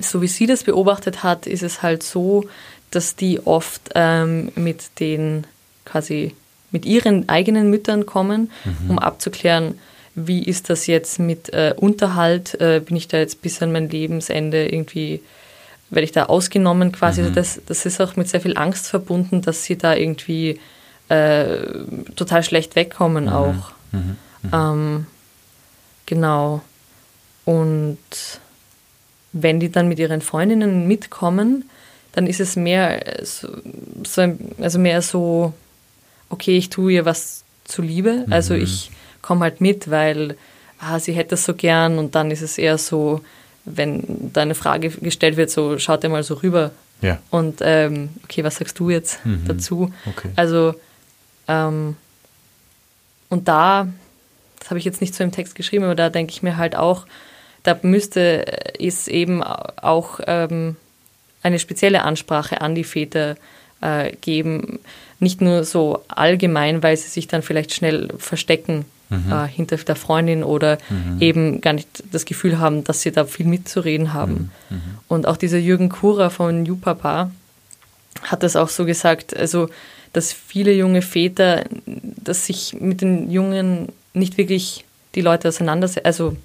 so 0.00 0.22
wie 0.22 0.28
sie 0.28 0.46
das 0.46 0.64
beobachtet 0.64 1.22
hat, 1.22 1.46
ist 1.46 1.62
es 1.62 1.82
halt 1.82 2.02
so, 2.02 2.44
dass 2.90 3.14
die 3.14 3.46
oft 3.46 3.90
ähm, 3.94 4.50
mit 4.54 4.98
den 5.00 5.46
quasi 5.84 6.34
mit 6.70 6.84
ihren 6.84 7.28
eigenen 7.28 7.70
Müttern 7.70 8.06
kommen, 8.06 8.50
mhm. 8.64 8.90
um 8.90 8.98
abzuklären, 8.98 9.78
wie 10.16 10.42
ist 10.42 10.70
das 10.70 10.86
jetzt 10.86 11.18
mit 11.20 11.52
äh, 11.52 11.74
Unterhalt? 11.76 12.58
Äh, 12.58 12.80
bin 12.80 12.96
ich 12.96 13.06
da 13.06 13.18
jetzt 13.18 13.42
bis 13.42 13.62
an 13.62 13.70
mein 13.70 13.90
Lebensende 13.90 14.66
irgendwie, 14.66 15.20
werde 15.90 16.04
ich 16.04 16.12
da 16.12 16.24
ausgenommen 16.24 16.90
quasi? 16.90 17.22
Mhm. 17.22 17.34
das, 17.34 17.60
das 17.66 17.84
ist 17.84 18.00
auch 18.00 18.16
mit 18.16 18.26
sehr 18.26 18.40
viel 18.40 18.56
Angst 18.56 18.88
verbunden, 18.88 19.42
dass 19.42 19.64
sie 19.64 19.76
da 19.76 19.94
irgendwie 19.94 20.58
äh, 21.10 21.58
total 22.16 22.42
schlecht 22.42 22.76
wegkommen 22.76 23.24
mhm. 23.24 23.32
auch. 23.32 23.72
Mhm. 23.92 24.16
mhm. 24.42 24.50
Ähm, 24.52 25.06
genau. 26.06 26.62
Und 27.44 27.98
wenn 29.32 29.60
die 29.60 29.70
dann 29.70 29.86
mit 29.86 29.98
ihren 29.98 30.22
Freundinnen 30.22 30.88
mitkommen, 30.88 31.68
dann 32.12 32.26
ist 32.26 32.40
es 32.40 32.56
mehr 32.56 33.18
so, 33.22 33.48
so 34.02 34.34
also 34.58 34.78
mehr 34.78 35.02
so, 35.02 35.52
okay, 36.30 36.56
ich 36.56 36.70
tue 36.70 36.94
ihr 36.94 37.04
was 37.04 37.44
zuliebe. 37.64 38.24
Also 38.30 38.54
mhm. 38.54 38.62
ich 38.62 38.90
komme 39.26 39.42
halt 39.42 39.60
mit, 39.60 39.90
weil 39.90 40.36
ah, 40.78 40.98
sie 40.98 41.12
hätte 41.12 41.30
das 41.30 41.44
so 41.44 41.54
gern 41.54 41.98
und 41.98 42.14
dann 42.14 42.30
ist 42.30 42.42
es 42.42 42.58
eher 42.58 42.78
so, 42.78 43.20
wenn 43.64 44.30
da 44.32 44.42
eine 44.42 44.54
Frage 44.54 44.90
gestellt 44.90 45.36
wird, 45.36 45.50
so 45.50 45.78
schaut 45.78 46.04
er 46.04 46.10
mal 46.10 46.22
so 46.22 46.34
rüber. 46.34 46.70
Ja. 47.02 47.18
Und 47.30 47.58
ähm, 47.60 48.10
okay, 48.24 48.44
was 48.44 48.56
sagst 48.56 48.78
du 48.78 48.90
jetzt 48.90 49.24
mhm. 49.26 49.44
dazu? 49.46 49.92
Okay. 50.06 50.30
Also 50.36 50.74
ähm, 51.48 51.96
und 53.28 53.48
da, 53.48 53.88
das 54.60 54.70
habe 54.70 54.78
ich 54.78 54.84
jetzt 54.84 55.00
nicht 55.00 55.14
so 55.14 55.24
im 55.24 55.32
Text 55.32 55.54
geschrieben, 55.56 55.84
aber 55.84 55.96
da 55.96 56.08
denke 56.08 56.32
ich 56.32 56.42
mir 56.42 56.56
halt 56.56 56.76
auch, 56.76 57.06
da 57.64 57.76
müsste 57.82 58.46
es 58.80 59.08
eben 59.08 59.42
auch 59.42 60.20
ähm, 60.26 60.76
eine 61.42 61.58
spezielle 61.58 62.02
Ansprache 62.02 62.60
an 62.60 62.76
die 62.76 62.84
Väter 62.84 63.36
äh, 63.80 64.12
geben. 64.20 64.78
Nicht 65.18 65.40
nur 65.40 65.64
so 65.64 66.04
allgemein, 66.06 66.82
weil 66.84 66.96
sie 66.96 67.08
sich 67.08 67.26
dann 67.26 67.42
vielleicht 67.42 67.74
schnell 67.74 68.08
verstecken 68.18 68.84
mhm. 69.08 69.32
äh, 69.32 69.46
hinter 69.48 69.76
der 69.76 69.96
Freundin 69.96 70.44
oder 70.44 70.78
mhm. 70.88 71.20
eben 71.20 71.60
gar 71.60 71.72
nicht 71.72 72.04
das 72.12 72.24
Gefühl 72.24 72.58
haben, 72.58 72.84
dass 72.84 73.02
sie 73.02 73.12
da 73.12 73.24
viel 73.24 73.46
mitzureden 73.46 74.12
haben. 74.12 74.50
Mhm. 74.70 74.76
mhm. 74.76 74.82
Und 75.08 75.26
auch 75.26 75.36
dieser 75.36 75.58
Jürgen 75.58 75.88
Kura 75.88 76.30
von 76.30 76.62
New 76.62 76.76
Papa 76.76 77.30
hat 78.22 78.42
das 78.42 78.56
auch 78.56 78.68
so 78.68 78.84
gesagt, 78.84 79.36
also 79.36 79.68
dass 80.12 80.32
viele 80.32 80.72
junge 80.72 81.02
Väter, 81.02 81.64
dass 81.84 82.46
sich 82.46 82.74
mit 82.80 83.02
den 83.02 83.30
Jungen 83.30 83.88
nicht 84.14 84.38
wirklich 84.38 84.84
die 85.14 85.20
Leute 85.20 85.48
auseinandersetzen, 85.48 86.06
also 86.06 86.36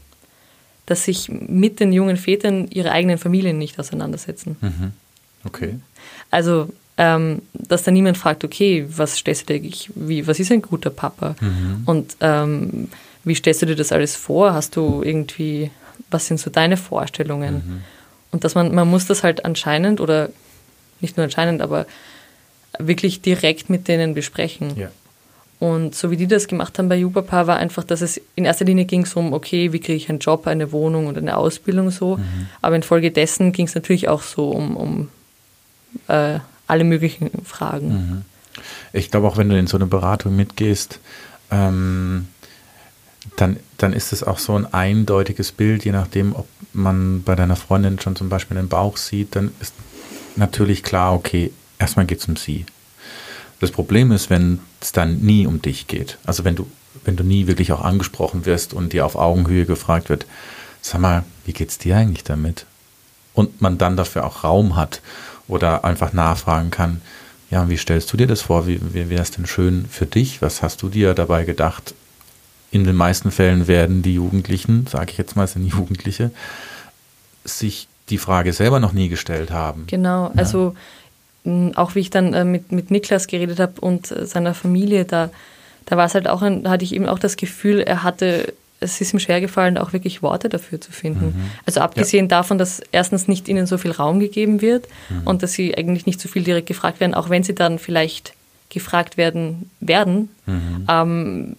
dass 0.85 1.05
sich 1.05 1.29
mit 1.29 1.79
den 1.79 1.93
jungen 1.93 2.17
Vätern 2.17 2.67
ihre 2.69 2.91
eigenen 2.91 3.17
Familien 3.17 3.57
nicht 3.57 3.79
auseinandersetzen. 3.79 4.57
Mhm. 4.59 4.91
Okay. 5.45 5.79
Also 6.29 6.69
ähm, 7.01 7.41
dass 7.53 7.81
da 7.81 7.89
niemand 7.89 8.15
fragt, 8.15 8.43
okay, 8.43 8.85
was 8.87 9.17
stellst 9.17 9.49
du 9.49 9.59
dir, 9.59 9.71
wie, 9.95 10.27
was 10.27 10.39
ist 10.39 10.51
ein 10.51 10.61
guter 10.61 10.91
Papa? 10.91 11.35
Mhm. 11.41 11.81
Und 11.85 12.15
ähm, 12.21 12.89
wie 13.23 13.33
stellst 13.33 13.63
du 13.63 13.65
dir 13.65 13.75
das 13.75 13.91
alles 13.91 14.15
vor? 14.15 14.53
Hast 14.53 14.75
du 14.75 15.01
irgendwie, 15.03 15.71
was 16.11 16.27
sind 16.27 16.39
so 16.39 16.51
deine 16.51 16.77
Vorstellungen? 16.77 17.55
Mhm. 17.55 17.81
Und 18.29 18.43
dass 18.43 18.53
man, 18.53 18.75
man 18.75 18.87
muss 18.87 19.07
das 19.07 19.23
halt 19.23 19.45
anscheinend 19.45 19.99
oder 19.99 20.29
nicht 20.99 21.17
nur 21.17 21.23
anscheinend, 21.23 21.63
aber 21.63 21.87
wirklich 22.77 23.21
direkt 23.21 23.71
mit 23.71 23.87
denen 23.87 24.13
besprechen. 24.13 24.77
Ja. 24.77 24.91
Und 25.57 25.95
so 25.95 26.11
wie 26.11 26.17
die 26.17 26.27
das 26.27 26.47
gemacht 26.47 26.77
haben 26.77 26.87
bei 26.87 26.97
Jupapa, 26.97 27.47
war 27.47 27.57
einfach, 27.57 27.83
dass 27.83 28.01
es 28.01 28.21
in 28.35 28.45
erster 28.45 28.65
Linie 28.65 28.85
ging 28.85 29.03
es 29.03 29.15
um, 29.15 29.33
okay, 29.33 29.73
wie 29.73 29.79
kriege 29.79 29.95
ich 29.95 30.07
einen 30.07 30.19
Job, 30.19 30.45
eine 30.45 30.71
Wohnung 30.71 31.07
und 31.07 31.17
eine 31.17 31.35
Ausbildung 31.35 31.89
so. 31.89 32.17
Mhm. 32.17 32.47
Aber 32.61 32.75
infolgedessen 32.75 33.53
ging 33.53 33.65
es 33.65 33.73
natürlich 33.73 34.07
auch 34.07 34.21
so 34.21 34.51
um, 34.51 34.77
um 34.77 35.09
äh, 36.07 36.39
alle 36.71 36.85
möglichen 36.85 37.29
Fragen. 37.43 37.89
Mhm. 37.89 38.21
Ich 38.93 39.11
glaube 39.11 39.27
auch, 39.27 39.37
wenn 39.37 39.49
du 39.49 39.57
in 39.57 39.67
so 39.67 39.77
eine 39.77 39.87
Beratung 39.87 40.35
mitgehst, 40.35 40.99
ähm, 41.51 42.27
dann, 43.35 43.57
dann 43.77 43.93
ist 43.93 44.13
es 44.13 44.23
auch 44.23 44.39
so 44.39 44.55
ein 44.55 44.73
eindeutiges 44.73 45.51
Bild, 45.51 45.83
je 45.83 45.91
nachdem, 45.91 46.33
ob 46.33 46.47
man 46.73 47.23
bei 47.23 47.35
deiner 47.35 47.57
Freundin 47.57 47.99
schon 47.99 48.15
zum 48.15 48.29
Beispiel 48.29 48.55
den 48.55 48.69
Bauch 48.69 48.97
sieht, 48.97 49.35
dann 49.35 49.51
ist 49.59 49.73
natürlich 50.37 50.81
klar, 50.81 51.13
okay, 51.13 51.51
erstmal 51.77 52.05
geht 52.05 52.19
es 52.19 52.27
um 52.27 52.37
sie. 52.37 52.65
Das 53.59 53.71
Problem 53.71 54.11
ist, 54.11 54.29
wenn 54.29 54.59
es 54.79 54.93
dann 54.93 55.19
nie 55.19 55.45
um 55.45 55.61
dich 55.61 55.87
geht. 55.87 56.17
Also 56.25 56.45
wenn 56.45 56.55
du, 56.55 56.67
wenn 57.03 57.17
du 57.17 57.23
nie 57.23 57.47
wirklich 57.47 57.73
auch 57.73 57.81
angesprochen 57.81 58.45
wirst 58.45 58.73
und 58.73 58.93
dir 58.93 59.05
auf 59.05 59.15
Augenhöhe 59.15 59.65
gefragt 59.65 60.09
wird, 60.09 60.25
sag 60.81 61.01
mal, 61.01 61.23
wie 61.45 61.53
geht's 61.53 61.77
dir 61.77 61.97
eigentlich 61.97 62.23
damit? 62.23 62.65
Und 63.33 63.61
man 63.61 63.77
dann 63.77 63.97
dafür 63.97 64.25
auch 64.25 64.43
Raum 64.43 64.77
hat 64.77 65.01
oder 65.51 65.83
einfach 65.83 66.13
nachfragen 66.13 66.71
kann, 66.71 67.01
ja, 67.49 67.69
wie 67.69 67.77
stellst 67.77 68.11
du 68.13 68.17
dir 68.17 68.27
das 68.27 68.41
vor? 68.41 68.65
Wie, 68.65 68.79
wie 68.93 69.09
wäre 69.09 69.21
es 69.21 69.31
denn 69.31 69.45
schön 69.45 69.85
für 69.85 70.05
dich? 70.05 70.41
Was 70.41 70.61
hast 70.61 70.81
du 70.81 70.89
dir 70.89 71.13
dabei 71.13 71.43
gedacht? 71.43 71.93
In 72.71 72.85
den 72.85 72.95
meisten 72.95 73.29
Fällen 73.29 73.67
werden 73.67 74.01
die 74.01 74.13
Jugendlichen, 74.13 74.87
sage 74.87 75.11
ich 75.11 75.17
jetzt 75.17 75.35
mal, 75.35 75.45
sind 75.45 75.65
Jugendliche, 75.67 76.31
sich 77.43 77.89
die 78.09 78.17
Frage 78.17 78.53
selber 78.53 78.79
noch 78.79 78.93
nie 78.93 79.09
gestellt 79.09 79.51
haben. 79.51 79.83
Genau, 79.87 80.27
ja. 80.27 80.31
also 80.37 80.75
auch 81.75 81.95
wie 81.95 81.99
ich 81.99 82.09
dann 82.09 82.33
äh, 82.33 82.45
mit, 82.45 82.71
mit 82.71 82.91
Niklas 82.91 83.27
geredet 83.27 83.59
habe 83.59 83.81
und 83.81 84.11
äh, 84.11 84.25
seiner 84.25 84.53
Familie, 84.53 85.05
da, 85.05 85.29
da 85.85 85.97
war 85.97 86.05
es 86.05 86.13
halt 86.13 86.29
auch, 86.29 86.41
ein, 86.41 86.63
da 86.63 86.69
hatte 86.69 86.85
ich 86.85 86.93
eben 86.93 87.07
auch 87.07 87.19
das 87.19 87.35
Gefühl, 87.35 87.81
er 87.81 88.03
hatte, 88.03 88.53
es 88.81 88.99
ist 88.99 89.13
ihm 89.13 89.19
schwer 89.19 89.39
gefallen, 89.39 89.77
auch 89.77 89.93
wirklich 89.93 90.21
Worte 90.21 90.49
dafür 90.49 90.81
zu 90.81 90.91
finden. 90.91 91.27
Mhm. 91.27 91.51
Also 91.65 91.79
abgesehen 91.81 92.25
ja. 92.25 92.29
davon, 92.29 92.57
dass 92.57 92.81
erstens 92.91 93.27
nicht 93.27 93.47
ihnen 93.47 93.67
so 93.67 93.77
viel 93.77 93.91
Raum 93.91 94.19
gegeben 94.19 94.61
wird 94.61 94.87
mhm. 95.09 95.21
und 95.25 95.43
dass 95.43 95.53
sie 95.53 95.77
eigentlich 95.77 96.05
nicht 96.05 96.19
so 96.19 96.27
viel 96.27 96.43
direkt 96.43 96.67
gefragt 96.67 96.99
werden, 96.99 97.13
auch 97.13 97.29
wenn 97.29 97.43
sie 97.43 97.55
dann 97.55 97.79
vielleicht 97.79 98.33
gefragt 98.69 99.17
werden 99.17 99.69
werden, 99.79 100.29
mhm. 100.47 100.85
ähm, 100.89 101.55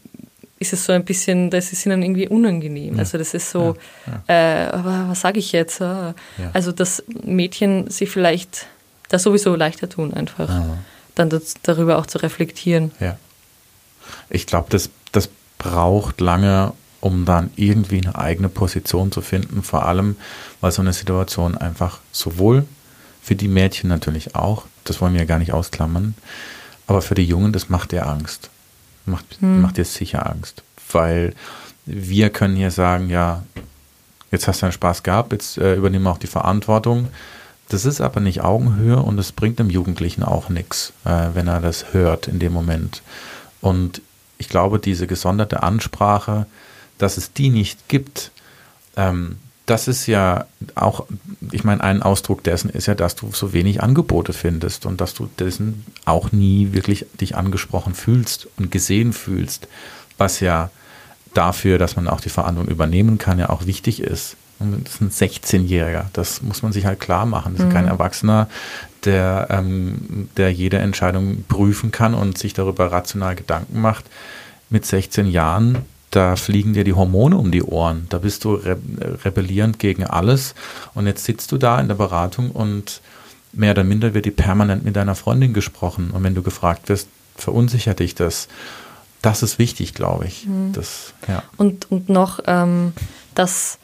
ist 0.58 0.72
es 0.72 0.84
so 0.84 0.92
ein 0.92 1.04
bisschen, 1.04 1.50
das 1.50 1.72
ist 1.72 1.86
ihnen 1.86 2.02
irgendwie 2.02 2.28
unangenehm. 2.28 2.94
Ja. 2.94 3.00
Also 3.00 3.18
das 3.18 3.34
ist 3.34 3.50
so, 3.50 3.76
ja. 4.28 4.66
Äh, 4.66 5.08
was 5.08 5.20
sage 5.20 5.38
ich 5.38 5.52
jetzt? 5.52 5.80
Ah. 5.80 6.14
Also 6.52 6.72
dass 6.72 7.02
Mädchen 7.24 7.90
sich 7.90 8.10
vielleicht 8.10 8.66
das 9.08 9.22
sowieso 9.22 9.54
leichter 9.54 9.88
tun, 9.88 10.14
einfach 10.14 10.48
Aha. 10.48 10.78
dann 11.14 11.30
das, 11.30 11.54
darüber 11.62 11.98
auch 11.98 12.06
zu 12.06 12.18
reflektieren. 12.18 12.92
Ja. 12.98 13.16
Ich 14.30 14.46
glaube, 14.46 14.68
das, 14.70 14.90
das 15.12 15.28
braucht 15.58 16.20
lange, 16.20 16.72
um 17.02 17.24
dann 17.24 17.50
irgendwie 17.56 18.00
eine 18.00 18.16
eigene 18.16 18.48
Position 18.48 19.10
zu 19.10 19.20
finden, 19.20 19.62
vor 19.62 19.84
allem, 19.84 20.16
weil 20.60 20.70
so 20.70 20.80
eine 20.80 20.92
Situation 20.92 21.58
einfach 21.58 21.98
sowohl 22.12 22.64
für 23.20 23.34
die 23.34 23.48
Mädchen 23.48 23.88
natürlich 23.88 24.36
auch, 24.36 24.64
das 24.84 25.00
wollen 25.00 25.12
wir 25.12 25.20
ja 25.20 25.26
gar 25.26 25.40
nicht 25.40 25.52
ausklammern, 25.52 26.14
aber 26.86 27.02
für 27.02 27.16
die 27.16 27.24
Jungen, 27.24 27.52
das 27.52 27.68
macht 27.68 27.90
dir 27.92 28.06
Angst. 28.06 28.50
Macht, 29.04 29.40
hm. 29.40 29.62
macht 29.62 29.78
dir 29.78 29.84
sicher 29.84 30.30
Angst. 30.30 30.62
Weil 30.92 31.34
wir 31.86 32.30
können 32.30 32.54
hier 32.54 32.70
sagen, 32.70 33.10
ja, 33.10 33.42
jetzt 34.30 34.46
hast 34.46 34.62
du 34.62 34.66
einen 34.66 34.72
Spaß 34.72 35.02
gehabt, 35.02 35.32
jetzt 35.32 35.58
äh, 35.58 35.74
übernehmen 35.74 36.04
wir 36.04 36.12
auch 36.12 36.18
die 36.18 36.28
Verantwortung. 36.28 37.08
Das 37.68 37.84
ist 37.84 38.00
aber 38.00 38.20
nicht 38.20 38.42
Augenhöhe 38.42 38.98
und 38.98 39.18
es 39.18 39.32
bringt 39.32 39.58
dem 39.58 39.70
Jugendlichen 39.70 40.22
auch 40.22 40.50
nichts, 40.50 40.92
äh, 41.04 41.28
wenn 41.34 41.48
er 41.48 41.60
das 41.60 41.92
hört 41.92 42.28
in 42.28 42.38
dem 42.38 42.52
Moment. 42.52 43.02
Und 43.60 44.02
ich 44.38 44.48
glaube, 44.48 44.78
diese 44.78 45.08
gesonderte 45.08 45.64
Ansprache, 45.64 46.46
dass 47.02 47.16
es 47.16 47.32
die 47.32 47.50
nicht 47.50 47.88
gibt, 47.88 48.30
ähm, 48.96 49.36
das 49.66 49.86
ist 49.86 50.06
ja 50.06 50.46
auch, 50.74 51.06
ich 51.52 51.64
meine, 51.64 51.82
ein 51.82 52.02
Ausdruck 52.02 52.42
dessen 52.42 52.68
ist 52.68 52.86
ja, 52.86 52.94
dass 52.94 53.14
du 53.14 53.30
so 53.32 53.52
wenig 53.52 53.82
Angebote 53.82 54.32
findest 54.32 54.86
und 54.86 55.00
dass 55.00 55.14
du 55.14 55.28
dessen 55.38 55.86
auch 56.04 56.32
nie 56.32 56.72
wirklich 56.72 57.06
dich 57.20 57.36
angesprochen 57.36 57.94
fühlst 57.94 58.48
und 58.58 58.70
gesehen 58.70 59.12
fühlst, 59.12 59.68
was 60.18 60.40
ja 60.40 60.70
dafür, 61.32 61.78
dass 61.78 61.96
man 61.96 62.08
auch 62.08 62.20
die 62.20 62.28
Verantwortung 62.28 62.72
übernehmen 62.72 63.18
kann, 63.18 63.38
ja 63.38 63.50
auch 63.50 63.66
wichtig 63.66 64.00
ist. 64.00 64.36
Das 64.58 64.94
ist 64.94 65.00
ein 65.00 65.10
16-Jähriger. 65.10 66.04
Das 66.12 66.42
muss 66.42 66.62
man 66.62 66.72
sich 66.72 66.86
halt 66.86 67.00
klar 67.00 67.26
machen. 67.26 67.54
Das 67.54 67.62
ist 67.62 67.68
mhm. 67.68 67.74
kein 67.74 67.88
Erwachsener, 67.88 68.48
der, 69.04 69.48
ähm, 69.50 70.28
der 70.36 70.52
jede 70.52 70.78
Entscheidung 70.78 71.44
prüfen 71.48 71.90
kann 71.90 72.14
und 72.14 72.38
sich 72.38 72.52
darüber 72.52 72.92
rational 72.92 73.34
Gedanken 73.34 73.80
macht. 73.80 74.04
Mit 74.70 74.86
16 74.86 75.26
Jahren, 75.26 75.78
da 76.12 76.36
fliegen 76.36 76.74
dir 76.74 76.84
die 76.84 76.92
Hormone 76.92 77.36
um 77.36 77.50
die 77.50 77.62
Ohren. 77.62 78.06
Da 78.10 78.18
bist 78.18 78.44
du 78.44 78.54
re 78.54 78.76
rebellierend 79.24 79.78
gegen 79.78 80.04
alles. 80.04 80.54
Und 80.94 81.06
jetzt 81.06 81.24
sitzt 81.24 81.50
du 81.52 81.58
da 81.58 81.80
in 81.80 81.88
der 81.88 81.94
Beratung 81.94 82.50
und 82.50 83.00
mehr 83.52 83.72
oder 83.72 83.82
minder 83.82 84.14
wird 84.14 84.26
die 84.26 84.30
permanent 84.30 84.84
mit 84.84 84.94
deiner 84.96 85.14
Freundin 85.14 85.52
gesprochen. 85.54 86.10
Und 86.10 86.22
wenn 86.22 86.34
du 86.34 86.42
gefragt 86.42 86.88
wirst, 86.88 87.08
verunsichert 87.36 88.00
dich 88.00 88.14
das. 88.14 88.48
Das 89.22 89.42
ist 89.42 89.58
wichtig, 89.58 89.94
glaube 89.94 90.26
ich. 90.26 90.46
Mhm. 90.46 90.72
Das, 90.72 91.14
ja. 91.28 91.42
und, 91.56 91.90
und 91.90 92.08
noch, 92.08 92.40
ähm, 92.46 92.92
dass 93.34 93.78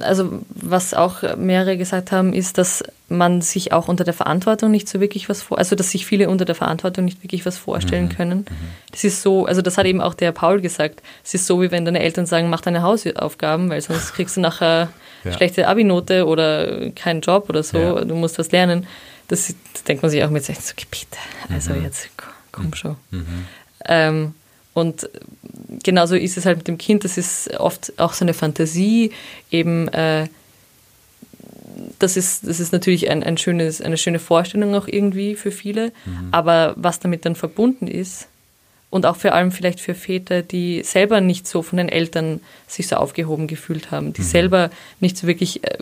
also 0.00 0.40
was 0.48 0.94
auch 0.94 1.36
mehrere 1.36 1.76
gesagt 1.76 2.12
haben, 2.12 2.32
ist, 2.32 2.56
dass 2.56 2.82
man 3.10 3.42
sich 3.42 3.72
auch 3.72 3.88
unter 3.88 4.04
der 4.04 4.14
Verantwortung 4.14 4.70
nicht 4.70 4.88
so 4.88 5.00
wirklich 5.00 5.28
was 5.28 5.42
vor, 5.42 5.58
also 5.58 5.74
dass 5.74 5.90
sich 5.90 6.06
viele 6.06 6.30
unter 6.30 6.44
der 6.44 6.54
Verantwortung 6.54 7.04
nicht 7.04 7.22
wirklich 7.24 7.44
was 7.44 7.58
vorstellen 7.58 8.04
mhm. 8.04 8.16
können. 8.16 8.38
Mhm. 8.38 8.54
Das 8.92 9.02
ist 9.04 9.20
so, 9.22 9.46
also 9.46 9.62
das 9.62 9.76
hat 9.76 9.86
eben 9.86 10.00
auch 10.00 10.14
der 10.14 10.30
Paul 10.32 10.60
gesagt. 10.60 11.02
Es 11.24 11.34
ist 11.34 11.46
so, 11.46 11.60
wie 11.60 11.72
wenn 11.72 11.84
deine 11.84 12.00
Eltern 12.00 12.26
sagen, 12.26 12.48
mach 12.48 12.60
deine 12.60 12.82
Hausaufgaben, 12.82 13.68
weil 13.68 13.80
sonst 13.80 14.12
kriegst 14.14 14.36
du 14.36 14.40
nachher 14.40 14.88
ja. 15.24 15.32
schlechte 15.32 15.66
Abi-Note 15.66 16.24
oder 16.26 16.90
keinen 16.90 17.20
Job 17.20 17.48
oder 17.48 17.64
so. 17.64 17.78
Ja. 17.78 18.04
Du 18.04 18.14
musst 18.14 18.38
was 18.38 18.52
lernen. 18.52 18.86
Das, 19.26 19.52
das, 19.74 19.84
denkt 19.84 20.02
man 20.02 20.10
sich 20.10 20.22
auch 20.24 20.30
mit 20.30 20.44
16, 20.44 20.64
so, 20.64 20.86
bitte, 20.90 21.18
also 21.48 21.72
mhm. 21.72 21.84
jetzt 21.84 22.08
komm 22.52 22.66
mhm. 22.66 22.74
schon. 22.74 22.96
Mhm. 23.10 23.46
Ähm, 23.86 24.34
und 24.72 25.08
genauso 25.82 26.14
ist 26.14 26.36
es 26.36 26.46
halt 26.46 26.58
mit 26.58 26.68
dem 26.68 26.78
Kind, 26.78 27.04
das 27.04 27.18
ist 27.18 27.58
oft 27.58 27.92
auch 27.98 28.12
so 28.12 28.24
eine 28.24 28.34
Fantasie, 28.34 29.12
eben 29.50 29.88
äh, 29.88 30.28
das 32.00 32.16
ist, 32.16 32.46
das 32.46 32.58
ist 32.58 32.72
natürlich 32.72 33.08
ein, 33.10 33.22
ein 33.22 33.36
schönes, 33.36 33.80
eine 33.80 33.96
schöne 33.96 34.18
Vorstellung 34.18 34.74
auch 34.74 34.88
irgendwie 34.88 35.36
für 35.36 35.52
viele, 35.52 35.92
mhm. 36.04 36.28
aber 36.32 36.74
was 36.76 36.98
damit 36.98 37.24
dann 37.24 37.36
verbunden 37.36 37.86
ist 37.86 38.26
und 38.88 39.06
auch 39.06 39.16
vor 39.16 39.32
allem 39.32 39.52
vielleicht 39.52 39.80
für 39.80 39.94
Väter, 39.94 40.42
die 40.42 40.82
selber 40.82 41.20
nicht 41.20 41.46
so 41.46 41.62
von 41.62 41.76
den 41.76 41.88
Eltern 41.88 42.40
sich 42.66 42.88
so 42.88 42.96
aufgehoben 42.96 43.46
gefühlt 43.46 43.90
haben, 43.90 44.12
die 44.12 44.22
mhm. 44.22 44.26
selber 44.26 44.70
nicht 44.98 45.16
so 45.16 45.26
wirklich 45.26 45.62
äh, 45.62 45.78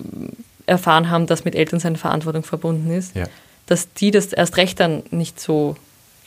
erfahren 0.66 1.08
haben, 1.08 1.26
dass 1.26 1.44
mit 1.44 1.54
Eltern 1.54 1.80
seine 1.80 1.96
Verantwortung 1.96 2.42
verbunden 2.42 2.90
ist, 2.90 3.14
ja. 3.16 3.26
dass 3.66 3.92
die 3.94 4.10
das 4.10 4.32
erst 4.32 4.56
recht 4.58 4.80
dann 4.80 5.04
nicht 5.10 5.40
so 5.40 5.76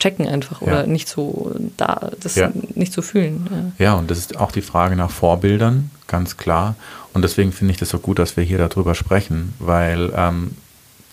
checken 0.00 0.26
einfach 0.26 0.62
ja. 0.62 0.66
oder 0.66 0.86
nicht 0.86 1.08
so 1.08 1.54
da, 1.76 2.10
das 2.18 2.34
ja. 2.34 2.50
nicht 2.74 2.92
so 2.92 3.02
fühlen. 3.02 3.72
Ja, 3.78 3.94
und 3.94 4.10
das 4.10 4.18
ist 4.18 4.36
auch 4.36 4.50
die 4.50 4.62
Frage 4.62 4.96
nach 4.96 5.10
Vorbildern, 5.10 5.90
ganz 6.12 6.36
klar. 6.36 6.76
Und 7.12 7.22
deswegen 7.22 7.52
finde 7.52 7.72
ich 7.72 7.78
das 7.78 7.88
so 7.88 7.98
gut, 7.98 8.20
dass 8.20 8.36
wir 8.36 8.44
hier 8.44 8.58
darüber 8.58 8.94
sprechen, 8.94 9.54
weil 9.58 10.12
ähm, 10.14 10.56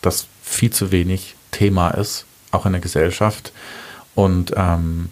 das 0.02 0.28
viel 0.44 0.72
zu 0.72 0.92
wenig 0.92 1.36
Thema 1.50 1.90
ist, 1.92 2.26
auch 2.52 2.68
in 2.68 2.74
der 2.74 2.82
Gesellschaft. 2.82 3.52
Und 4.14 4.54
ähm, 4.56 5.10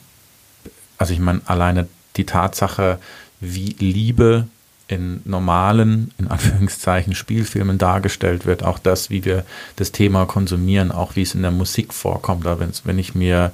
also 1.00 1.14
ich 1.14 1.20
meine, 1.20 1.42
alleine 1.46 1.88
die 2.18 2.26
Tatsache, 2.26 3.00
wie 3.40 3.76
Liebe 3.80 4.48
in 4.88 5.22
normalen, 5.26 6.12
in 6.18 6.28
Anführungszeichen, 6.28 7.14
Spielfilmen 7.14 7.78
dargestellt 7.78 8.46
wird. 8.46 8.64
Auch 8.64 8.80
das, 8.80 9.10
wie 9.10 9.26
wir 9.26 9.44
das 9.76 9.92
Thema 9.92 10.26
konsumieren, 10.26 10.92
auch 10.92 11.16
wie 11.16 11.24
es 11.24 11.36
in 11.36 11.42
der 11.42 11.52
Musik 11.52 11.94
vorkommt. 11.94 12.46
Da 12.46 12.58
wenn 12.60 13.00
ich 13.00 13.14
mir 13.14 13.52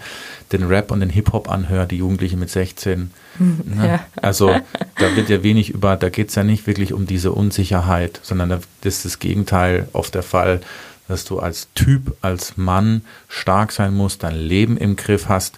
den 0.51 0.63
Rap 0.63 0.91
und 0.91 0.99
den 0.99 1.09
Hip-Hop 1.09 1.49
anhöre, 1.49 1.87
die 1.87 1.97
Jugendliche 1.97 2.37
mit 2.37 2.49
16, 2.49 3.11
ne? 3.39 3.87
ja. 3.87 4.05
also 4.21 4.55
da 4.97 5.15
wird 5.15 5.29
ja 5.29 5.41
wenig 5.41 5.71
über, 5.71 5.95
da 5.95 6.09
geht 6.09 6.29
es 6.29 6.35
ja 6.35 6.43
nicht 6.43 6.67
wirklich 6.67 6.93
um 6.93 7.07
diese 7.07 7.31
Unsicherheit, 7.31 8.19
sondern 8.21 8.49
da 8.49 8.59
ist 8.83 9.05
das 9.05 9.19
Gegenteil 9.19 9.87
oft 9.93 10.13
der 10.13 10.23
Fall, 10.23 10.61
dass 11.07 11.25
du 11.25 11.39
als 11.39 11.67
Typ, 11.73 12.15
als 12.21 12.57
Mann 12.57 13.01
stark 13.27 13.71
sein 13.71 13.93
musst, 13.93 14.23
dein 14.23 14.35
Leben 14.35 14.77
im 14.77 14.95
Griff 14.95 15.27
hast, 15.27 15.57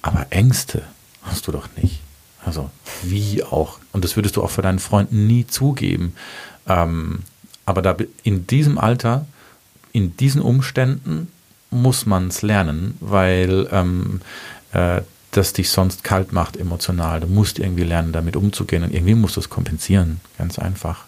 aber 0.00 0.26
Ängste 0.30 0.82
hast 1.22 1.46
du 1.46 1.52
doch 1.52 1.68
nicht. 1.80 2.00
Also 2.44 2.70
wie 3.02 3.42
auch. 3.44 3.78
Und 3.92 4.04
das 4.04 4.16
würdest 4.16 4.36
du 4.36 4.42
auch 4.42 4.50
für 4.50 4.62
deinen 4.62 4.78
Freunden 4.78 5.26
nie 5.26 5.46
zugeben. 5.46 6.14
Ähm, 6.66 7.20
aber 7.66 7.82
da 7.82 7.96
in 8.22 8.46
diesem 8.46 8.78
Alter, 8.78 9.26
in 9.92 10.16
diesen 10.16 10.40
Umständen 10.40 11.28
muss 11.70 12.06
man 12.06 12.28
es 12.28 12.42
lernen, 12.42 12.96
weil 13.00 13.68
ähm, 13.70 14.20
äh, 14.72 15.02
das 15.30 15.54
dich 15.54 15.70
sonst 15.70 16.04
kalt 16.04 16.32
macht 16.32 16.56
emotional. 16.56 17.20
Du 17.20 17.26
musst 17.26 17.58
irgendwie 17.58 17.84
lernen, 17.84 18.12
damit 18.12 18.36
umzugehen 18.36 18.82
und 18.82 18.92
irgendwie 18.92 19.14
musst 19.14 19.36
du 19.36 19.40
es 19.40 19.48
kompensieren. 19.48 20.20
Ganz 20.38 20.58
einfach. 20.58 21.04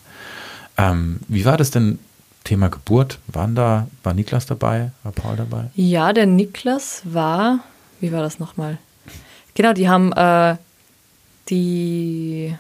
Ähm, 0.79 1.20
wie 1.29 1.44
war 1.44 1.57
das 1.57 1.70
denn 1.70 1.99
Thema 2.44 2.68
Geburt? 2.68 3.18
Waren 3.27 3.55
da, 3.55 3.88
war 4.03 4.14
Niklas 4.14 4.47
dabei? 4.47 4.92
War 5.03 5.12
Paul 5.12 5.37
dabei? 5.37 5.70
Ja, 5.75 6.12
der 6.12 6.27
Niklas 6.27 7.03
war, 7.05 7.61
wie 8.01 8.12
war 8.12 8.23
das 8.23 8.38
nochmal? 8.38 8.79
Genau, 9.55 9.73
die 9.73 9.88
haben 9.88 10.12
äh, 10.12 10.57
die 11.49 12.55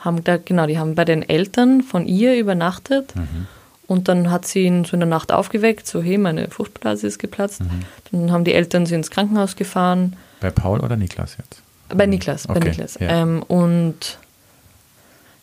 haben 0.00 0.24
da, 0.24 0.36
genau, 0.36 0.66
die 0.66 0.78
haben 0.78 0.94
bei 0.94 1.04
den 1.04 1.26
Eltern 1.28 1.82
von 1.82 2.06
ihr 2.06 2.36
übernachtet. 2.36 3.14
Mhm. 3.14 3.46
Und 3.86 4.06
dann 4.08 4.30
hat 4.30 4.46
sie 4.46 4.60
ihn 4.60 4.84
so 4.84 4.92
in 4.94 5.00
der 5.00 5.08
Nacht 5.08 5.32
aufgeweckt, 5.32 5.86
so, 5.86 6.00
hey, 6.00 6.16
meine 6.16 6.48
Fruchtblase 6.48 7.06
ist 7.06 7.18
geplatzt. 7.18 7.60
Mhm. 7.60 7.82
Dann 8.12 8.32
haben 8.32 8.44
die 8.44 8.54
Eltern 8.54 8.86
sie 8.86 8.94
ins 8.94 9.10
Krankenhaus 9.10 9.56
gefahren. 9.56 10.16
Bei 10.40 10.50
Paul 10.50 10.80
oder 10.80 10.96
Niklas 10.96 11.36
jetzt? 11.38 11.62
Bei 11.88 12.06
Niklas, 12.06 12.48
okay. 12.48 12.60
bei 12.60 12.68
Niklas. 12.68 12.98
Ja. 13.00 13.08
Ähm, 13.08 13.42
und 13.42 14.18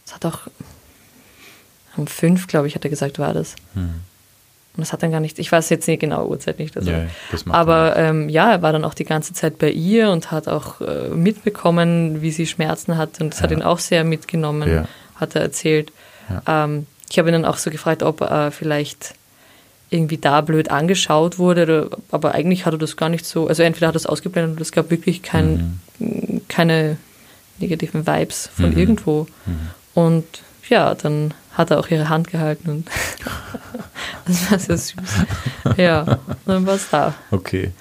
es 0.06 0.16
hat 0.16 0.26
auch 0.26 0.48
um 1.98 2.08
fünf, 2.08 2.48
glaube 2.48 2.68
ich, 2.68 2.76
hat 2.76 2.86
er 2.86 2.90
gesagt, 2.90 3.20
war 3.20 3.34
das. 3.34 3.56
Mhm. 3.74 3.96
Und 4.78 4.82
das 4.82 4.94
hat 4.94 5.02
dann 5.02 5.12
gar 5.12 5.20
nicht, 5.20 5.40
ich 5.40 5.52
weiß 5.52 5.70
jetzt 5.70 5.88
nicht 5.88 6.00
genau 6.00 6.28
Uhrzeit 6.28 6.60
nicht. 6.60 6.78
Also. 6.78 6.92
Ja, 6.92 7.08
aber 7.50 7.96
ähm, 7.98 8.30
ja, 8.30 8.52
er 8.52 8.62
war 8.62 8.72
dann 8.72 8.86
auch 8.86 8.94
die 8.94 9.06
ganze 9.06 9.34
Zeit 9.34 9.58
bei 9.58 9.72
ihr 9.72 10.12
und 10.12 10.32
hat 10.32 10.48
auch 10.48 10.82
äh, 10.82 11.10
mitbekommen, 11.10 12.22
wie 12.22 12.32
sie 12.32 12.46
Schmerzen 12.46 12.96
hat. 12.96 13.20
Und 13.20 13.34
das 13.34 13.40
ja. 13.40 13.44
hat 13.44 13.52
ihn 13.52 13.64
auch 13.64 13.80
sehr 13.80 14.04
mitgenommen, 14.04 14.70
ja. 14.70 14.88
hat 15.16 15.36
er 15.36 15.42
erzählt. 15.42 15.92
Ähm, 16.46 16.86
ich 17.10 17.18
habe 17.18 17.30
ihn 17.30 17.34
dann 17.34 17.46
auch 17.46 17.58
so 17.58 17.72
gefragt, 17.72 18.04
ob 18.04 18.22
er 18.22 18.52
vielleicht 18.52 19.16
irgendwie 19.90 20.18
da 20.18 20.42
blöd 20.42 20.70
angeschaut 20.70 21.40
wurde, 21.40 21.90
aber 22.12 22.34
eigentlich 22.34 22.66
hat 22.66 22.74
er 22.74 22.78
das 22.78 22.98
gar 22.98 23.10
nicht 23.10 23.26
so, 23.26 23.48
also 23.48 23.64
entweder 23.64 23.88
hat 23.88 23.96
er 23.96 23.98
es 23.98 24.06
ausgeblendet 24.06 24.54
oder 24.54 24.62
es 24.62 24.74
gab 24.74 24.92
wirklich 24.92 25.24
kein, 25.24 25.80
mhm. 25.98 26.42
keine 26.50 26.98
negativen 27.60 28.06
Vibes 28.06 28.50
von 28.54 28.72
mhm. 28.72 28.78
irgendwo. 28.78 29.28
Mhm. 29.46 29.70
Und 29.94 30.26
ja, 30.70 30.94
dann 30.94 31.34
hat 31.58 31.72
er 31.72 31.80
auch 31.80 31.90
ihre 31.90 32.10
Hand 32.10 32.30
gehalten 32.30 32.70
und 32.70 32.88
Das 34.26 34.52
war 34.52 34.60
sehr 34.60 34.78
süß. 34.78 34.96
Ja, 35.78 36.20
dann 36.46 36.66
war 36.68 36.76
es 36.76 36.90
da. 36.90 37.14
Okay. 37.32 37.72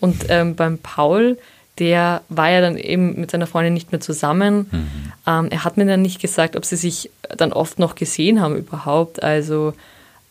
Und 0.00 0.24
ähm, 0.28 0.54
beim 0.56 0.78
Paul, 0.78 1.38
der 1.78 2.22
war 2.28 2.48
ja 2.50 2.60
dann 2.60 2.76
eben 2.78 3.20
mit 3.20 3.30
seiner 3.30 3.46
Freundin 3.46 3.74
nicht 3.74 3.92
mehr 3.92 4.00
zusammen. 4.00 4.66
Mhm. 4.70 5.12
Ähm, 5.26 5.48
er 5.50 5.64
hat 5.64 5.76
mir 5.76 5.84
dann 5.86 6.00
nicht 6.02 6.20
gesagt, 6.20 6.56
ob 6.56 6.64
sie 6.64 6.76
sich 6.76 7.10
dann 7.36 7.52
oft 7.52 7.78
noch 7.78 7.94
gesehen 7.96 8.40
haben 8.40 8.56
überhaupt. 8.56 9.22
Also, 9.22 9.74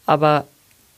aber 0.08 0.46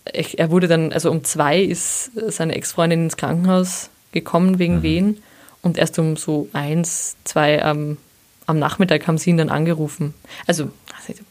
er 0.05 0.49
wurde 0.49 0.67
dann, 0.67 0.93
also 0.93 1.11
um 1.11 1.24
zwei 1.24 1.59
ist 1.59 2.11
seine 2.30 2.55
Ex-Freundin 2.55 3.03
ins 3.05 3.17
Krankenhaus 3.17 3.89
gekommen 4.11 4.57
wegen 4.57 4.78
Mhm. 4.78 4.84
Wehen. 4.84 5.24
Und 5.61 5.78
erst 5.78 5.99
um 5.99 6.15
so 6.15 6.47
eins, 6.53 7.17
zwei 7.26 7.61
am, 7.63 7.97
am 8.45 8.57
Nachmittag 8.57 9.05
haben 9.07 9.17
sie 9.17 9.32
ihn 9.32 9.38
dann 9.38 9.49
angerufen. 9.49 10.13
Also, 10.47 10.72
also 10.97 11.22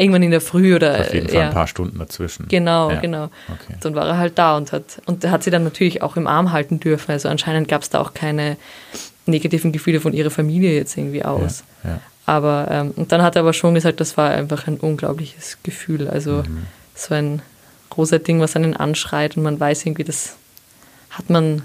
irgendwann 0.00 0.22
in 0.22 0.30
der 0.30 0.40
Früh 0.40 0.74
oder 0.74 1.00
Auf 1.00 1.12
jeden 1.14 1.28
Fall 1.28 1.36
ja. 1.38 1.48
ein 1.48 1.54
paar 1.54 1.66
Stunden 1.66 1.98
dazwischen. 1.98 2.48
Genau, 2.48 2.90
Ja. 2.90 3.00
genau. 3.00 3.24
Okay. 3.48 3.76
Dann 3.80 3.94
war 3.94 4.06
er 4.06 4.18
halt 4.18 4.38
da 4.38 4.56
und 4.56 4.72
hat, 4.72 5.00
und 5.06 5.24
hat 5.30 5.42
sie 5.44 5.50
dann 5.50 5.64
natürlich 5.64 6.02
auch 6.02 6.16
im 6.16 6.26
Arm 6.26 6.52
halten 6.52 6.80
dürfen. 6.80 7.12
Also 7.12 7.28
anscheinend 7.28 7.68
gab 7.68 7.82
es 7.82 7.90
da 7.90 8.00
auch 8.00 8.14
keine 8.14 8.56
negativen 9.26 9.70
Gefühle 9.72 10.00
von 10.00 10.12
ihrer 10.12 10.30
Familie 10.30 10.74
jetzt 10.74 10.96
irgendwie 10.96 11.24
aus. 11.24 11.62
Ja, 11.84 11.90
ja. 11.90 12.00
Aber, 12.26 12.68
ähm, 12.70 12.90
und 12.96 13.10
dann 13.12 13.22
hat 13.22 13.36
er 13.36 13.40
aber 13.42 13.52
schon 13.52 13.74
gesagt, 13.74 14.00
das 14.00 14.16
war 14.16 14.30
einfach 14.30 14.66
ein 14.66 14.76
unglaubliches 14.78 15.58
Gefühl. 15.62 16.08
Also 16.08 16.42
Mhm. 16.46 16.66
so 16.94 17.14
ein 17.14 17.42
großer 17.90 18.18
Ding, 18.20 18.40
was 18.40 18.54
einen 18.56 18.76
anschreit 18.76 19.36
und 19.36 19.42
man 19.42 19.58
weiß 19.58 19.84
irgendwie, 19.86 20.04
das 20.04 20.36
hat 21.10 21.28
man 21.28 21.62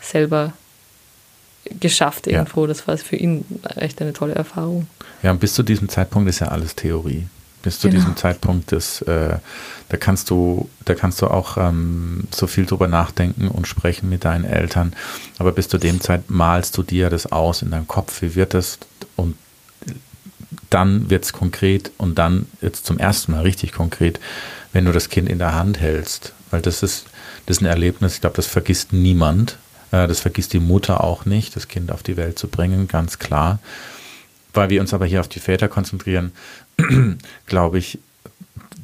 selber 0.00 0.52
geschafft 1.80 2.26
Ja. 2.26 2.34
irgendwo. 2.38 2.66
Das 2.66 2.86
war 2.86 2.96
für 2.98 3.16
ihn 3.16 3.44
echt 3.76 4.00
eine 4.02 4.12
tolle 4.12 4.34
Erfahrung. 4.34 4.86
Ja, 5.22 5.30
und 5.30 5.40
bis 5.40 5.54
zu 5.54 5.62
diesem 5.62 5.88
Zeitpunkt 5.88 6.28
ist 6.28 6.40
ja 6.40 6.48
alles 6.48 6.74
Theorie. 6.76 7.26
Bis 7.64 7.80
zu 7.80 7.88
Genau. 7.88 8.00
diesem 8.00 8.16
Zeitpunkt 8.16 8.72
ist, 8.72 9.02
äh, 9.02 9.38
da 9.88 9.96
kannst 9.96 10.30
du, 10.30 10.68
da 10.84 10.94
kannst 10.94 11.20
du 11.22 11.26
auch 11.26 11.56
ähm, 11.56 12.28
so 12.30 12.46
viel 12.46 12.66
drüber 12.66 12.88
nachdenken 12.88 13.48
und 13.48 13.66
sprechen 13.66 14.08
mit 14.08 14.24
deinen 14.24 14.44
Eltern. 14.44 14.92
Aber 15.38 15.52
bis 15.52 15.68
zu 15.68 15.78
dem 15.78 16.00
Zeit 16.00 16.30
malst 16.30 16.76
du 16.76 16.82
dir 16.82 17.10
das 17.10 17.30
aus 17.32 17.62
in 17.62 17.70
deinem 17.70 17.88
Kopf, 17.88 18.22
wie 18.22 18.34
wird 18.34 18.54
das? 18.54 18.78
Und 19.16 19.36
dann 20.70 21.10
wird 21.10 21.24
es 21.24 21.32
konkret 21.32 21.90
und 21.98 22.18
dann 22.18 22.46
jetzt 22.60 22.86
zum 22.86 22.98
ersten 22.98 23.32
Mal 23.32 23.42
richtig 23.42 23.72
konkret, 23.72 24.20
wenn 24.72 24.84
du 24.84 24.92
das 24.92 25.08
Kind 25.08 25.28
in 25.28 25.38
der 25.38 25.54
Hand 25.54 25.80
hältst. 25.80 26.32
Weil 26.50 26.62
das 26.62 26.82
ist, 26.82 27.06
das 27.46 27.58
ist 27.58 27.62
ein 27.62 27.66
Erlebnis, 27.66 28.14
ich 28.14 28.20
glaube, 28.20 28.36
das 28.36 28.46
vergisst 28.46 28.92
niemand. 28.92 29.56
Äh, 29.92 30.08
das 30.08 30.20
vergisst 30.20 30.52
die 30.52 30.60
Mutter 30.60 31.02
auch 31.02 31.24
nicht, 31.24 31.54
das 31.56 31.68
Kind 31.68 31.92
auf 31.92 32.02
die 32.02 32.16
Welt 32.16 32.38
zu 32.38 32.48
bringen, 32.48 32.88
ganz 32.88 33.18
klar. 33.18 33.58
Weil 34.52 34.70
wir 34.70 34.80
uns 34.80 34.94
aber 34.94 35.06
hier 35.06 35.20
auf 35.20 35.28
die 35.28 35.40
Väter 35.40 35.68
konzentrieren, 35.68 36.32
glaube 37.46 37.78
ich, 37.78 37.98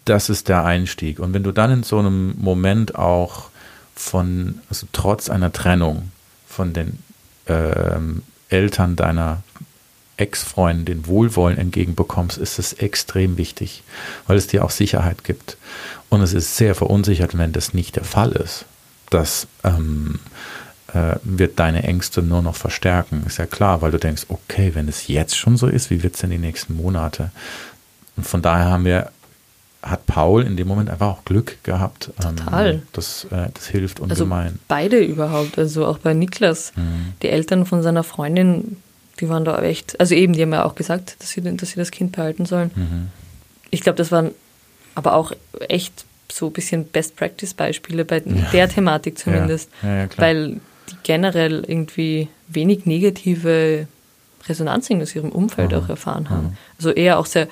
das 0.04 0.30
ist 0.30 0.48
der 0.48 0.64
Einstieg. 0.64 1.20
Und 1.20 1.34
wenn 1.34 1.42
du 1.42 1.52
dann 1.52 1.70
in 1.70 1.82
so 1.82 1.98
einem 1.98 2.34
Moment 2.38 2.94
auch 2.94 3.50
von, 3.94 4.60
also 4.68 4.86
trotz 4.92 5.28
einer 5.28 5.52
Trennung 5.52 6.10
von 6.48 6.72
den 6.72 6.98
ähm, 7.46 8.22
Eltern 8.48 8.96
deiner 8.96 9.42
Ex-Freundin 10.16 11.06
Wohlwollen 11.06 11.58
entgegenbekommst, 11.58 12.38
ist 12.38 12.58
es 12.58 12.74
extrem 12.74 13.36
wichtig, 13.36 13.82
weil 14.26 14.36
es 14.36 14.46
dir 14.46 14.64
auch 14.64 14.70
Sicherheit 14.70 15.24
gibt. 15.24 15.56
Und 16.08 16.20
es 16.22 16.32
ist 16.32 16.56
sehr 16.56 16.74
verunsichert, 16.74 17.36
wenn 17.38 17.52
das 17.52 17.72
nicht 17.72 17.96
der 17.96 18.04
Fall 18.04 18.32
ist. 18.32 18.66
Das 19.08 19.46
ähm, 19.64 20.18
äh, 20.92 21.16
wird 21.22 21.58
deine 21.58 21.84
Ängste 21.84 22.22
nur 22.22 22.42
noch 22.42 22.56
verstärken. 22.56 23.24
Ist 23.26 23.38
ja 23.38 23.46
klar, 23.46 23.80
weil 23.80 23.90
du 23.90 23.98
denkst, 23.98 24.26
okay, 24.28 24.74
wenn 24.74 24.88
es 24.88 25.08
jetzt 25.08 25.36
schon 25.36 25.56
so 25.56 25.66
ist, 25.66 25.90
wie 25.90 26.02
wird 26.02 26.14
es 26.14 26.20
denn 26.20 26.30
die 26.30 26.38
nächsten 26.38 26.76
Monate? 26.76 27.30
Und 28.20 28.26
von 28.26 28.42
daher 28.42 28.66
haben 28.66 28.84
wir, 28.84 29.10
hat 29.82 30.04
Paul 30.06 30.42
in 30.42 30.58
dem 30.58 30.68
Moment 30.68 30.90
einfach 30.90 31.06
auch 31.08 31.24
Glück 31.24 31.56
gehabt. 31.64 32.10
Ähm, 32.22 32.36
Total. 32.36 32.82
Das, 32.92 33.24
äh, 33.30 33.48
das 33.54 33.66
hilft 33.68 33.98
Also 34.02 34.24
ungemein. 34.24 34.58
beide 34.68 34.98
überhaupt, 34.98 35.58
also 35.58 35.86
auch 35.86 35.96
bei 35.96 36.12
Niklas. 36.12 36.72
Mhm. 36.76 37.14
Die 37.22 37.30
Eltern 37.30 37.64
von 37.64 37.82
seiner 37.82 38.04
Freundin, 38.04 38.76
die 39.20 39.30
waren 39.30 39.46
da 39.46 39.62
echt, 39.62 39.98
also 39.98 40.14
eben, 40.14 40.34
die 40.34 40.42
haben 40.42 40.52
ja 40.52 40.66
auch 40.66 40.74
gesagt, 40.74 41.16
dass 41.20 41.30
sie, 41.30 41.40
dass 41.56 41.70
sie 41.70 41.76
das 41.76 41.90
Kind 41.90 42.12
behalten 42.12 42.44
sollen. 42.44 42.70
Mhm. 42.74 43.08
Ich 43.70 43.80
glaube, 43.80 43.96
das 43.96 44.12
waren 44.12 44.32
aber 44.94 45.14
auch 45.14 45.32
echt 45.70 46.04
so 46.30 46.48
ein 46.48 46.52
bisschen 46.52 46.84
Best-Practice-Beispiele 46.84 48.04
bei 48.04 48.20
der 48.20 48.68
Thematik 48.68 49.16
zumindest, 49.18 49.70
Ja, 49.82 49.96
ja, 50.02 50.08
weil 50.18 50.60
die 50.90 50.96
generell 51.04 51.64
irgendwie 51.66 52.28
wenig 52.48 52.84
negative 52.84 53.88
Resonanz 54.46 54.90
aus 54.90 55.14
ihrem 55.14 55.30
Umfeld 55.30 55.70
Mhm. 55.72 55.78
auch 55.78 55.88
erfahren 55.88 56.28
haben. 56.28 56.48
Mhm. 56.48 56.56
Also 56.76 56.90
eher 56.90 57.18
auch 57.18 57.26
sehr 57.26 57.48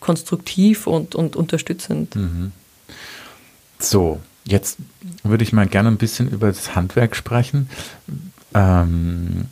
konstruktiv 0.00 0.86
und, 0.86 1.14
und 1.14 1.36
unterstützend. 1.36 2.14
Mhm. 2.16 2.52
So, 3.78 4.20
jetzt 4.44 4.78
würde 5.22 5.44
ich 5.44 5.52
mal 5.52 5.66
gerne 5.66 5.88
ein 5.88 5.98
bisschen 5.98 6.28
über 6.30 6.48
das 6.48 6.74
Handwerk 6.74 7.16
sprechen. 7.16 7.68
Ähm, 8.54 9.46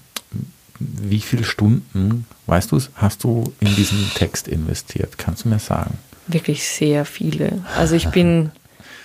wie 0.78 1.20
viele 1.20 1.44
Stunden, 1.44 2.26
weißt 2.46 2.72
du 2.72 2.76
es, 2.76 2.90
hast 2.94 3.24
du 3.24 3.52
in 3.60 3.74
diesen 3.74 4.10
Text 4.14 4.48
investiert? 4.48 5.18
Kannst 5.18 5.44
du 5.44 5.48
mir 5.48 5.58
sagen? 5.58 5.98
Wirklich 6.26 6.64
sehr 6.68 7.04
viele. 7.04 7.64
Also 7.76 7.94
ich 7.94 8.08
bin, 8.08 8.50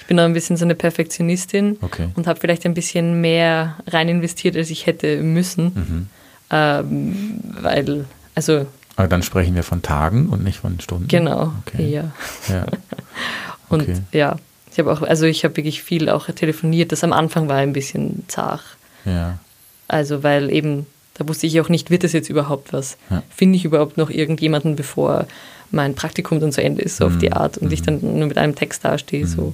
ich 0.02 0.08
bin 0.08 0.20
auch 0.20 0.24
ein 0.26 0.34
bisschen 0.34 0.58
so 0.58 0.66
eine 0.66 0.76
Perfektionistin 0.76 1.78
Okay. 1.82 2.10
und 2.16 2.28
habe 2.28 2.40
vielleicht 2.40 2.66
ein 2.66 2.74
bisschen 2.74 3.22
mehr 3.22 3.78
rein 3.88 4.10
investiert, 4.10 4.58
als 4.58 4.70
ich 4.70 4.86
hätte 4.86 5.22
müssen. 5.22 5.66
Mhm. 5.66 6.08
Ähm, 6.50 7.40
weil, 7.62 8.06
also 8.36 8.66
Aber 8.96 9.08
dann 9.08 9.24
sprechen 9.24 9.56
wir 9.56 9.64
von 9.64 9.82
Tagen 9.82 10.28
und 10.30 10.44
nicht 10.44 10.60
von 10.60 10.80
Stunden. 10.80 11.08
genau, 11.08 11.54
Okay. 11.66 11.90
ja. 11.90 12.12
Ja. 12.50 12.66
Und 13.70 13.84
Okay. 13.84 14.02
ja, 14.12 14.36
ich 14.72 14.80
habe 14.80 14.92
auch, 14.92 15.02
also 15.02 15.26
ich 15.26 15.44
habe 15.46 15.56
wirklich 15.58 15.82
viel 15.82 16.10
auch 16.10 16.28
telefoniert. 16.28 16.92
Das 16.92 17.04
am 17.06 17.14
Anfang 17.14 17.48
war 17.48 17.56
ein 17.58 17.72
bisschen 17.74 18.24
zart. 18.28 18.62
Ja. 19.06 19.40
Also 19.88 20.24
weil 20.24 20.52
eben, 20.52 20.86
da 21.14 21.28
wusste 21.28 21.48
ich 21.48 21.60
auch 21.62 21.70
nicht, 21.70 21.90
wird 21.90 22.04
das 22.04 22.12
jetzt 22.14 22.30
überhaupt 22.30 22.74
was? 22.74 22.98
Ja. 23.10 23.24
Finde 23.34 23.56
ich 23.58 23.64
überhaupt 23.66 23.98
noch 23.98 24.10
irgendjemanden, 24.10 24.76
bevor 24.76 25.26
mein 25.72 25.96
Praktikum 25.96 26.42
dann 26.42 26.52
zu 26.52 26.62
Ende 26.62 26.82
ist, 26.82 26.98
so 26.98 27.06
auf 27.06 27.14
Mhm. 27.14 27.20
die 27.20 27.32
Art, 27.32 27.58
und 27.58 27.72
ich 27.72 27.82
dann 27.82 28.00
nur 28.02 28.28
mit 28.28 28.38
einem 28.38 28.56
Text 28.56 28.84
dastehe. 28.84 29.24
Mhm. 29.24 29.28
So. 29.30 29.54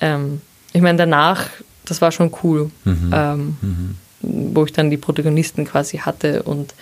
Ähm, 0.00 0.40
ich 0.72 0.82
meine, 0.82 0.98
danach, 0.98 1.48
das 1.84 2.00
war 2.00 2.10
schon 2.10 2.32
cool, 2.42 2.70
Mhm. 2.84 3.10
ähm, 3.14 3.56
Mhm. 3.62 3.96
wo 4.54 4.64
ich 4.64 4.72
dann 4.72 4.90
die 4.90 4.96
Protagonisten 4.96 5.64
quasi 5.64 5.98
hatte 5.98 6.42
und 6.42 6.74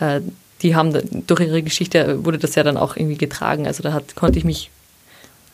äh, 0.00 0.20
die 0.62 0.74
haben 0.74 0.92
durch 1.26 1.40
ihre 1.40 1.62
Geschichte 1.62 2.24
wurde 2.24 2.38
das 2.38 2.54
ja 2.54 2.62
dann 2.62 2.76
auch 2.76 2.96
irgendwie 2.96 3.16
getragen. 3.16 3.66
Also 3.66 3.82
da 3.82 3.92
hat, 3.92 4.14
konnte 4.14 4.38
ich 4.38 4.44
mich 4.44 4.70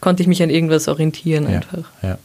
konnte 0.00 0.22
ich 0.22 0.28
mich 0.28 0.42
an 0.42 0.50
irgendwas 0.50 0.88
orientieren 0.88 1.44
Ja, 1.50 1.56
einfach. 1.56 1.84
ja. 2.02 2.18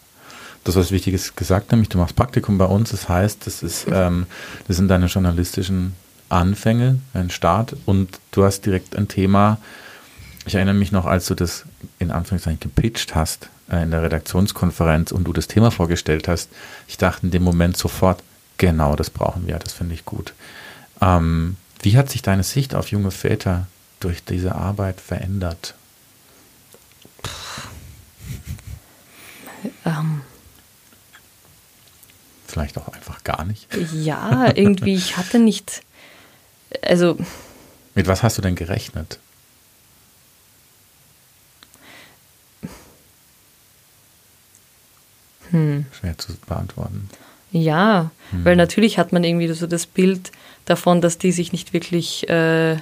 Du 0.63 0.69
hast 0.69 0.75
was 0.75 0.91
Wichtiges 0.91 1.36
gesagt, 1.36 1.71
nämlich 1.71 1.89
du 1.89 1.97
machst 1.97 2.15
Praktikum 2.15 2.57
bei 2.59 2.65
uns. 2.65 2.91
Das 2.91 3.09
heißt, 3.09 3.47
das, 3.47 3.63
ist, 3.63 3.88
ähm, 3.91 4.27
das 4.67 4.77
sind 4.77 4.89
deine 4.89 5.07
journalistischen 5.07 5.95
Anfänge, 6.29 6.99
ein 7.13 7.32
Start 7.32 7.75
und 7.86 8.19
du 8.32 8.43
hast 8.43 8.65
direkt 8.65 8.95
ein 8.95 9.07
Thema. 9.07 9.57
Ich 10.45 10.55
erinnere 10.55 10.75
mich 10.75 10.91
noch, 10.91 11.05
als 11.05 11.25
du 11.25 11.36
das 11.36 11.65
in 11.97 12.11
Anführungszeichen 12.11 12.59
gepitcht 12.59 13.15
hast 13.15 13.49
äh, 13.71 13.82
in 13.82 13.91
der 13.91 14.03
Redaktionskonferenz 14.03 15.11
und 15.11 15.23
du 15.23 15.34
das 15.34 15.47
Thema 15.47 15.71
vorgestellt 15.71 16.27
hast. 16.27 16.49
Ich 16.88 16.97
dachte 16.97 17.25
in 17.25 17.32
dem 17.32 17.43
Moment 17.43 17.75
sofort, 17.75 18.21
genau, 18.57 18.95
das 18.95 19.09
brauchen 19.09 19.47
wir, 19.47 19.57
das 19.57 19.73
finde 19.73 19.95
ich 19.95 20.05
gut. 20.05 20.34
Ähm, 21.01 21.57
wie 21.82 21.97
hat 21.97 22.09
sich 22.09 22.21
deine 22.21 22.43
Sicht 22.43 22.75
auf 22.75 22.91
junge 22.91 23.11
Väter 23.11 23.67
durch 23.99 24.23
diese 24.23 24.55
Arbeit 24.55 24.99
verändert? 25.01 25.75
Ähm, 29.86 30.21
Vielleicht 32.47 32.77
auch 32.77 32.89
einfach 32.89 33.23
gar 33.23 33.45
nicht. 33.45 33.67
ja, 33.93 34.51
irgendwie, 34.55 34.95
ich 34.95 35.15
hatte 35.17 35.39
nicht, 35.39 35.84
also 36.82 37.17
Mit 37.95 38.07
was 38.07 38.23
hast 38.23 38.38
du 38.38 38.41
denn 38.41 38.55
gerechnet? 38.55 39.19
hm. 45.51 45.86
Schwer 45.91 46.17
zu 46.17 46.34
beantworten. 46.47 47.09
Ja, 47.52 48.12
Hm. 48.32 48.45
weil 48.45 48.56
natürlich 48.56 48.97
hat 48.97 49.12
man 49.14 49.24
irgendwie 49.24 49.47
so 49.49 49.68
das 49.68 49.86
Bild 49.86 50.32
davon, 50.66 51.02
dass 51.02 51.18
die 51.18 51.32
sich 51.32 51.52
nicht 51.52 51.74
wirklich 51.74 52.30
äh, 52.30 52.78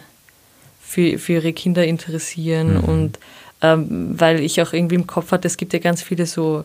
für, 0.82 1.18
für 1.20 1.34
ihre 1.34 1.54
Kinder 1.54 1.86
interessieren 1.86 2.74
Mhm. 2.76 2.84
und 2.84 3.20
ähm, 3.62 4.16
weil 4.20 4.40
ich 4.40 4.62
auch 4.62 4.72
irgendwie 4.74 4.96
im 4.96 5.06
Kopf 5.08 5.32
hatte, 5.32 5.48
es 5.48 5.58
gibt 5.58 5.74
ja 5.74 5.80
ganz 5.80 6.02
viele 6.02 6.26
so 6.26 6.64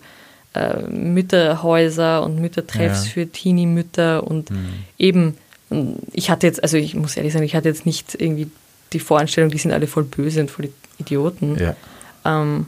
äh, 0.54 0.82
Mütterhäuser 0.88 2.22
und 2.22 2.40
Müttertreffs 2.40 3.06
Ja. 3.06 3.10
für 3.12 3.26
Teenie-Mütter 3.26 4.22
und 4.24 4.50
Mhm. 4.50 4.56
eben, 4.98 5.34
ich 6.12 6.30
hatte 6.30 6.46
jetzt, 6.46 6.62
also 6.62 6.76
ich 6.76 6.94
muss 6.94 7.16
ehrlich 7.16 7.32
sagen, 7.32 7.44
ich 7.44 7.56
hatte 7.56 7.68
jetzt 7.68 7.86
nicht 7.86 8.14
irgendwie 8.14 8.48
die 8.92 9.00
Voreinstellung, 9.00 9.50
die 9.50 9.58
sind 9.58 9.72
alle 9.72 9.86
voll 9.88 10.04
böse 10.04 10.40
und 10.40 10.50
voll 10.50 10.68
Idioten. 10.98 11.58
Ja, 11.58 11.74
Ähm, 12.24 12.66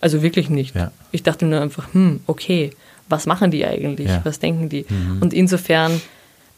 also 0.00 0.22
wirklich 0.22 0.48
nicht. 0.48 0.76
Ja. 0.76 0.92
Ich 1.10 1.22
dachte 1.24 1.44
nur 1.46 1.60
einfach, 1.60 1.92
hm, 1.92 2.20
okay, 2.26 2.70
was 3.08 3.26
machen 3.26 3.50
die 3.50 3.64
eigentlich? 3.64 4.08
Ja. 4.08 4.20
Was 4.24 4.38
denken 4.38 4.68
die? 4.68 4.86
Mhm. 4.88 5.22
Und 5.22 5.34
insofern 5.34 6.00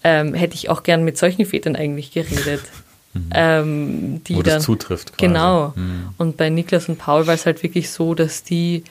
ähm, 0.05 0.35
hätte 0.35 0.55
ich 0.55 0.69
auch 0.71 0.83
gern 0.83 1.05
mit 1.05 1.19
solchen 1.19 1.47
Vätern 1.47 1.77
eigentlich 1.77 2.13
geredet. 2.13 2.63
ähm, 3.35 4.23
die 4.25 4.35
Mhm. 4.35 4.39
wo 4.39 4.43
dann, 4.43 4.55
das 4.55 4.65
zutrifft. 4.65 5.17
Quasi. 5.17 5.27
Genau. 5.27 5.73
Mhm. 5.75 6.11
Und 6.19 6.37
bei 6.37 6.51
Niklas 6.51 6.89
und 6.89 6.99
Paul 6.99 7.27
war 7.27 7.35
es 7.35 7.47
halt 7.47 7.63
wirklich 7.63 7.91
so, 7.91 8.15
dass 8.15 8.43
die 8.43 8.85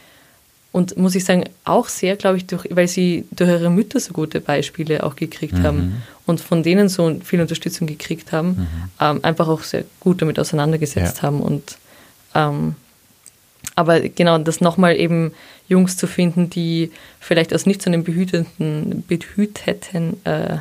und 0.73 0.95
muss 0.95 1.15
ich 1.15 1.25
sagen, 1.25 1.45
auch 1.63 1.87
sehr, 1.87 2.17
glaube 2.17 2.37
ich, 2.37 2.45
durch, 2.45 2.65
weil 2.69 2.87
sie 2.87 3.25
durch 3.31 3.49
ihre 3.49 3.71
Mütter 3.71 3.99
so 3.99 4.13
gute 4.13 4.41
Beispiele 4.41 5.03
auch 5.03 5.15
gekriegt 5.15 5.53
mhm. 5.53 5.63
haben 5.63 6.03
und 6.25 6.39
von 6.39 6.61
denen 6.61 6.87
so 6.87 7.19
viel 7.23 7.41
Unterstützung 7.41 7.87
gekriegt 7.87 8.31
haben, 8.31 8.49
mhm. 8.49 8.67
ähm, 8.99 9.19
einfach 9.23 9.47
auch 9.47 9.63
sehr 9.63 9.85
gut 9.99 10.21
damit 10.21 10.39
auseinandergesetzt 10.39 11.17
ja. 11.17 11.23
haben. 11.23 11.41
Und 11.41 11.77
ähm, 12.35 12.75
aber 13.75 14.01
genau, 14.01 14.37
das 14.37 14.61
nochmal 14.61 14.97
eben 14.97 15.31
Jungs 15.67 15.97
zu 15.97 16.07
finden, 16.07 16.49
die 16.49 16.91
vielleicht 17.19 17.53
aus 17.53 17.65
nicht 17.65 17.81
so 17.81 17.89
einem 17.89 18.03
behüteten, 18.03 19.03
behüteten 19.07 20.25
äh, 20.25 20.57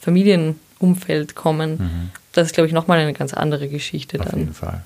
Familienumfeld 0.00 1.34
kommen, 1.34 1.70
mhm. 1.78 2.10
das 2.32 2.48
ist, 2.48 2.54
glaube 2.54 2.68
ich, 2.68 2.72
nochmal 2.72 2.98
eine 2.98 3.14
ganz 3.14 3.34
andere 3.34 3.68
Geschichte 3.68 4.18
Auf 4.20 4.26
dann. 4.26 4.34
Auf 4.34 4.40
jeden 4.40 4.54
Fall. 4.54 4.82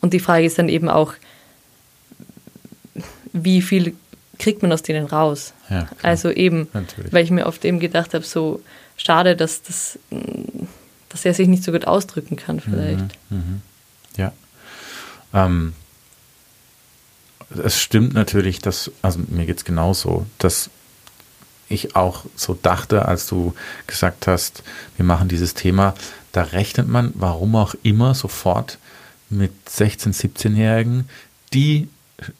Und 0.00 0.12
die 0.12 0.20
Frage 0.20 0.44
ist 0.44 0.58
dann 0.58 0.68
eben 0.68 0.88
auch, 0.88 1.14
wie 3.32 3.62
viel 3.62 3.94
kriegt 4.38 4.62
man 4.62 4.72
aus 4.72 4.82
denen 4.82 5.06
raus? 5.06 5.52
Ja, 5.68 5.88
also 6.02 6.30
eben, 6.30 6.68
Natürlich. 6.72 7.12
weil 7.12 7.24
ich 7.24 7.30
mir 7.30 7.46
oft 7.46 7.64
eben 7.64 7.80
gedacht 7.80 8.14
habe, 8.14 8.24
so 8.24 8.62
schade, 8.96 9.36
dass, 9.36 9.62
das, 9.62 9.98
dass 11.08 11.24
er 11.24 11.34
sich 11.34 11.48
nicht 11.48 11.64
so 11.64 11.72
gut 11.72 11.86
ausdrücken 11.86 12.36
kann 12.36 12.60
vielleicht. 12.60 13.18
Mhm, 13.30 13.36
mhm. 13.36 13.62
Ja. 14.16 14.32
Ähm, 15.34 15.74
es 17.50 17.80
stimmt 17.80 18.14
natürlich, 18.14 18.60
dass, 18.60 18.90
also 19.02 19.20
mir 19.28 19.46
geht 19.46 19.58
es 19.58 19.64
genauso, 19.64 20.26
dass 20.38 20.70
ich 21.68 21.96
auch 21.96 22.24
so 22.34 22.58
dachte, 22.60 23.06
als 23.06 23.26
du 23.26 23.54
gesagt 23.86 24.26
hast, 24.26 24.62
wir 24.96 25.04
machen 25.04 25.28
dieses 25.28 25.54
Thema, 25.54 25.94
da 26.32 26.42
rechnet 26.42 26.88
man, 26.88 27.12
warum 27.14 27.56
auch 27.56 27.74
immer, 27.82 28.14
sofort 28.14 28.78
mit 29.30 29.52
16-, 29.68 30.14
17-Jährigen, 30.14 31.08
die 31.52 31.88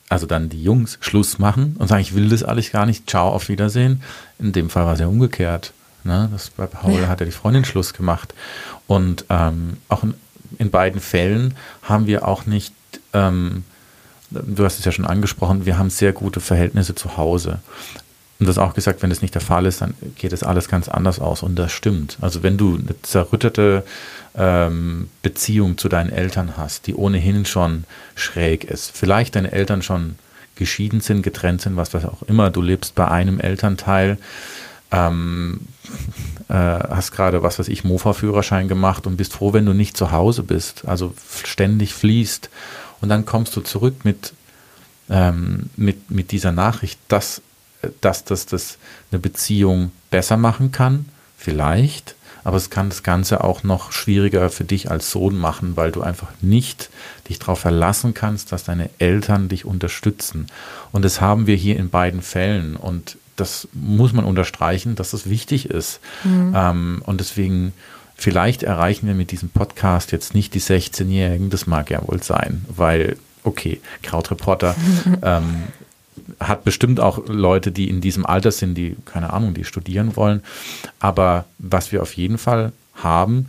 also 0.08 0.26
dann 0.26 0.48
die 0.48 0.62
Jungs 0.62 0.98
Schluss 1.00 1.38
machen 1.38 1.76
und 1.78 1.88
sagen, 1.88 2.02
ich 2.02 2.14
will 2.14 2.28
das 2.28 2.42
alles 2.42 2.72
gar 2.72 2.86
nicht, 2.86 3.08
ciao, 3.08 3.28
auf 3.28 3.48
Wiedersehen. 3.48 4.02
In 4.38 4.52
dem 4.52 4.70
Fall 4.70 4.84
war 4.84 4.94
es 4.94 5.00
ja 5.00 5.06
umgekehrt. 5.06 5.72
Ne? 6.04 6.28
Das, 6.32 6.50
bei 6.50 6.66
Paul 6.66 7.00
ja. 7.00 7.08
hat 7.08 7.20
ja 7.20 7.26
die 7.26 7.32
Freundin 7.32 7.64
Schluss 7.64 7.94
gemacht. 7.94 8.34
Und 8.86 9.24
ähm, 9.28 9.76
auch 9.88 10.02
in, 10.02 10.14
in, 10.58 10.70
beiden 10.70 11.00
Fällen 11.00 11.54
haben 11.82 12.06
wir 12.06 12.26
auch 12.26 12.46
nicht, 12.46 12.74
ähm, 13.12 13.64
du 14.30 14.64
hast 14.64 14.78
es 14.78 14.84
ja 14.84 14.92
schon 14.92 15.06
angesprochen, 15.06 15.66
wir 15.66 15.78
haben 15.78 15.90
sehr 15.90 16.12
gute 16.12 16.40
Verhältnisse 16.40 16.94
zu 16.94 17.16
Hause. 17.16 17.60
Und 18.40 18.46
das 18.46 18.58
auch 18.58 18.74
gesagt, 18.74 19.02
wenn 19.02 19.10
das 19.10 19.20
nicht 19.20 19.34
der 19.34 19.42
Fall 19.42 19.66
ist, 19.66 19.80
dann 19.80 19.94
geht 20.16 20.32
es 20.32 20.44
alles 20.44 20.68
ganz 20.68 20.88
anders 20.88 21.18
aus. 21.18 21.42
Und 21.42 21.56
das 21.56 21.72
stimmt. 21.72 22.18
Also 22.20 22.42
wenn 22.42 22.56
du 22.56 22.76
eine 22.76 22.94
zerrüttete 23.02 23.84
ähm, 24.36 25.10
Beziehung 25.22 25.76
zu 25.76 25.88
deinen 25.88 26.10
Eltern 26.10 26.56
hast, 26.56 26.86
die 26.86 26.94
ohnehin 26.94 27.46
schon 27.46 27.84
schräg 28.14 28.64
ist, 28.64 28.96
vielleicht 28.96 29.34
deine 29.34 29.50
Eltern 29.50 29.82
schon 29.82 30.16
geschieden 30.54 31.00
sind, 31.00 31.22
getrennt 31.22 31.62
sind, 31.62 31.76
was 31.76 31.94
weiß 31.94 32.04
auch 32.04 32.22
immer, 32.22 32.50
du 32.50 32.62
lebst 32.62 32.94
bei 32.94 33.08
einem 33.08 33.40
Elternteil, 33.40 34.18
ähm, 34.90 35.60
äh, 36.48 36.54
hast 36.54 37.12
gerade, 37.12 37.42
was 37.42 37.58
weiß 37.58 37.68
ich, 37.68 37.84
Mofa-Führerschein 37.84 38.68
gemacht 38.68 39.06
und 39.06 39.16
bist 39.16 39.32
froh, 39.32 39.52
wenn 39.52 39.66
du 39.66 39.72
nicht 39.72 39.96
zu 39.96 40.12
Hause 40.12 40.42
bist, 40.42 40.86
also 40.86 41.14
ständig 41.44 41.92
fließt. 41.92 42.50
Und 43.00 43.08
dann 43.08 43.26
kommst 43.26 43.54
du 43.56 43.60
zurück 43.60 44.04
mit, 44.04 44.32
ähm, 45.08 45.70
mit, 45.76 46.10
mit 46.10 46.32
dieser 46.32 46.52
Nachricht, 46.52 46.98
dass 47.08 47.42
dass 48.00 48.24
das, 48.24 48.46
das 48.46 48.78
eine 49.10 49.18
Beziehung 49.20 49.92
besser 50.10 50.36
machen 50.36 50.72
kann, 50.72 51.06
vielleicht, 51.36 52.14
aber 52.44 52.56
es 52.56 52.70
kann 52.70 52.88
das 52.88 53.02
Ganze 53.02 53.44
auch 53.44 53.62
noch 53.62 53.92
schwieriger 53.92 54.48
für 54.50 54.64
dich 54.64 54.90
als 54.90 55.10
Sohn 55.10 55.36
machen, 55.36 55.76
weil 55.76 55.92
du 55.92 56.02
einfach 56.02 56.28
nicht 56.40 56.88
dich 57.28 57.38
darauf 57.38 57.60
verlassen 57.60 58.14
kannst, 58.14 58.52
dass 58.52 58.64
deine 58.64 58.90
Eltern 58.98 59.48
dich 59.48 59.64
unterstützen. 59.64 60.46
Und 60.92 61.04
das 61.04 61.20
haben 61.20 61.46
wir 61.46 61.56
hier 61.56 61.76
in 61.76 61.90
beiden 61.90 62.22
Fällen 62.22 62.76
und 62.76 63.18
das 63.36 63.68
muss 63.72 64.12
man 64.12 64.24
unterstreichen, 64.24 64.96
dass 64.96 65.10
das 65.10 65.28
wichtig 65.28 65.70
ist. 65.70 66.00
Mhm. 66.24 66.52
Ähm, 66.56 67.02
und 67.06 67.20
deswegen, 67.20 67.72
vielleicht 68.18 68.64
erreichen 68.64 69.06
wir 69.06 69.14
mit 69.14 69.30
diesem 69.30 69.48
Podcast 69.48 70.12
jetzt 70.12 70.34
nicht 70.34 70.52
die 70.52 70.60
16-Jährigen, 70.60 71.48
das 71.48 71.66
mag 71.66 71.90
ja 71.90 72.06
wohl 72.06 72.22
sein, 72.22 72.64
weil 72.68 73.16
okay, 73.44 73.80
Krautreporter 74.02 74.74
ähm, 75.22 75.62
hat 76.40 76.64
bestimmt 76.64 77.00
auch 77.00 77.26
Leute, 77.28 77.72
die 77.72 77.88
in 77.88 78.00
diesem 78.00 78.26
Alter 78.26 78.50
sind, 78.50 78.74
die, 78.74 78.96
keine 79.06 79.32
Ahnung, 79.32 79.54
die 79.54 79.64
studieren 79.64 80.16
wollen. 80.16 80.42
Aber 80.98 81.46
was 81.58 81.92
wir 81.92 82.02
auf 82.02 82.14
jeden 82.14 82.38
Fall 82.38 82.72
haben, 82.94 83.48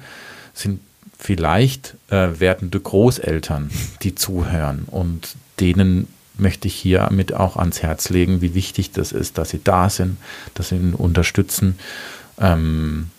sind 0.54 0.80
vielleicht 1.18 1.96
äh, 2.10 2.40
werdende 2.40 2.80
Großeltern, 2.80 3.72
die 4.04 4.16
zuhören. 4.16 4.84
Und 4.88 5.36
denen 5.60 6.08
möchte 6.38 6.68
ich 6.68 6.76
hiermit 6.76 7.34
auch 7.34 7.58
ans 7.58 7.82
Herz 7.82 8.10
legen, 8.10 8.42
wie 8.42 8.54
wichtig 8.54 8.92
das 8.92 9.12
ist, 9.12 9.38
dass 9.38 9.50
sie 9.50 9.62
da 9.62 9.90
sind, 9.90 10.18
dass 10.54 10.70
sie 10.70 10.76
ihn 10.76 10.94
unterstützen. 10.94 11.78
Ähm, 12.40 13.10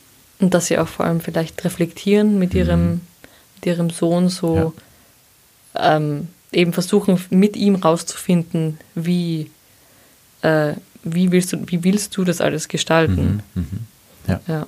und 0.40 0.54
dass 0.54 0.66
sie 0.66 0.78
auch 0.78 0.88
vor 0.88 1.06
allem 1.06 1.20
vielleicht 1.20 1.64
reflektieren 1.64 2.38
mit 2.38 2.54
ihrem, 2.54 2.90
mhm. 2.90 3.00
mit 3.56 3.66
ihrem 3.66 3.90
Sohn 3.90 4.28
so. 4.28 4.74
Ja. 5.74 5.96
Ähm, 5.96 6.28
eben 6.52 6.72
versuchen, 6.72 7.20
mit 7.30 7.56
ihm 7.56 7.76
rauszufinden, 7.76 8.78
wie, 8.94 9.50
äh, 10.42 10.74
wie, 11.02 11.30
willst, 11.30 11.52
du, 11.52 11.58
wie 11.66 11.84
willst 11.84 12.16
du 12.16 12.24
das 12.24 12.40
alles 12.40 12.68
gestalten. 12.68 13.42
Mhm, 13.54 13.62
mh. 14.26 14.32
ja. 14.32 14.40
ja. 14.46 14.66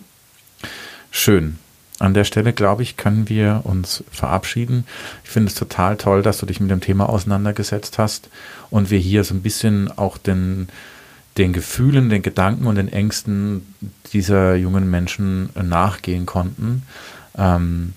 Schön. 1.10 1.58
An 1.98 2.14
der 2.14 2.24
Stelle, 2.24 2.52
glaube 2.52 2.82
ich, 2.82 2.96
können 2.96 3.28
wir 3.28 3.60
uns 3.64 4.02
verabschieden. 4.10 4.86
Ich 5.22 5.30
finde 5.30 5.50
es 5.50 5.54
total 5.54 5.96
toll, 5.96 6.22
dass 6.22 6.38
du 6.38 6.46
dich 6.46 6.58
mit 6.58 6.70
dem 6.70 6.80
Thema 6.80 7.08
auseinandergesetzt 7.08 7.98
hast 7.98 8.28
und 8.70 8.90
wir 8.90 8.98
hier 8.98 9.22
so 9.22 9.34
ein 9.34 9.42
bisschen 9.42 9.90
auch 9.96 10.18
den, 10.18 10.68
den 11.38 11.52
Gefühlen, 11.52 12.10
den 12.10 12.22
Gedanken 12.22 12.66
und 12.66 12.76
den 12.76 12.88
Ängsten 12.88 13.74
dieser 14.12 14.54
jungen 14.54 14.90
Menschen 14.90 15.50
nachgehen 15.54 16.26
konnten. 16.26 16.82
Ähm, 17.36 17.94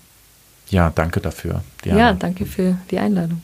ja, 0.69 0.89
danke 0.89 1.19
dafür. 1.19 1.63
Diana. 1.83 1.99
Ja, 1.99 2.13
danke 2.13 2.45
für 2.45 2.77
die 2.91 2.99
Einladung. 2.99 3.41